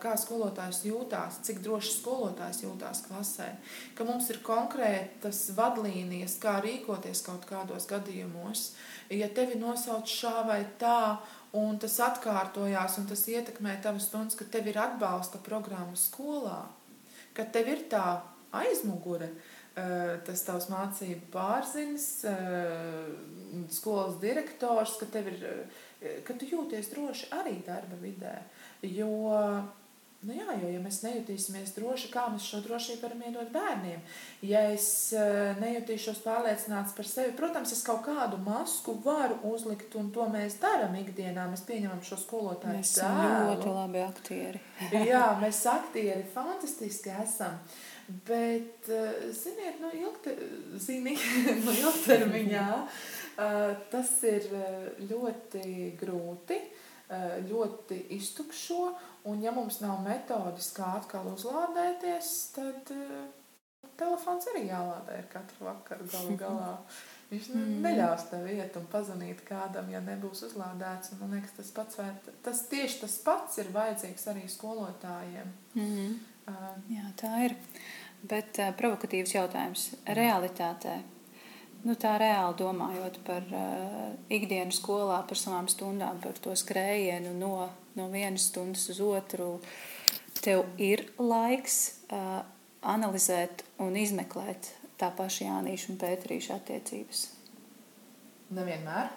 kā 0.00 0.12
skolotājs 0.20 0.82
jūtās, 0.84 1.38
cik 1.46 1.62
droši 1.64 1.94
skolotājs 1.94 2.60
jūtās 2.66 3.00
klasē, 3.06 3.48
ka 3.96 4.04
mums 4.04 4.28
ir 4.32 4.42
konkrētas 4.44 5.46
vadlīnijas, 5.56 6.36
kā 6.42 6.58
rīkoties 6.60 7.24
kaut 7.24 7.46
kādos 7.48 7.88
gadījumos. 7.88 8.74
Ja 9.08 9.30
tevi 9.32 9.56
nosauc 9.58 10.10
šā 10.10 10.34
vai 10.48 10.60
tā, 10.80 11.16
un 11.56 11.78
tas 11.82 11.96
atkārtojās, 12.04 12.98
un 13.00 13.08
tas 13.10 13.22
ietekmē 13.30 13.78
tavas 13.82 14.08
stundas, 14.08 14.38
ka 14.38 14.46
tev 14.46 14.70
ir 14.70 14.78
atbalsta 14.78 15.40
programma 15.42 15.98
skolā, 15.98 16.62
ka 17.34 17.46
tev 17.54 17.72
ir 17.72 17.86
tā 17.90 18.20
aizmugure, 18.60 19.30
eh, 19.76 20.16
tas 20.26 20.44
tavs 20.46 20.68
mācību 20.70 21.30
pārziņas, 21.34 22.08
eh, 22.30 23.66
skolas 23.70 24.20
direktors, 24.22 24.96
ka, 24.98 25.06
ir, 25.18 25.66
ka 26.24 26.34
tu 26.34 26.46
jūties 26.46 26.90
droši 26.94 27.30
arī 27.30 27.64
darba 27.66 27.98
vidē. 28.02 28.36
Jo, 28.82 29.10
nu 30.26 30.34
jā, 30.36 30.54
jo, 30.60 30.68
ja 30.68 30.80
mēs 30.82 31.00
nejutīsimies 31.04 31.72
droši, 31.76 32.10
kā 32.12 32.26
mēs 32.32 32.44
šo 32.50 32.60
drošību 32.64 33.06
varam 33.06 33.22
iedot 33.24 33.52
bērniem? 33.54 34.00
Ja 34.44 34.66
es 34.74 34.86
uh, 35.16 35.52
nejutīšos 35.60 36.20
pārliecināts 36.24 36.92
par 36.96 37.08
sevi, 37.08 37.32
protams, 37.38 37.72
es 37.72 37.80
kaut 37.86 38.02
kādu 38.04 38.40
masku 38.44 38.98
varu 39.04 39.38
uzlikt, 39.52 39.96
un 40.00 40.10
to 40.14 40.26
mēs 40.32 40.58
darām 40.60 40.98
ikdienā. 41.00 41.46
Mēs 41.52 41.64
pieņemam 41.68 42.02
šo 42.04 42.20
skolotāju 42.20 42.80
mēs 42.82 42.92
esam 42.98 43.22
ļoti 43.48 43.72
labi 43.78 44.04
aktieri. 44.04 44.60
jā, 45.12 45.24
mēs 45.40 45.62
aktieri 45.72 46.26
fantastiski 46.34 47.14
esam. 47.22 47.56
Bet, 48.26 48.90
uh, 48.90 49.24
ziniet, 49.32 49.80
no, 49.80 49.94
ilgter, 49.94 50.36
zini, 50.82 51.16
no 51.64 51.78
ilgtermiņā 51.86 52.68
uh, 52.76 53.72
tas 53.94 54.14
ir 54.28 54.52
ļoti 55.00 55.96
grūti. 56.00 56.60
Eh, 57.10 57.40
ļoti 57.42 57.96
iztukšo, 58.14 58.92
un 59.24 59.42
ja 59.42 59.52
mums 59.54 59.80
nav 59.82 60.00
metodas, 60.04 60.70
kā 60.76 60.94
atkal 60.98 61.28
uzlādēties, 61.32 62.32
tad 62.56 62.92
uh, 62.94 63.22
telefons 64.00 64.48
arī 64.52 64.66
jālādē 64.68 65.20
ir 65.20 65.30
katru 65.32 65.68
vakaru 65.68 66.08
galu 66.10 66.36
galā. 66.40 66.74
Viņš 67.30 67.50
mm. 67.54 67.76
neļaus 67.84 68.26
tev 68.32 68.48
iet 68.50 68.74
un 68.80 68.88
pazvanīt 68.90 69.44
kādam, 69.46 69.90
ja 69.92 70.00
nebūs 70.02 70.42
uzlādēts. 70.48 71.14
Man 71.20 71.36
liekas, 71.36 71.54
tas 71.60 71.70
pats, 71.76 72.00
vai, 72.00 72.08
tas 72.42 72.64
tieši 72.72 73.04
tas 73.04 73.16
pats 73.22 73.60
ir 73.62 73.70
vajadzīgs 73.74 74.26
arī 74.32 74.48
skolotājiem. 74.50 75.54
Mm. 75.78 76.18
Uh, 76.50 76.68
Jā, 76.90 77.06
tā 77.20 77.36
ir. 77.46 77.54
Bet 78.26 78.58
uh, 78.58 78.72
provokatīvs 78.76 79.36
jautājums. 79.36 79.92
Realitātē 80.18 80.98
nu, 81.86 81.96
tā 82.00 82.16
reāli 82.20 82.58
domājot 82.60 83.20
par 83.26 83.46
uh, 83.54 84.10
ikdienu 84.32 84.74
skolā, 84.74 85.20
par 85.28 85.38
savām 85.38 85.68
stundām, 85.70 86.20
par 86.22 86.38
to 86.42 86.54
skrējienu 86.56 87.32
no, 87.38 87.54
no 87.96 88.08
vienas 88.12 88.48
stundas 88.50 88.88
uz 88.92 89.00
otru, 89.04 89.52
tev 90.40 90.64
ir 90.80 91.06
laiks 91.18 91.80
uh, 92.12 92.40
analizēt 92.80 93.64
un 93.80 93.96
izmeklēt 93.98 94.72
tā 95.00 95.10
paša 95.16 95.46
Jānīša 95.48 95.92
un 95.92 96.00
Pēterīša 96.00 96.56
attiecības? 96.60 97.26
Nevienmēr. 98.56 99.12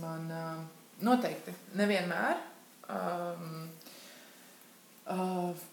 Man 0.00 0.26
uh, 0.30 0.58
noteikti 1.06 1.54
nevienmēr. 1.78 2.42
Um, 2.86 3.70
uh, 5.10 5.66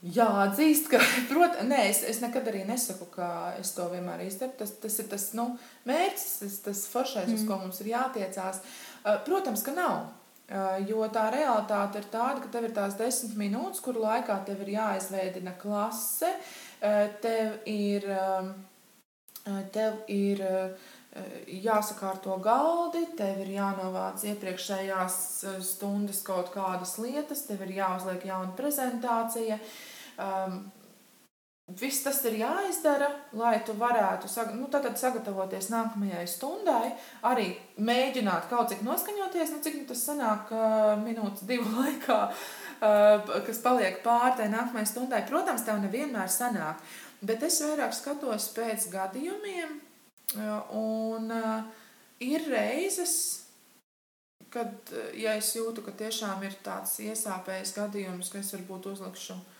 Jāatzīst, 0.00 0.86
ka, 0.88 0.98
protams, 1.30 1.66
nē, 1.68 1.82
es, 1.90 2.00
es 2.08 2.22
nekad 2.22 2.46
arī 2.48 2.62
nesaku, 2.68 3.10
ka 3.12 3.26
es 3.60 3.74
to 3.76 3.84
vienmēr 3.92 4.24
izdaru. 4.24 4.54
Tas, 4.56 4.72
tas 4.80 4.96
ir 5.02 5.10
tas 5.10 5.26
nu, 5.36 5.50
mērķis, 5.88 6.30
tas, 6.40 6.54
tas 6.64 6.86
foršais, 6.88 7.28
mm. 7.28 7.36
uz 7.36 7.44
ko 7.48 7.58
mums 7.60 7.82
ir 7.84 7.92
jātiecās. 7.92 8.62
Uh, 9.02 9.18
protams, 9.26 9.64
ka 9.66 9.76
nav. 9.76 9.98
Uh, 10.50 10.80
jo 10.88 11.04
tā 11.12 11.26
realitāte 11.34 12.00
ir 12.00 12.08
tāda, 12.10 12.40
ka 12.40 12.48
tev 12.50 12.70
ir 12.70 12.72
tās 12.74 12.96
desmit 12.98 13.36
minūtes, 13.42 13.82
kuru 13.84 14.00
laikā 14.06 14.38
tev 14.48 14.64
ir 14.64 14.72
jāizveidina 14.78 15.52
klase, 15.60 16.32
uh, 16.32 17.04
tev 17.20 17.60
ir, 17.68 18.08
tev 19.76 20.00
ir 20.08 20.40
jāsakārto 21.60 22.34
galdi, 22.42 23.04
tev 23.18 23.44
ir 23.44 23.52
jānovāc 23.58 24.24
iepriekšējās 24.32 25.20
stundas 25.66 26.24
kaut 26.24 26.52
kādas 26.54 26.96
lietas, 27.02 27.44
tev 27.48 27.64
ir 27.66 27.76
jāuzliek 27.82 28.28
jauna 28.32 28.52
prezentācija. 28.56 29.60
Uh, 29.60 29.88
Um, 30.20 30.60
Viss 31.78 32.02
tas 32.02 32.18
ir 32.26 32.34
jāizdara, 32.40 33.08
lai 33.36 33.60
tu 33.62 33.74
varētu 33.78 34.26
nu, 34.56 34.66
sagatavoties 34.98 35.68
nākamajai 35.70 36.24
stundai, 36.26 36.94
arī 37.22 37.52
mēģināt 37.78 38.48
kaut 38.50 38.72
cik 38.72 38.80
noskaņoties, 38.82 39.52
nu, 39.54 39.60
cik 39.62 39.76
nu, 39.78 39.84
tas 39.86 40.02
sanāk 40.08 40.50
uh, 40.50 40.96
minūtes, 40.98 41.44
divu 41.46 41.68
laikā, 41.80 42.16
uh, 42.30 43.30
kas 43.46 43.62
paliek 43.62 44.00
pāri 44.02 44.34
tai 44.40 44.48
nākamajai 44.50 44.88
stundai. 44.88 45.20
Protams, 45.28 45.62
tev 45.66 45.78
nevienmēr 45.84 46.32
sanāk, 46.32 46.82
bet 47.22 47.44
es 47.46 47.60
vairāk 47.62 47.94
skatos 47.94 48.48
pēc 48.56 48.88
gadījumiem, 48.96 49.78
uh, 50.40 50.74
un 50.80 51.30
uh, 51.36 51.86
ir 52.24 52.50
reizes, 52.50 53.14
kad, 54.50 54.74
ja 55.14 55.38
es 55.38 55.54
jūtu, 55.54 55.86
ka 55.86 55.94
tiešām 56.02 56.42
ir 56.48 56.58
tāds 56.66 56.98
iesāpējis 57.04 57.76
gadījums, 57.78 58.34
ka 58.34 58.42
es 58.42 58.54
varbūt 58.56 58.90
uzlikšu 58.96 59.38
uh, 59.38 59.56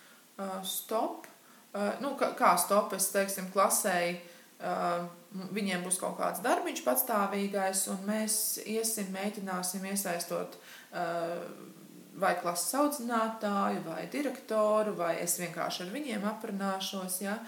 stop. 0.66 1.26
Uh, 1.70 1.93
nu, 2.03 2.14
kā, 2.18 2.55
stop, 2.59 2.95
es 2.97 3.11
teiksim, 3.14 3.51
klasēji. 3.55 4.18
Uh, 4.61 5.07
viņiem 5.55 5.84
būs 5.86 6.01
kaut 6.01 6.18
kāds 6.18 6.43
darbiņš 6.45 6.82
patstāvīgais, 6.84 7.86
un 7.93 8.01
mēs 8.09 8.34
iesim, 8.68 9.09
mēģināsim 9.14 9.86
iesaistot 9.88 10.59
uh, 10.59 11.38
vai 12.20 12.34
klases 12.41 12.74
audzinātāju, 12.76 13.84
vai 13.86 14.05
direktoru, 14.12 14.95
vai 14.99 15.14
es 15.22 15.38
vienkārši 15.41 15.86
ar 15.86 15.95
viņiem 15.95 16.26
aprunāšos. 16.32 17.20
Ja? 17.24 17.38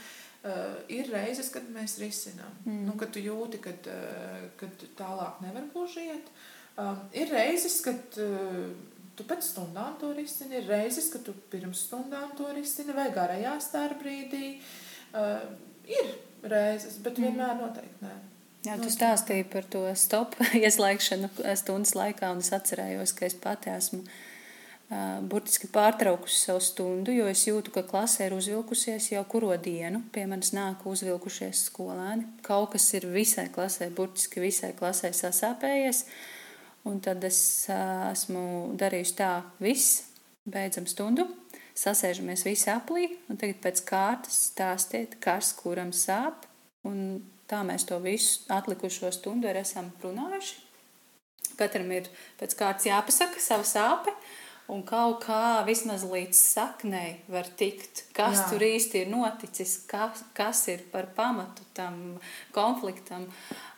Uh, 0.43 0.79
ir 0.91 1.11
reizes, 1.13 1.53
kad 1.55 1.67
mēs 1.75 1.99
risinām, 2.03 2.55
mm. 2.65 2.81
nu, 2.89 2.97
kad 2.99 3.13
tu 3.15 3.23
jūti, 3.23 3.61
kad, 3.63 3.91
uh, 3.91 4.49
kad 4.59 4.87
tālāk 4.99 5.43
nevar 5.45 5.69
gluži 5.75 6.09
iet. 6.15 6.33
Um, 6.73 7.03
ir 7.13 7.29
reizes, 7.29 7.83
kad 7.85 8.17
uh, 8.23 8.73
tu 9.17 9.27
pēc 9.29 9.45
stundām 9.45 9.97
to 10.01 10.13
risini, 10.17 10.59
ir 10.61 10.69
reizes, 10.71 11.11
kad 11.13 11.25
tu 11.27 11.35
pirms 11.53 11.87
stundām 11.89 12.33
to 12.39 12.49
risini, 12.57 12.95
vai 12.97 13.11
garajā 13.15 13.55
starpbrīdī. 13.61 14.57
Uh, 15.13 15.45
ir 15.89 16.13
reizes, 16.49 16.99
bet 17.03 17.19
mm. 17.19 17.29
vienmēr 17.29 17.57
noteikti 17.61 18.07
nē. 18.07 18.19
Jā, 18.63 18.77
tu 18.79 18.93
stāstīji 18.95 19.49
par 19.51 19.67
to 19.67 19.85
stop 19.99 20.37
ieslēgšanu 20.65 21.33
stundas 21.59 21.97
laikā, 21.99 22.31
un 22.33 22.45
es 22.45 22.53
atcerējos, 22.55 23.15
ka 23.19 23.27
es 23.27 23.35
pati 23.37 23.73
esmu 23.75 24.05
uh, 24.07 25.19
burtiski 25.29 25.69
pārtraukusi 25.75 26.39
savu 26.47 26.63
stundu, 26.65 27.13
jo 27.13 27.27
es 27.29 27.43
jūtu, 27.49 27.75
ka 27.75 27.83
klasē 27.89 28.31
ir 28.31 28.37
uzvilkusies 28.39 29.11
jau 29.13 29.25
kuro 29.29 29.51
dienu. 29.59 30.05
Pie 30.15 30.29
manis 30.31 30.55
nāk 30.57 30.87
uzvilkušies 30.89 31.67
skolēni. 31.73 32.29
Kaut 32.47 32.71
kas 32.77 32.87
ir 32.97 33.11
visai 33.13 33.51
klasē, 33.53 33.91
burtiski 33.93 34.41
visai 34.47 34.73
klasē 34.79 35.11
sasāpējies. 35.19 36.07
Uh, 36.07 36.39
Un 36.89 36.99
tad 37.03 37.23
es 37.27 37.39
esmu 37.71 38.73
darījusi 38.79 39.15
tā, 39.21 39.31
viss, 39.63 40.03
beidzam 40.51 40.89
stundu, 40.91 41.29
sasēžamies 41.79 42.43
visi 42.47 42.71
aplī, 42.73 43.07
un 43.31 43.39
tagad 43.39 43.61
pēc 43.63 43.85
kārtas 43.87 44.41
stāstiet, 44.51 45.17
kas 45.23 45.53
kuram 45.61 45.93
sāp. 45.95 46.49
Un 46.83 47.23
tā 47.47 47.63
mēs 47.67 47.87
to 47.87 48.01
visu 48.03 48.43
atlikušo 48.51 49.13
stundu 49.15 49.47
arī 49.51 49.63
esam 49.63 49.93
runājuši. 50.03 50.59
Katram 51.59 51.93
ir 51.95 52.09
pēc 52.41 52.57
kārtas 52.59 52.89
jāpasaka 52.89 53.39
sava 53.39 53.67
sāpe, 53.69 54.15
un 54.73 54.83
kaut 54.89 55.21
kā 55.23 55.63
vismaz 55.69 56.03
līdz 56.09 56.35
saknei 56.35 57.21
var 57.31 57.47
tikt, 57.61 58.09
kas 58.17 58.41
Jā. 58.41 58.47
tur 58.51 58.65
īsti 58.67 59.05
ir 59.05 59.13
noticis, 59.13 59.77
kas, 59.87 60.25
kas 60.35 60.65
ir 60.73 60.83
par 60.91 61.13
pamatu 61.15 61.63
tam 61.77 62.01
konfliktam. 62.57 63.29
Uh, 63.29 63.72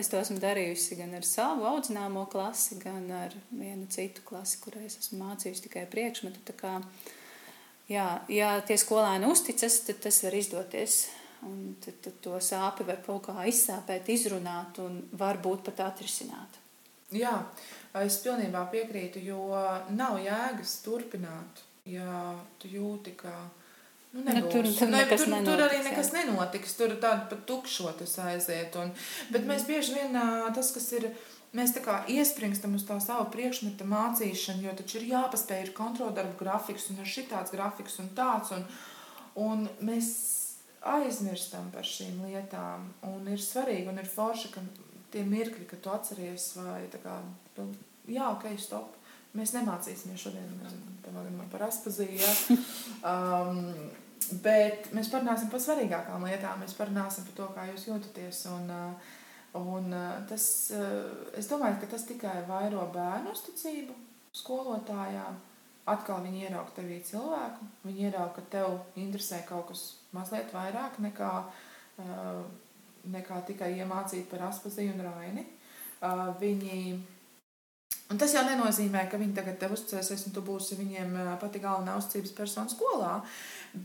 Es 0.00 0.08
to 0.08 0.16
esmu 0.16 0.38
darījusi 0.40 0.96
gan 0.96 1.12
ar 1.18 1.26
savu 1.28 1.66
audzināmo 1.68 2.24
klasi, 2.32 2.78
gan 2.80 3.10
ar 3.12 3.34
vienu 3.50 3.84
citu 3.92 4.24
klasi, 4.24 4.56
kurai 4.62 4.86
es 4.86 4.96
esmu 4.96 5.20
mācījusi 5.26 5.66
tikai 5.66 5.82
priekšmetu. 5.92 6.54
Kā, 6.56 6.78
jā, 7.92 8.06
ja 8.32 8.54
tie 8.64 8.78
skolēni 8.80 9.28
uzticas, 9.28 9.82
tad 9.88 10.00
tas 10.06 10.22
var 10.24 10.38
izdoties. 10.38 11.02
Un 11.42 11.74
tad, 11.82 11.98
tad 12.04 12.18
to 12.22 12.38
sāpi 12.38 12.86
var 12.86 13.00
kaut 13.04 13.26
kā 13.26 13.44
izsāpēt, 13.50 14.08
izrunāt 14.14 14.78
un 14.80 15.00
varbūt 15.18 15.64
pat 15.66 15.80
atrisināt. 15.88 16.60
Jā, 17.12 17.34
es 18.00 18.20
pilnībā 18.24 18.62
piekrītu, 18.72 19.20
jo 19.26 19.50
nav 19.92 20.20
jēgas 20.22 20.78
turpināt, 20.84 21.64
ja 21.84 22.38
tu 22.62 22.70
jūti, 22.72 23.16
ka 23.18 23.34
nu. 24.12 24.22
Nu, 24.22 24.40
tur- 24.52 24.68
tur 24.78 24.88
ne, 24.92 25.04
tur, 25.08 25.18
tur 25.18 25.28
nenotiks, 25.32 25.66
arī 25.66 25.78
jā. 25.80 25.84
nekas 25.90 26.12
nenotiks. 26.12 26.74
Tur 26.78 26.96
tāda 27.00 27.28
pat 27.30 27.44
tukšotas 27.48 28.18
aiziet. 28.26 28.76
Un, 28.76 28.92
bet 29.32 29.46
mēs 29.48 29.66
bieži 29.68 29.96
vien 29.98 30.18
tas, 30.54 30.72
kas 30.74 30.90
ir. 30.98 31.12
Mēs 31.52 31.74
tā 31.76 31.82
kā 31.84 31.98
iespringstam 32.08 32.78
uz 32.78 32.86
tā 32.88 32.94
savu 33.04 33.26
priekšmetu 33.28 33.84
mācīšanu, 33.84 34.62
jo 34.64 34.72
taču 34.72 35.02
ir 35.02 35.10
jāpaspēj, 35.10 35.66
ir 35.66 35.74
kontroldarbu 35.76 36.38
grafiks, 36.40 36.86
un 36.88 37.02
ir 37.02 37.10
šitāds 37.12 37.52
grafiks 37.52 37.98
un 38.00 38.08
tāds. 38.16 38.54
Un, 38.56 38.64
un 39.36 39.66
mēs 39.84 40.08
aizmirstam 40.80 41.68
par 41.74 41.84
šīm 41.84 42.24
lietām. 42.24 42.88
Un 43.04 43.28
ir 43.28 43.42
svarīgi 43.42 43.92
un 43.92 44.00
ir 44.00 44.08
forši, 44.08 44.48
ka 44.54 44.64
tie 45.12 45.26
mirkļi, 45.28 45.68
kad 45.68 45.82
tu 45.84 45.92
atceries, 45.92 46.48
vai 46.56 46.86
tā 46.92 47.02
kā, 47.02 47.18
nu, 47.58 47.68
jā, 48.08 48.32
ok, 48.32 48.48
stop. 48.56 48.96
Mēs 49.32 49.54
nemācīsimies 49.56 50.20
šodien 50.26 50.48
nezinu, 50.60 50.92
gadījumā 51.06 51.48
par 51.52 51.68
aspazīju. 51.70 52.20
Ja? 52.20 52.32
Um, 53.02 53.56
bet 54.44 54.84
mēs 54.94 55.08
parunāsim 55.10 55.48
par 55.50 55.58
svarīgākām 55.58 56.22
lietām. 56.28 56.60
Mēs 56.62 56.76
parunāsim 56.78 57.24
par 57.26 57.34
to, 57.34 57.48
kā 57.56 57.64
jūs 57.66 57.88
jūtaties. 57.88 58.44
Un, 58.52 58.68
uh, 58.70 59.16
un 59.58 59.88
uh, 59.90 60.20
tas, 60.30 60.44
uh, 60.76 61.32
es 61.34 61.48
domāju, 61.50 61.80
ka 61.80 61.88
tas 61.96 62.04
tikai 62.06 62.36
vairo 62.46 62.84
bērnu 62.94 63.32
uzticību 63.34 63.96
skolotājām. 64.38 65.40
Atkal 65.90 66.22
viņi 66.22 66.44
ierauga 66.44 66.76
tevī 66.76 67.00
cilvēku. 67.02 67.66
Viņi 67.88 68.06
ierauga, 68.06 68.36
ka 68.36 68.44
tev 68.52 68.76
interesē 69.02 69.40
kaut 69.48 69.72
kas 69.72 69.82
mazliet 70.14 70.54
vairāk 70.54 71.00
nekā, 71.02 71.30
nekā 73.10 73.40
tikai 73.48 73.72
iemācīt 73.80 74.28
par 74.30 74.46
aspazīju 74.52 74.94
un 74.94 75.02
raini. 75.08 75.44
Viņi 76.38 76.76
Un 78.12 78.18
tas 78.20 78.34
jau 78.36 78.42
nenozīmē, 78.44 79.06
ka 79.08 79.16
viņi 79.16 79.32
tagad 79.38 79.56
te 79.56 79.68
uzticēsies 79.72 80.26
un 80.28 80.34
tu 80.36 80.42
būsi 80.44 80.76
viņiem 80.76 81.14
pati 81.40 81.62
galvenā 81.62 81.94
uzticības 81.96 82.34
persona 82.36 82.68
skolā. 82.68 83.14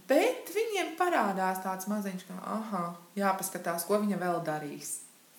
Bet 0.09 0.51
viņiem 0.51 0.97
parādās 0.99 1.61
tāds 1.63 1.87
maziņš, 1.87 2.25
ka, 2.27 2.39
ah, 2.43 2.89
jāpaskatās, 3.15 3.85
ko 3.87 4.01
viņa 4.03 4.19
vēl 4.19 4.41
darīs. 4.47 4.97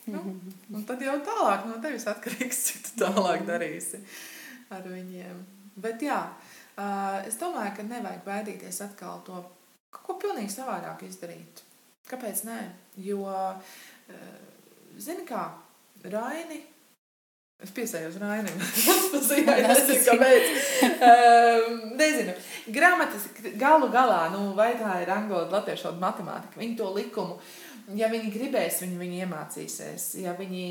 Nu, 0.09 0.23
un 0.75 0.87
tad 0.89 1.05
jau 1.05 1.19
tālāk 1.27 1.67
no 1.69 1.77
tevis 1.85 2.09
atkarīgs, 2.09 2.63
cik 2.71 2.87
tu 2.87 3.05
tālāk 3.05 3.45
darīsi 3.49 4.01
ar 4.73 4.89
viņiem. 4.89 5.45
Bet 5.79 6.03
jā, 6.03 6.23
es 7.29 7.37
domāju, 7.41 7.75
ka 7.77 7.87
nevajag 7.91 8.25
baidīties 8.25 8.81
atkal 8.89 9.21
to 9.29 9.43
kaut 9.93 10.05
ko 10.07 10.19
pilnīgi 10.25 10.55
savādāk 10.57 11.05
izdarīt. 11.05 11.63
Kāpēc 12.09 12.43
nē? 12.49 12.59
Jo, 13.05 13.29
zini 14.97 15.29
kā, 15.29 15.45
Raini 16.09 16.63
Es 17.59 17.73
piesējos 17.75 18.21
Rainam. 18.23 18.61
Tas 18.87 19.07
pazīmē, 19.11 19.55
nezinu, 19.67 20.03
kāpēc. 20.07 20.51
Um, 21.03 21.79
nezinu. 21.99 22.35
Gramatas 22.71 23.25
galu 23.59 23.89
galā, 23.91 24.29
nu, 24.31 24.53
vai 24.55 24.75
tā 24.79 25.01
ir 25.03 25.11
angļu 25.11 25.49
latviešu 25.51 25.89
valoda, 25.89 26.05
matemātika, 26.05 26.61
viņi 26.61 26.77
to 26.79 26.91
likumu, 26.95 27.39
ja 27.99 28.11
viņi 28.13 28.31
gribēs, 28.31 28.79
viņi, 28.85 28.99
viņi 29.01 29.19
iemācīsies. 29.25 30.05
Ja 30.23 30.37
viņi, 30.39 30.69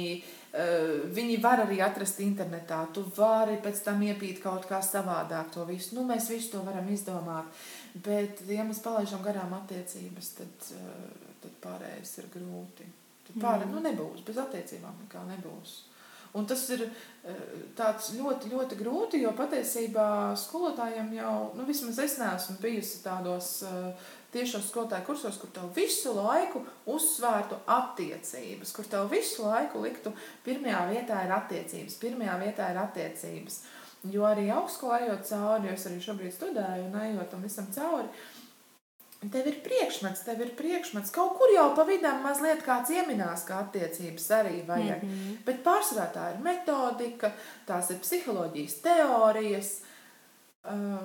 uh, 0.53 0.93
viņi 1.17 1.35
var 1.43 1.65
arī 1.65 1.81
atrast 1.83 2.23
internetā, 2.23 2.79
tu 2.95 3.03
vari 3.17 3.59
pēc 3.65 3.83
tam 3.89 4.07
iepīt 4.07 4.39
kaut 4.45 4.69
kā 4.69 4.79
savādāk 4.79 5.51
to 5.57 5.67
visu. 5.67 5.97
Nu, 5.97 6.05
mēs 6.07 6.29
visu 6.31 6.53
to 6.55 6.63
varam 6.69 6.87
izdomāt. 6.93 7.51
Bet, 7.99 8.45
ja 8.47 8.63
mēs 8.63 8.79
palaidām 8.85 9.27
garām 9.27 9.59
attiecības, 9.59 10.31
tad, 10.39 10.71
uh, 10.79 11.35
tad 11.43 11.59
pārējais 11.67 12.15
ir 12.21 12.31
grūti. 12.31 12.87
Tad 13.27 13.43
pārējais, 13.43 13.73
mm. 13.73 13.75
nu, 13.75 13.85
nebūs. 13.89 14.23
Bez 14.31 14.39
attiecībām 14.45 15.03
nekā 15.03 15.27
nebūs. 15.33 15.77
Un 16.37 16.45
tas 16.45 16.61
ir 16.75 16.83
eh, 16.85 17.37
tāds 17.77 18.11
ļoti, 18.17 18.51
ļoti 18.53 18.77
grūti, 18.77 19.21
jo 19.23 19.31
patiesībā 19.37 20.35
skolotājiem 20.37 21.15
jau, 21.17 21.33
nu, 21.57 21.65
vismaz 21.65 21.97
es 22.03 22.17
neesmu 22.21 22.57
bijusi 22.61 23.01
tādos 23.05 23.49
eh, 23.65 24.11
tiešos 24.35 24.67
skolotāju 24.69 25.07
kursos, 25.07 25.39
kur 25.41 25.49
tev 25.55 25.71
visu 25.75 26.13
laiku 26.17 26.61
uzsvērtu 26.93 27.57
attiecības, 27.73 28.75
kur 28.75 28.89
tev 28.91 29.09
visu 29.11 29.47
laiku 29.47 29.81
liktu, 29.85 30.13
pirmajā 30.45 30.83
vietā 30.91 31.23
ir 31.25 31.33
attiecības, 31.39 31.99
pirmajā 32.03 32.37
vietā 32.43 32.71
ir 32.73 32.81
attiecības. 32.83 33.61
Jo 34.13 34.27
arī 34.29 34.51
augstskolā 34.53 35.01
ejot 35.07 35.23
cauri, 35.25 35.67
jo 35.67 35.73
es 35.73 35.87
arī 35.89 36.01
šobrīd 36.03 36.35
studēju 36.35 36.89
un 36.91 36.99
ejot 37.01 37.31
tam 37.31 37.41
visam 37.47 37.65
cauri, 37.73 38.11
Tev 39.17 39.47
ir 39.49 39.55
priekšmets, 39.65 40.21
tev 40.27 40.41
ir 40.45 40.51
priekšmets. 40.57 41.09
Kaut 41.13 41.33
kur 41.39 41.49
jau 41.49 41.71
pa 41.75 41.87
vidam 41.89 42.19
mazliet 42.21 42.61
kāds 42.65 42.91
ieminās, 42.93 43.47
ka 43.47 43.63
attiecības 43.63 44.27
arī 44.37 44.59
vajag. 44.67 45.03
Mm 45.03 45.09
-hmm. 45.09 45.37
Bet 45.45 45.63
pārsvarā 45.65 46.11
tā 46.13 46.25
ir 46.33 46.43
metodika, 46.43 47.31
tās 47.65 47.89
ir 47.89 47.97
psiholoģijas 47.97 48.75
teorijas. 48.81 49.71
Uh, 50.63 51.01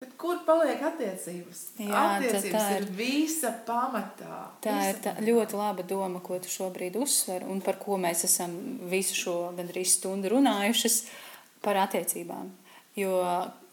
bet 0.00 0.12
kur 0.18 0.42
paliek 0.46 0.82
attiecības? 0.82 1.62
Jā, 1.78 2.02
attiecības 2.18 2.70
ir, 2.70 2.82
ir- 2.82 2.90
visa 2.96 3.54
pamatā. 3.66 4.40
Tā 4.60 4.76
visa 4.78 4.90
ir 4.90 4.96
tā, 5.04 5.16
ļoti 5.20 5.56
laba 5.56 5.82
doma, 5.82 6.20
ko 6.20 6.38
tu 6.38 6.48
šobrīd 6.48 6.96
uzsver, 6.96 7.44
un 7.48 7.60
par 7.60 7.78
ko 7.78 7.96
mēs 7.96 8.24
esam 8.24 8.78
visu 8.90 9.14
šo 9.14 9.52
gandrīz 9.56 9.86
stundu 9.86 10.28
runājušas 10.28 11.04
par 11.62 11.76
attiecībām. 11.76 12.50
Jo 12.96 13.10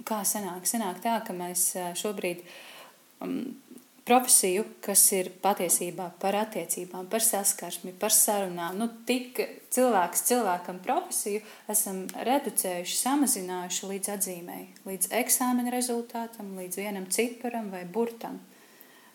kā 0.03 0.21
sanāk, 0.23 0.65
sanāk 0.65 1.01
tā, 1.03 1.19
ka 1.25 1.33
mēs 1.33 1.75
ā, 1.75 1.91
šobrīd 1.93 2.41
um, 3.21 3.61
profesiju, 4.07 4.65
kas 4.83 5.03
ir 5.15 5.29
patiesībā 5.43 6.07
par 6.21 6.37
attiecībām, 6.41 7.07
par 7.11 7.23
saskarsmi, 7.25 7.93
par 7.99 8.13
sarunām, 8.15 8.79
nu, 8.81 8.87
tik 9.07 9.39
cilvēks 9.73 10.25
cilvēkam 10.29 10.81
profesiju 10.83 11.41
esam 11.71 12.03
reducējuši, 12.27 12.97
samazinājuši 13.01 13.91
līdz 13.93 14.13
atzīmēji, 14.15 14.69
līdz 14.89 15.11
eksāmena 15.21 15.73
rezultātam, 15.73 16.55
līdz 16.59 16.81
vienam 16.81 17.07
ciparam 17.13 17.69
vai 17.73 17.85
burtam. 17.85 18.41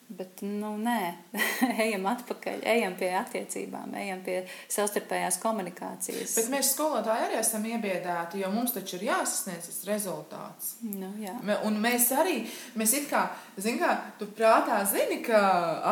Bet, 0.09 0.39
nu, 0.47 0.77
nē, 0.79 1.01
ejam 1.85 2.05
atpakaļ, 2.07 2.61
ejam 2.71 2.95
pie 2.99 3.09
attiecībām, 3.19 3.97
ejam 3.99 4.21
pie 4.23 4.37
savstarpējās 4.71 5.41
komunikācijas. 5.43 6.37
Bet 6.39 6.51
mēs 6.53 6.71
skolotāji 6.77 7.27
arī 7.27 7.41
esam 7.41 7.67
iebiedēti, 7.67 8.45
jo 8.45 8.53
mums 8.55 8.77
taču 8.77 9.01
ir 9.01 9.09
jāsasniedz 9.09 9.67
tas 9.67 9.81
rezultāts. 9.89 10.71
Nu, 10.87 11.11
jā. 11.19 11.35
Un 11.67 11.81
mēs 11.83 12.13
arī, 12.15 12.39
mēs 12.79 12.95
it 13.01 13.11
kā, 13.11 13.25
zini, 13.59 13.83
kā 13.83 13.97
tu 14.21 14.31
prātā 14.31 14.79
zini, 14.87 15.19
ka 15.27 15.43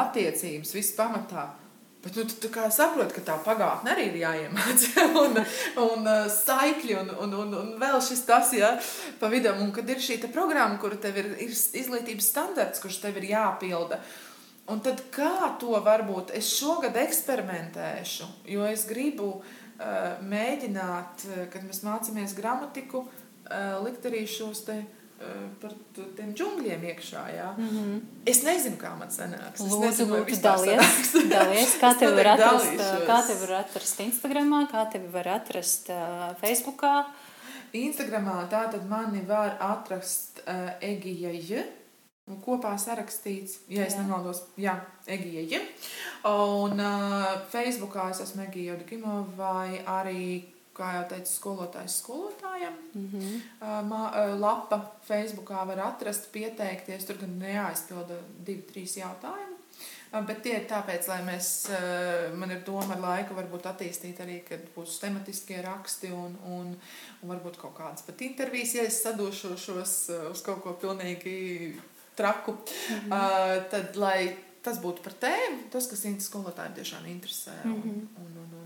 attiecības 0.05 0.75
viss 0.79 0.95
pamatā. 0.95 1.49
Bet 2.05 2.17
nu, 2.17 2.25
tu, 2.29 2.49
saproti, 2.69 3.15
ka 3.17 3.23
tā 3.25 3.35
pagātne 3.41 3.95
arī 3.95 4.11
ir 4.11 4.19
jāiemācās, 4.21 5.15
un, 5.23 5.39
un 5.81 6.03
uh, 6.05 6.27
saikļi, 6.29 6.99
un, 7.01 7.13
un, 7.25 7.37
un, 7.41 7.55
un 7.63 7.71
vēl 7.81 7.97
šis 8.05 8.27
tas, 8.29 8.53
ja, 8.53 8.75
pa 9.21 9.31
vidam, 9.33 9.63
un 9.65 9.73
kad 9.73 9.89
ir 9.89 10.03
šī 10.05 10.19
programma, 10.29 10.77
kur 10.83 10.99
tev 11.01 11.17
ir, 11.23 11.31
ir 11.41 11.55
izglītības 11.55 12.29
standarts, 12.29 12.83
kurš 12.85 13.01
tev 13.07 13.17
ir 13.23 13.31
jāpilda. 13.31 14.03
Un 14.69 14.85
tad 14.85 15.01
kā 15.13 15.55
to 15.61 15.73
varbūt 15.85 16.35
es 16.37 16.51
šogad 16.59 16.97
eksperimentēšu, 17.01 18.29
jo 18.53 18.69
es 18.69 18.85
gribu 18.89 19.31
uh, 19.39 20.21
mēģināt, 20.29 21.25
uh, 21.31 21.41
kad 21.53 21.65
mēs 21.65 21.81
mācāmies 21.89 22.37
gramatiku, 22.37 23.07
uh, 23.09 23.81
likt 23.85 24.05
arī 24.09 24.27
šos 24.29 24.67
te 24.69 24.77
uh, 24.83 25.04
par 25.61 25.71
t- 25.95 26.07
tiem 26.17 26.35
džungļiem 26.35 26.83
iekšā. 26.91 27.23
Mm 27.57 27.69
-hmm. 27.69 28.01
Es 28.27 28.43
nezinu, 28.43 28.77
kā 28.77 28.97
man 28.99 29.09
sanāks. 29.09 29.55
Es. 29.55 29.61
Lūdzu, 29.61 29.81
nezinu, 29.81 30.17
lūdzu 30.17 30.41
dalies, 30.43 31.13
dalies, 31.37 31.77
kā 31.81 31.91
Es 31.93 31.99
tevi 31.99 32.15
var 32.17 32.27
atrast, 32.27 32.67
dalīšos. 32.67 33.07
kā 33.07 33.27
tevi 33.27 33.41
var 33.47 33.53
atrast 33.61 34.01
Instagramā, 34.01 34.67
kā 34.73 34.91
tevi 34.93 35.09
var 35.13 35.29
atrast 35.29 35.89
uh, 35.91 36.35
Facebookā. 36.43 37.05
Instagramā 37.73 38.49
tātad 38.51 38.85
mani 38.89 39.21
var 39.27 39.57
atrast 39.61 40.41
uh, 40.47 40.71
Egija 40.81 41.31
J. 41.33 41.65
un 42.27 42.37
Kopā 42.41 42.79
sarakstīts, 42.79 43.59
ja 43.69 43.85
es 43.85 43.95
Jā. 43.95 43.99
nemaldos, 44.03 44.43
jā, 44.57 44.77
Egija 45.07 45.41
J. 45.51 45.61
Un 46.25 46.81
uh, 46.81 47.25
Facebookā 47.53 48.11
es 48.11 48.21
esmu 48.21 48.43
Egija 48.43 48.73
Jodikimo 48.73 49.27
vai 49.37 49.81
arī, 49.87 50.43
kā 50.75 50.91
jau 50.97 51.03
teicu, 51.09 51.31
skolotājs 51.33 51.99
skolotājiem. 52.03 52.77
Mm 52.95 53.09
-hmm. 53.13 53.41
Uh, 53.61 54.41
lapa 54.41 54.81
Facebookā 55.09 55.67
var 55.67 55.81
atrast, 55.81 56.33
pieteikties. 56.33 57.05
Tur 57.05 57.17
gan 57.17 57.41
jāizpilda 57.41 58.17
divi, 58.47 58.63
trīs 58.73 58.97
jautājumi. 58.97 59.57
Uh, 60.13 60.27
Bet 60.27 60.43
tie 60.43 60.53
ir 60.61 60.69
tāpēc, 60.71 61.09
lai 61.09 61.23
mēs, 61.27 61.69
uh, 61.71 62.37
man 62.39 62.51
ir 62.51 62.63
doma 62.67 62.95
ar 62.95 63.01
laiku, 63.01 63.35
varbūt 63.35 63.67
attīstīt 63.67 64.21
arī, 64.21 64.45
kad 64.49 64.61
būs 64.77 65.01
tematiskie 65.01 65.63
raksti 65.63 66.13
un, 66.13 66.39
un, 66.47 66.77
un 67.23 67.29
varbūt 67.29 67.57
kaut 67.57 67.75
kādas 67.79 68.03
pat 68.03 68.21
intervijas, 68.21 68.75
ja 68.75 68.83
es 68.83 69.03
sadošos 69.03 70.11
uz 70.31 70.43
kaut 70.43 70.63
ko 70.63 70.73
pilnīgi 70.73 71.75
traku. 72.15 72.53
Mm 72.53 73.11
-hmm. 73.11 73.71
tad, 73.71 73.97
lai 73.97 74.37
tas 74.65 74.81
būtu 74.81 75.05
par 75.05 75.13
tēmu, 75.21 75.69
tas, 75.73 75.87
kas 75.91 76.07
skolotājiem 76.29 76.75
tiešām 76.79 77.07
interesē. 77.07 77.57
Un, 77.65 77.71
Mhm. 77.71 77.89
un, 78.25 78.33
un, 78.43 78.55
un, 78.63 78.64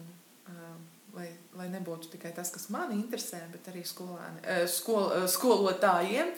lai, 1.59 1.67
nebūtu 1.73 2.13
tikai 2.13 2.31
tas, 2.37 2.51
kas 2.55 2.69
man 2.73 2.93
interesē, 2.95 3.41
bet 3.53 3.67
arī 3.71 3.83
skolēni, 3.87 4.43
skol, 4.71 5.11
skolotājiem, 5.31 6.31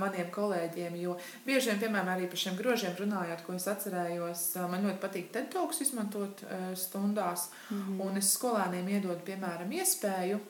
maniem 0.00 0.28
kolēģiem. 0.34 0.98
Jo 1.00 1.14
bieži 1.46 1.70
vien, 1.70 1.80
piemēram, 1.84 2.10
arī 2.16 2.26
par 2.32 2.42
šiem 2.42 2.58
grožiem 2.58 2.96
runājot, 2.98 3.44
ko 3.46 3.54
es 3.56 3.68
atcerējos, 3.70 4.44
man 4.72 4.88
ļoti 4.88 5.02
patīk 5.02 5.30
TED 5.34 5.48
Talks 5.54 5.80
izmantot 5.86 6.42
stundās, 6.78 7.48
mm 7.70 7.80
-hmm. 7.80 8.02
un 8.08 8.20
es 8.22 8.34
skolēniem 8.34 8.92
iedodu, 8.98 9.20
piemēram, 9.30 9.72
iespēju, 9.80 10.42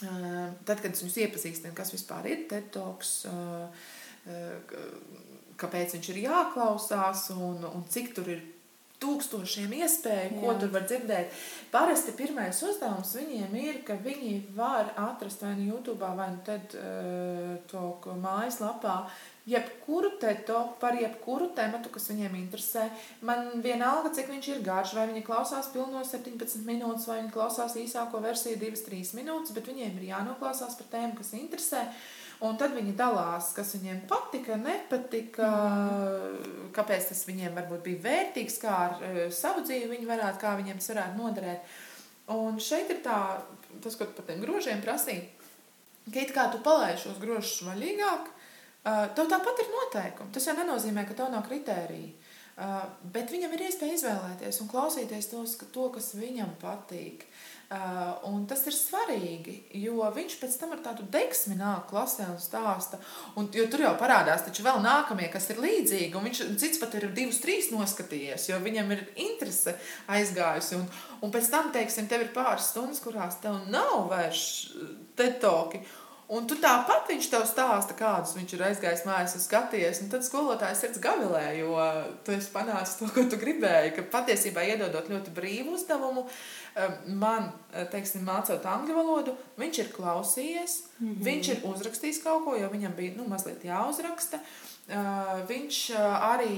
tad, 0.00 0.80
kad 0.80 0.92
es 0.92 1.02
viņus 1.02 1.22
iepazīstinu, 1.24 1.74
kas 1.74 1.94
vispār 1.94 2.26
ir 2.26 2.46
TED 2.50 2.70
Talks, 2.74 3.24
kāpēc 5.58 5.96
viņš 5.96 6.08
ir 6.12 6.22
jāklausās 6.26 7.30
un, 7.34 7.64
un 7.64 7.84
cik 7.88 8.14
tur 8.14 8.28
ir 8.28 8.57
tūkstošiem 9.02 9.72
iespēju, 9.78 10.34
Jā. 10.34 10.42
ko 10.42 10.54
tur 10.58 10.72
var 10.74 10.84
dzirdēt. 10.88 11.40
Parasti 11.72 12.14
pirmais 12.18 12.58
uzdevums 12.66 13.14
viņiem 13.18 13.56
ir, 13.60 13.80
ka 13.86 13.98
viņi 14.02 14.34
var 14.56 14.92
atrast 14.98 15.42
vai 15.44 15.54
nu 15.58 15.72
YouTube, 15.72 16.12
vai 16.18 16.30
nu 16.34 16.42
tad 16.46 16.74
uh, 16.78 17.56
to 17.70 18.14
mājaslapā. 18.22 19.00
Jebkuru 19.48 20.10
teto 20.20 20.58
par 20.80 20.98
jebkuru 20.98 21.46
tematu, 21.56 21.88
kas 21.94 22.10
viņiem 22.10 22.34
interesē. 22.36 22.90
Man 23.24 23.62
vienalga, 23.64 24.12
cik 24.12 24.28
viņš 24.28 24.50
ir 24.52 24.62
garš, 24.66 24.92
vai 24.98 25.06
viņi 25.08 25.24
klausās 25.24 25.70
pilno 25.72 26.02
17 26.04 26.66
minūtes, 26.68 27.08
vai 27.08 27.22
viņi 27.22 27.32
klausās 27.32 27.78
īsāko 27.80 28.20
versiju 28.20 28.60
2-3 28.60 29.16
minūtes, 29.16 29.56
bet 29.56 29.70
viņiem 29.70 29.96
ir 29.96 30.10
jānoklausās 30.10 30.76
par 30.76 30.90
tēmu, 30.92 31.16
kas 31.22 31.32
interesē. 31.38 31.86
Uh, 31.88 32.27
Un 32.46 32.54
tad 32.54 32.70
viņi 32.76 32.92
dalās, 32.94 33.50
kas 33.56 33.72
viņiem 33.74 34.04
patika, 34.06 34.54
nepatika, 34.60 35.48
mm. 35.48 36.68
kāpēc 36.76 37.08
tas 37.10 37.24
viņiem 37.26 37.56
varbūt 37.58 37.82
bija 37.88 38.02
vērtīgs, 38.04 38.60
kā 38.62 38.74
ar 38.84 38.94
uh, 39.02 39.18
savu 39.34 39.64
dzīvi 39.66 39.90
viņi 39.90 40.06
varētu, 40.06 40.38
kā 40.44 40.52
viņiem 40.60 40.78
tas 40.78 40.92
varētu 40.92 41.18
noderēt. 41.18 41.74
Un 42.36 42.60
šeit 42.62 42.92
ir 42.94 43.02
tā, 43.02 43.18
tas, 43.82 43.98
ko 43.98 44.06
par 44.14 44.28
tiem 44.28 44.44
grožiem 44.44 44.84
prasīja, 44.84 45.26
ka 46.06 46.22
it 46.22 46.30
kā 46.36 46.46
tu 46.52 46.62
palaidi 46.62 47.02
šos 47.08 47.18
grožus 47.18 47.66
vaļīgāk, 47.66 48.30
uh, 48.30 49.04
tev 49.18 49.34
tāpat 49.34 49.64
ir 49.64 49.74
noteikumi. 49.74 50.34
Tas 50.36 50.46
jau 50.46 50.54
nenozīmē, 50.60 51.08
ka 51.08 51.18
tev 51.18 51.34
nav 51.34 51.42
kritērija. 51.50 52.14
Uh, 52.58 52.80
bet 53.14 53.34
viņam 53.34 53.50
ir 53.54 53.66
iespēja 53.66 53.98
izvēlēties 53.98 54.62
un 54.62 54.70
klausīties 54.70 55.30
tos, 55.34 55.58
to, 55.74 55.90
kas 55.94 56.14
viņam 56.18 56.54
patīk. 56.62 57.26
Uh, 57.26 57.57
un 58.24 58.46
tas 58.48 58.62
ir 58.64 58.72
svarīgi, 58.72 59.54
jo 59.82 60.06
viņš 60.14 60.36
pēc 60.40 60.54
tam 60.56 60.70
ar 60.72 60.80
tādu 60.86 61.04
deksmi 61.12 61.58
nāk 61.58 61.90
klasē 61.90 62.24
un 62.32 62.38
stāsta. 62.40 62.96
Un, 63.36 63.50
jo 63.52 63.66
tur 63.68 63.84
jau 63.84 63.92
parādās 64.00 64.46
vēl 64.48 64.80
nākamie, 64.80 65.28
kas 65.28 65.50
ir 65.52 65.60
līdzīgi. 65.60 66.14
Un 66.16 66.24
viņš 66.24 66.42
cits 66.62 66.80
pat 66.80 66.96
ir 66.96 67.10
divus, 67.12 67.42
trīs 67.44 67.68
noskatījies, 67.74 68.48
jo 68.48 68.60
viņam 68.64 68.96
ir 68.96 69.04
interese 69.20 69.76
aizgājusi. 70.08 70.80
Un, 70.80 70.88
un 71.20 71.34
pēc 71.34 71.52
tam, 71.52 71.68
teiksim, 71.74 72.08
tev 72.08 72.24
ir 72.24 72.32
pāris 72.32 72.70
stundas, 72.72 73.02
kurās 73.04 73.36
tev 73.44 73.60
nav 73.68 74.08
vairs 74.08 74.46
tetoki. 75.18 75.84
Un 76.28 76.44
tu 76.44 76.58
tāpat 76.60 77.08
viņš 77.08 77.26
tev 77.32 77.44
stāsta, 77.48 77.94
kādus 77.96 78.34
viņš 78.36 78.50
ir 78.52 78.64
aizgājis 78.66 79.04
mājās 79.08 79.34
un 79.38 79.40
skaties. 79.40 80.02
Un 80.04 80.10
tad 80.12 80.26
skolotājs 80.26 80.82
sirds 80.84 81.00
gavilē, 81.00 81.44
jo 81.56 81.72
tu 82.26 82.34
esi 82.34 82.52
panācis 82.52 82.98
to, 82.98 83.08
ko 83.14 83.24
tu 83.32 83.38
gribēji. 83.40 83.94
Ka 83.96 84.04
patiesībā 84.12 84.66
iedodot 84.68 85.08
ļoti 85.08 85.32
brīvu 85.38 85.72
uzdevumu, 85.78 86.26
uh, 86.28 86.98
man, 87.08 87.48
teiksim, 87.94 88.26
mācot 88.28 88.68
angļu 88.68 88.98
valodu, 88.98 89.36
viņš 89.60 89.80
ir 89.80 89.92
klausījies, 89.94 90.76
mm 90.98 91.06
-hmm. 91.08 91.24
viņš 91.30 91.52
ir 91.54 91.64
uzrakstījis 91.72 92.22
kaut 92.26 92.44
ko, 92.44 92.56
jo 92.60 92.68
viņam 92.76 92.96
bija 92.98 93.16
nu, 93.16 93.28
mazliet 93.28 93.64
jāuzraksta. 93.64 94.42
Uh, 94.88 95.18
Viņš 95.48 95.78
arī 96.00 96.52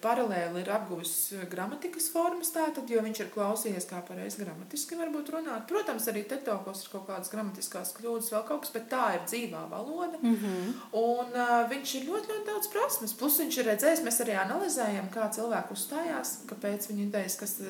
paralēli 0.00 0.62
ir 0.62 0.68
apguvis 0.72 1.12
gramatikas 1.50 2.06
formas, 2.08 2.48
tātad, 2.54 2.88
jo 2.88 3.00
viņš 3.04 3.18
ir 3.20 3.30
klausījies, 3.34 3.86
kā 3.90 3.98
pareizi 4.06 4.40
gramatiski 4.40 4.96
varbūt 4.96 5.28
runāt. 5.34 5.66
Protams, 5.68 6.06
arī 6.08 6.22
tetokos 6.28 6.86
ir 6.86 6.92
kaut 6.94 7.04
kādas 7.10 7.28
gramatiskās 7.32 7.90
kļūdas, 7.98 8.30
vēl 8.32 8.44
kaut 8.48 8.62
kas, 8.64 8.72
bet 8.72 8.86
tā 8.88 9.02
ir 9.18 9.26
dzīvā 9.28 9.60
valoda. 9.68 10.16
Mm 10.22 10.36
-hmm. 10.40 10.70
Un 11.00 11.36
uh, 11.36 11.68
viņš 11.72 11.92
ir 11.98 12.06
ļoti, 12.08 12.30
ļoti 12.32 12.46
daudz 12.46 12.70
prasmes. 12.72 13.12
Plus 13.12 13.36
viņš 13.40 13.58
ir 13.58 13.68
redzējis, 13.68 14.04
mēs 14.06 14.20
arī 14.24 14.38
analizējam, 14.40 15.10
kā 15.12 15.28
cilvēki 15.36 15.72
uzstājās, 15.72 16.32
kāpēc 16.52 16.88
viņi 16.88 17.02
idejas, 17.08 17.36
kas 17.36 17.60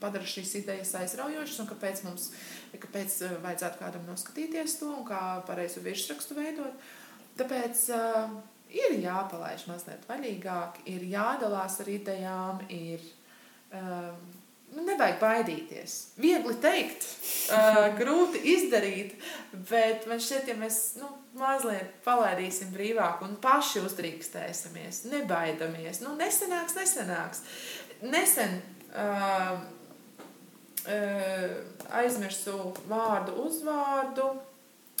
padara 0.00 0.24
šīs 0.24 0.54
idejas 0.54 0.94
aizraujošas 0.94 1.58
un 1.58 1.66
kāpēc 1.66 2.04
mums, 2.04 2.30
kāpēc 2.78 3.42
vajadzētu 3.42 3.78
kādam 3.78 4.06
noskatīties 4.06 4.78
to 4.78 4.86
un 4.86 5.04
kā 5.04 5.42
pareizu 5.46 5.80
virsrakstu 5.80 6.34
veidot. 6.34 6.78
Tāpēc 7.38 7.90
uh, 7.90 8.38
ir 8.72 8.98
jāpalaiž 9.02 9.68
mazliet 9.70 10.04
vaļīgāk, 10.08 10.82
ir 10.90 11.06
jādalās 11.12 11.80
ar 11.82 11.94
idejām, 11.94 12.66
ir. 12.72 13.04
Um, 13.68 14.36
nevajag 14.68 15.16
baidīties. 15.20 15.94
Viegli 16.20 16.54
teikt, 16.60 17.06
uh, 17.54 17.86
grūti 18.00 18.42
izdarīt, 18.52 19.14
bet 19.70 20.04
man 20.10 20.20
šķiet, 20.22 20.50
ja 20.52 20.56
mēs 20.58 20.80
nu, 21.00 21.08
mazliet 21.38 21.98
palaidīsim 22.04 22.72
brīvāk 22.74 23.22
un 23.26 23.38
paši 23.42 23.82
uzdrīkstēsimies, 23.86 25.06
nebaidamies, 25.12 26.02
nu, 26.04 26.14
nesenāks, 26.18 26.76
nesenāks. 26.78 27.42
Nesen 28.04 28.60
uh, 28.92 29.56
uh, 30.84 31.56
aizmirsu 31.98 32.58
vārdu 32.90 33.40
uzvārdu 33.46 34.30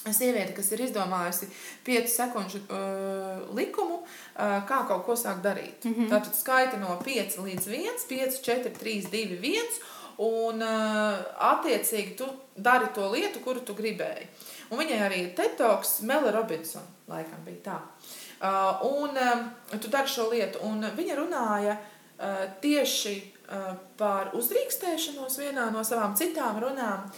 sieviete, 0.06 0.54
kas 0.56 0.70
ir 0.72 0.82
izdomājusi 0.86 1.48
5 1.86 2.10
sekundžu 2.12 2.60
uh, 2.64 3.44
likumu, 3.56 4.02
uh, 4.02 4.58
kā 4.68 4.82
kaut 4.88 5.04
ko 5.06 5.16
sākt 5.18 5.42
darīt. 5.44 5.84
Mm 5.84 5.94
-hmm. 5.94 6.08
Tātad 6.12 6.34
skaita 6.34 6.76
no 6.76 6.98
5 7.04 7.38
līdz 7.38 7.66
1, 7.66 8.06
5, 8.08 8.42
4, 8.42 8.70
3, 8.78 9.02
2, 9.10 9.38
1. 9.42 9.80
Un 10.18 10.62
uh, 10.62 11.18
attiecīgi 11.38 12.16
tu 12.16 12.26
dari 12.56 12.86
to 12.94 13.10
lietu, 13.10 13.40
kuru 13.40 13.60
tu 13.60 13.74
gribēji. 13.74 14.26
Un 14.70 14.78
viņai 14.78 14.98
arī 15.00 15.18
ir 15.22 15.34
tetoks, 15.34 16.00
Mela 16.00 16.30
Robinson, 16.30 16.82
laikam 17.08 17.44
bija 17.44 17.60
tā. 17.64 17.78
Uh, 18.42 19.00
un 19.00 19.10
uh, 19.16 19.80
tu 19.80 19.88
dari 19.88 20.08
šo 20.08 20.30
lietu, 20.30 20.58
un 20.62 20.84
viņa 20.96 21.14
runāja 21.14 21.76
uh, 21.76 22.52
tieši 22.60 23.32
uh, 23.50 23.74
par 23.96 24.30
uzdrīkstēšanos 24.34 25.38
vienā 25.38 25.70
no 25.70 25.84
savām 25.84 26.16
citām 26.16 26.60
runām, 26.60 27.10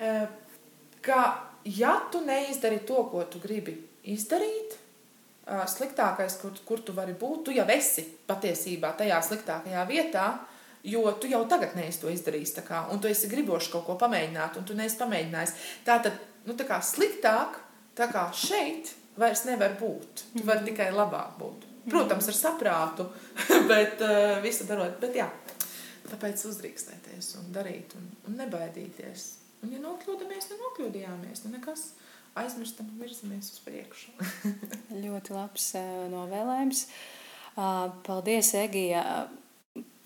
uh, 0.00 0.26
ka 1.00 1.47
ja 1.76 1.98
tu 2.12 2.22
neizdari 2.24 2.80
to, 2.86 3.02
ko 3.12 3.24
tu 3.28 3.40
gribi 3.42 3.76
izdarīt, 4.08 4.76
sliktākais, 5.48 6.36
kur, 6.40 6.56
kur 6.66 6.82
tu 6.84 6.92
vari 6.96 7.14
būt, 7.16 7.48
tu 7.48 7.54
jau 7.56 7.66
esi 7.72 8.04
patiesībā 8.28 8.92
tajā 8.98 9.20
sliktākajā 9.24 9.84
vietā, 9.88 10.26
jo 10.84 11.04
tu 11.20 11.30
jau 11.30 11.42
tagad 11.48 11.74
neesi 11.76 12.02
to 12.02 12.12
izdarījis. 12.12 12.54
Kā, 12.66 12.84
un 12.92 13.00
tu 13.00 13.08
esi 13.10 13.30
gribošs 13.30 13.70
kaut 13.72 13.86
ko 13.86 13.96
pamēģināt, 14.00 14.58
un 14.60 14.68
tu 14.68 14.76
neesi 14.76 14.98
pamēģinājis. 15.00 15.54
Tā 15.86 15.98
tad 16.04 16.20
nu, 16.46 16.56
tā 16.58 16.68
kā 16.68 16.80
sliktāk, 16.84 17.58
tā 17.98 18.10
kā 18.12 18.28
šeit 18.36 18.92
vairs 19.18 19.44
nevar 19.48 19.74
būt. 19.80 20.28
Tu 20.36 20.44
vari 20.44 20.62
mhm. 20.62 20.70
tikai 20.70 20.92
labāk 20.94 21.36
būt. 21.40 21.66
Protams, 21.88 22.28
ar 22.28 22.36
saprātu, 22.36 23.08
bet 23.70 24.02
uh, 24.04 24.38
visu 24.44 24.68
darot. 24.68 24.98
Bet 25.00 25.16
jā, 25.16 25.28
tāpēc 26.10 26.44
uzdrīkstēties 26.50 27.34
un 27.40 27.52
darīt 27.54 27.96
un, 27.96 28.08
un 28.28 28.36
nebaidīties. 28.42 29.28
Un, 29.62 29.72
ja 29.74 29.80
nokļūdāmies, 29.82 30.50
tad 30.50 30.60
nokļūdījāmies. 30.62 31.42
Nu, 31.44 31.52
nekas 31.56 31.88
aizmirstam 32.38 32.90
un 32.92 33.00
virzamies 33.02 33.50
uz 33.54 33.62
priekšu. 33.64 34.14
ļoti 35.04 35.34
labs 35.34 35.72
uh, 35.78 36.04
novēlējums. 36.12 36.84
Uh, 37.58 37.88
paldies, 38.06 38.52
Egija, 38.54 39.02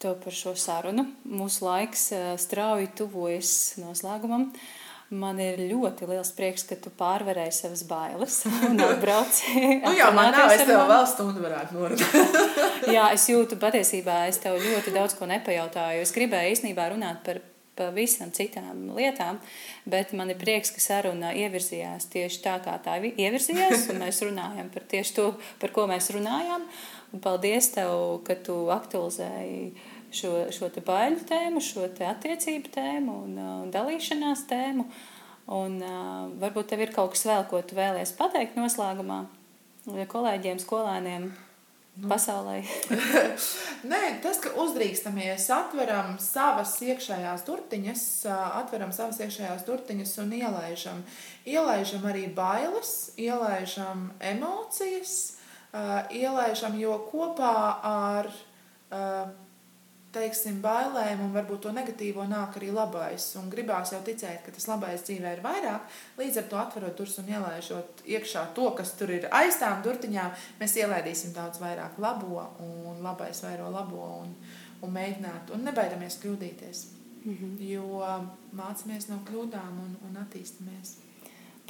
tev 0.00 0.16
par 0.22 0.36
šo 0.36 0.55
sarunu. 0.59 1.05
Mūsu 1.28 1.66
laiks 1.66 2.09
uh, 2.16 2.30
strauji 2.40 2.88
tuvojas 2.96 3.53
noslēgumam. 3.82 4.48
Man 5.12 5.36
ir 5.44 5.59
ļoti 5.68 6.07
liels 6.09 6.30
prieks, 6.32 6.62
ka 6.64 6.78
tu 6.80 6.88
pārvarēji 6.96 7.53
savas 7.53 7.82
bailes 7.84 8.38
un 8.70 8.80
atbrauci. 8.80 9.53
nu 9.84 9.92
jā, 9.92 10.09
man 10.16 10.32
nav, 10.32 10.48
es 10.55 10.64
tev 10.64 10.86
vēl 10.88 11.05
stundu 11.11 11.44
varētu 11.44 11.76
norunāt. 11.76 12.46
jā, 12.96 13.11
es 13.12 13.28
jūtu 13.28 13.61
patiesībā, 13.61 14.22
es 14.32 14.40
tev 14.40 14.57
ļoti 14.57 14.96
daudz 14.96 15.18
ko 15.18 15.28
nepajautāju. 15.28 16.07
Es 16.07 16.16
gribēju 16.16 16.57
īstenībā 16.57 16.88
runāt 16.94 17.20
par 17.28 17.44
pavisam 17.78 18.32
citām 18.34 18.90
lietām, 18.96 19.38
bet 19.88 20.12
man 20.16 20.32
ir 20.32 20.40
prieks, 20.40 20.72
ka 20.74 20.82
saruna 20.82 21.32
ievirzījās 21.36 22.08
tieši 22.12 22.42
tā, 22.44 22.58
kā 22.64 22.76
tā 22.84 22.98
ievirzījās, 23.00 23.88
un 23.92 24.02
mēs 24.04 24.20
runājam 24.26 24.68
par 24.74 24.86
tieši 24.92 25.16
to, 25.16 25.28
par 25.62 25.72
ko 25.74 25.86
mēs 25.90 26.10
runājām. 26.14 26.66
Un 27.12 27.20
paldies 27.20 27.68
tev, 27.74 28.22
ka 28.24 28.36
tu 28.40 28.56
aktualizēji 28.72 29.72
šo, 30.16 30.32
šo 30.54 30.68
te 30.72 30.84
baiļu 30.84 31.26
tēmu, 31.28 31.60
šo 31.64 31.88
te 31.96 32.06
attiecību 32.08 32.72
tēmu 32.72 33.16
un 33.26 33.36
uh, 33.36 33.52
dalīšanās 33.72 34.46
tēmu. 34.48 34.88
Un 35.52 35.78
uh, 35.82 36.28
varbūt 36.40 36.72
tev 36.72 36.84
ir 36.84 36.92
kaut 36.94 37.12
kas 37.16 37.26
vēl, 37.28 37.46
ko 37.50 37.60
tu 37.66 37.76
vēlies 37.76 38.14
pateikt 38.16 38.56
noslēgumā 38.56 39.24
kolēģiem, 40.12 40.60
skolēniem. 40.62 41.32
Pasaulē? 42.01 42.62
Nē, 43.93 44.01
tas, 44.24 44.40
ka 44.43 44.55
uzdrīkstamies, 44.62 45.49
atveram 45.53 46.16
savas 46.22 46.74
iekšējās 46.84 47.45
durtiņas, 47.49 48.07
atveram 48.62 48.95
savas 48.95 49.20
iekšējās 49.24 49.66
durtiņas 49.68 50.16
un 50.24 50.34
ielaižam. 50.38 51.05
Ielaižam 51.49 52.09
arī 52.09 52.26
bailes, 52.32 53.12
ielaižam 53.20 54.11
emocijas, 54.32 55.14
ielaižam, 56.12 56.78
jo 56.80 56.99
kopā 57.11 57.57
ar 57.93 58.32
teiksim, 60.12 60.60
bailēm, 60.64 61.22
un 61.24 61.32
varbūt 61.34 61.64
to 61.64 61.72
negatīvo 61.74 62.24
nāk 62.28 62.58
arī 62.58 62.70
labais. 62.74 63.30
Un 63.40 63.48
gribās 63.52 63.94
jau 63.94 64.00
ticēt, 64.04 64.42
ka 64.44 64.54
tas 64.54 64.68
labais 64.68 65.04
dzīvē 65.06 65.36
ir 65.36 65.42
vairāk. 65.44 65.86
Līdz 66.20 66.40
ar 66.42 66.48
to 66.50 66.60
atverot 66.60 66.96
durvis 66.98 67.18
un 67.22 67.30
ielaižot 67.32 68.04
iekšā 68.12 68.46
to, 68.56 68.68
kas 68.78 68.94
tur 68.98 69.12
ir 69.14 69.28
aiz 69.32 69.58
tām 69.60 69.82
durtiņām, 69.84 70.34
mēs 70.60 70.76
ielaidīsim 70.82 71.34
daudz 71.36 71.62
vairāk 71.62 71.98
labo, 72.02 72.42
un 72.60 73.00
labais 73.04 73.42
vairo 73.44 73.70
labo, 73.72 74.04
un, 74.22 74.34
un 74.82 74.94
mēģināt, 74.98 75.54
un 75.56 75.64
nebaidamies 75.68 76.20
kļūdīties. 76.22 76.86
Mm 77.22 77.36
-hmm. 77.36 77.58
Jo 77.70 78.06
mācāmies 78.52 79.08
no 79.08 79.20
kļūdām 79.28 79.76
un, 79.84 79.96
un 80.08 80.16
attīstāmies. 80.24 80.96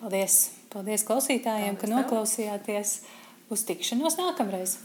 Paldies! 0.00 0.50
Paldies 0.72 1.04
klausītājiem, 1.04 1.76
Paldies 1.76 1.80
ka 1.80 1.86
tev. 1.86 1.96
noklausījāties! 1.96 3.00
Uz 3.50 3.64
tikšanos 3.68 4.16
nākamreiz! 4.16 4.78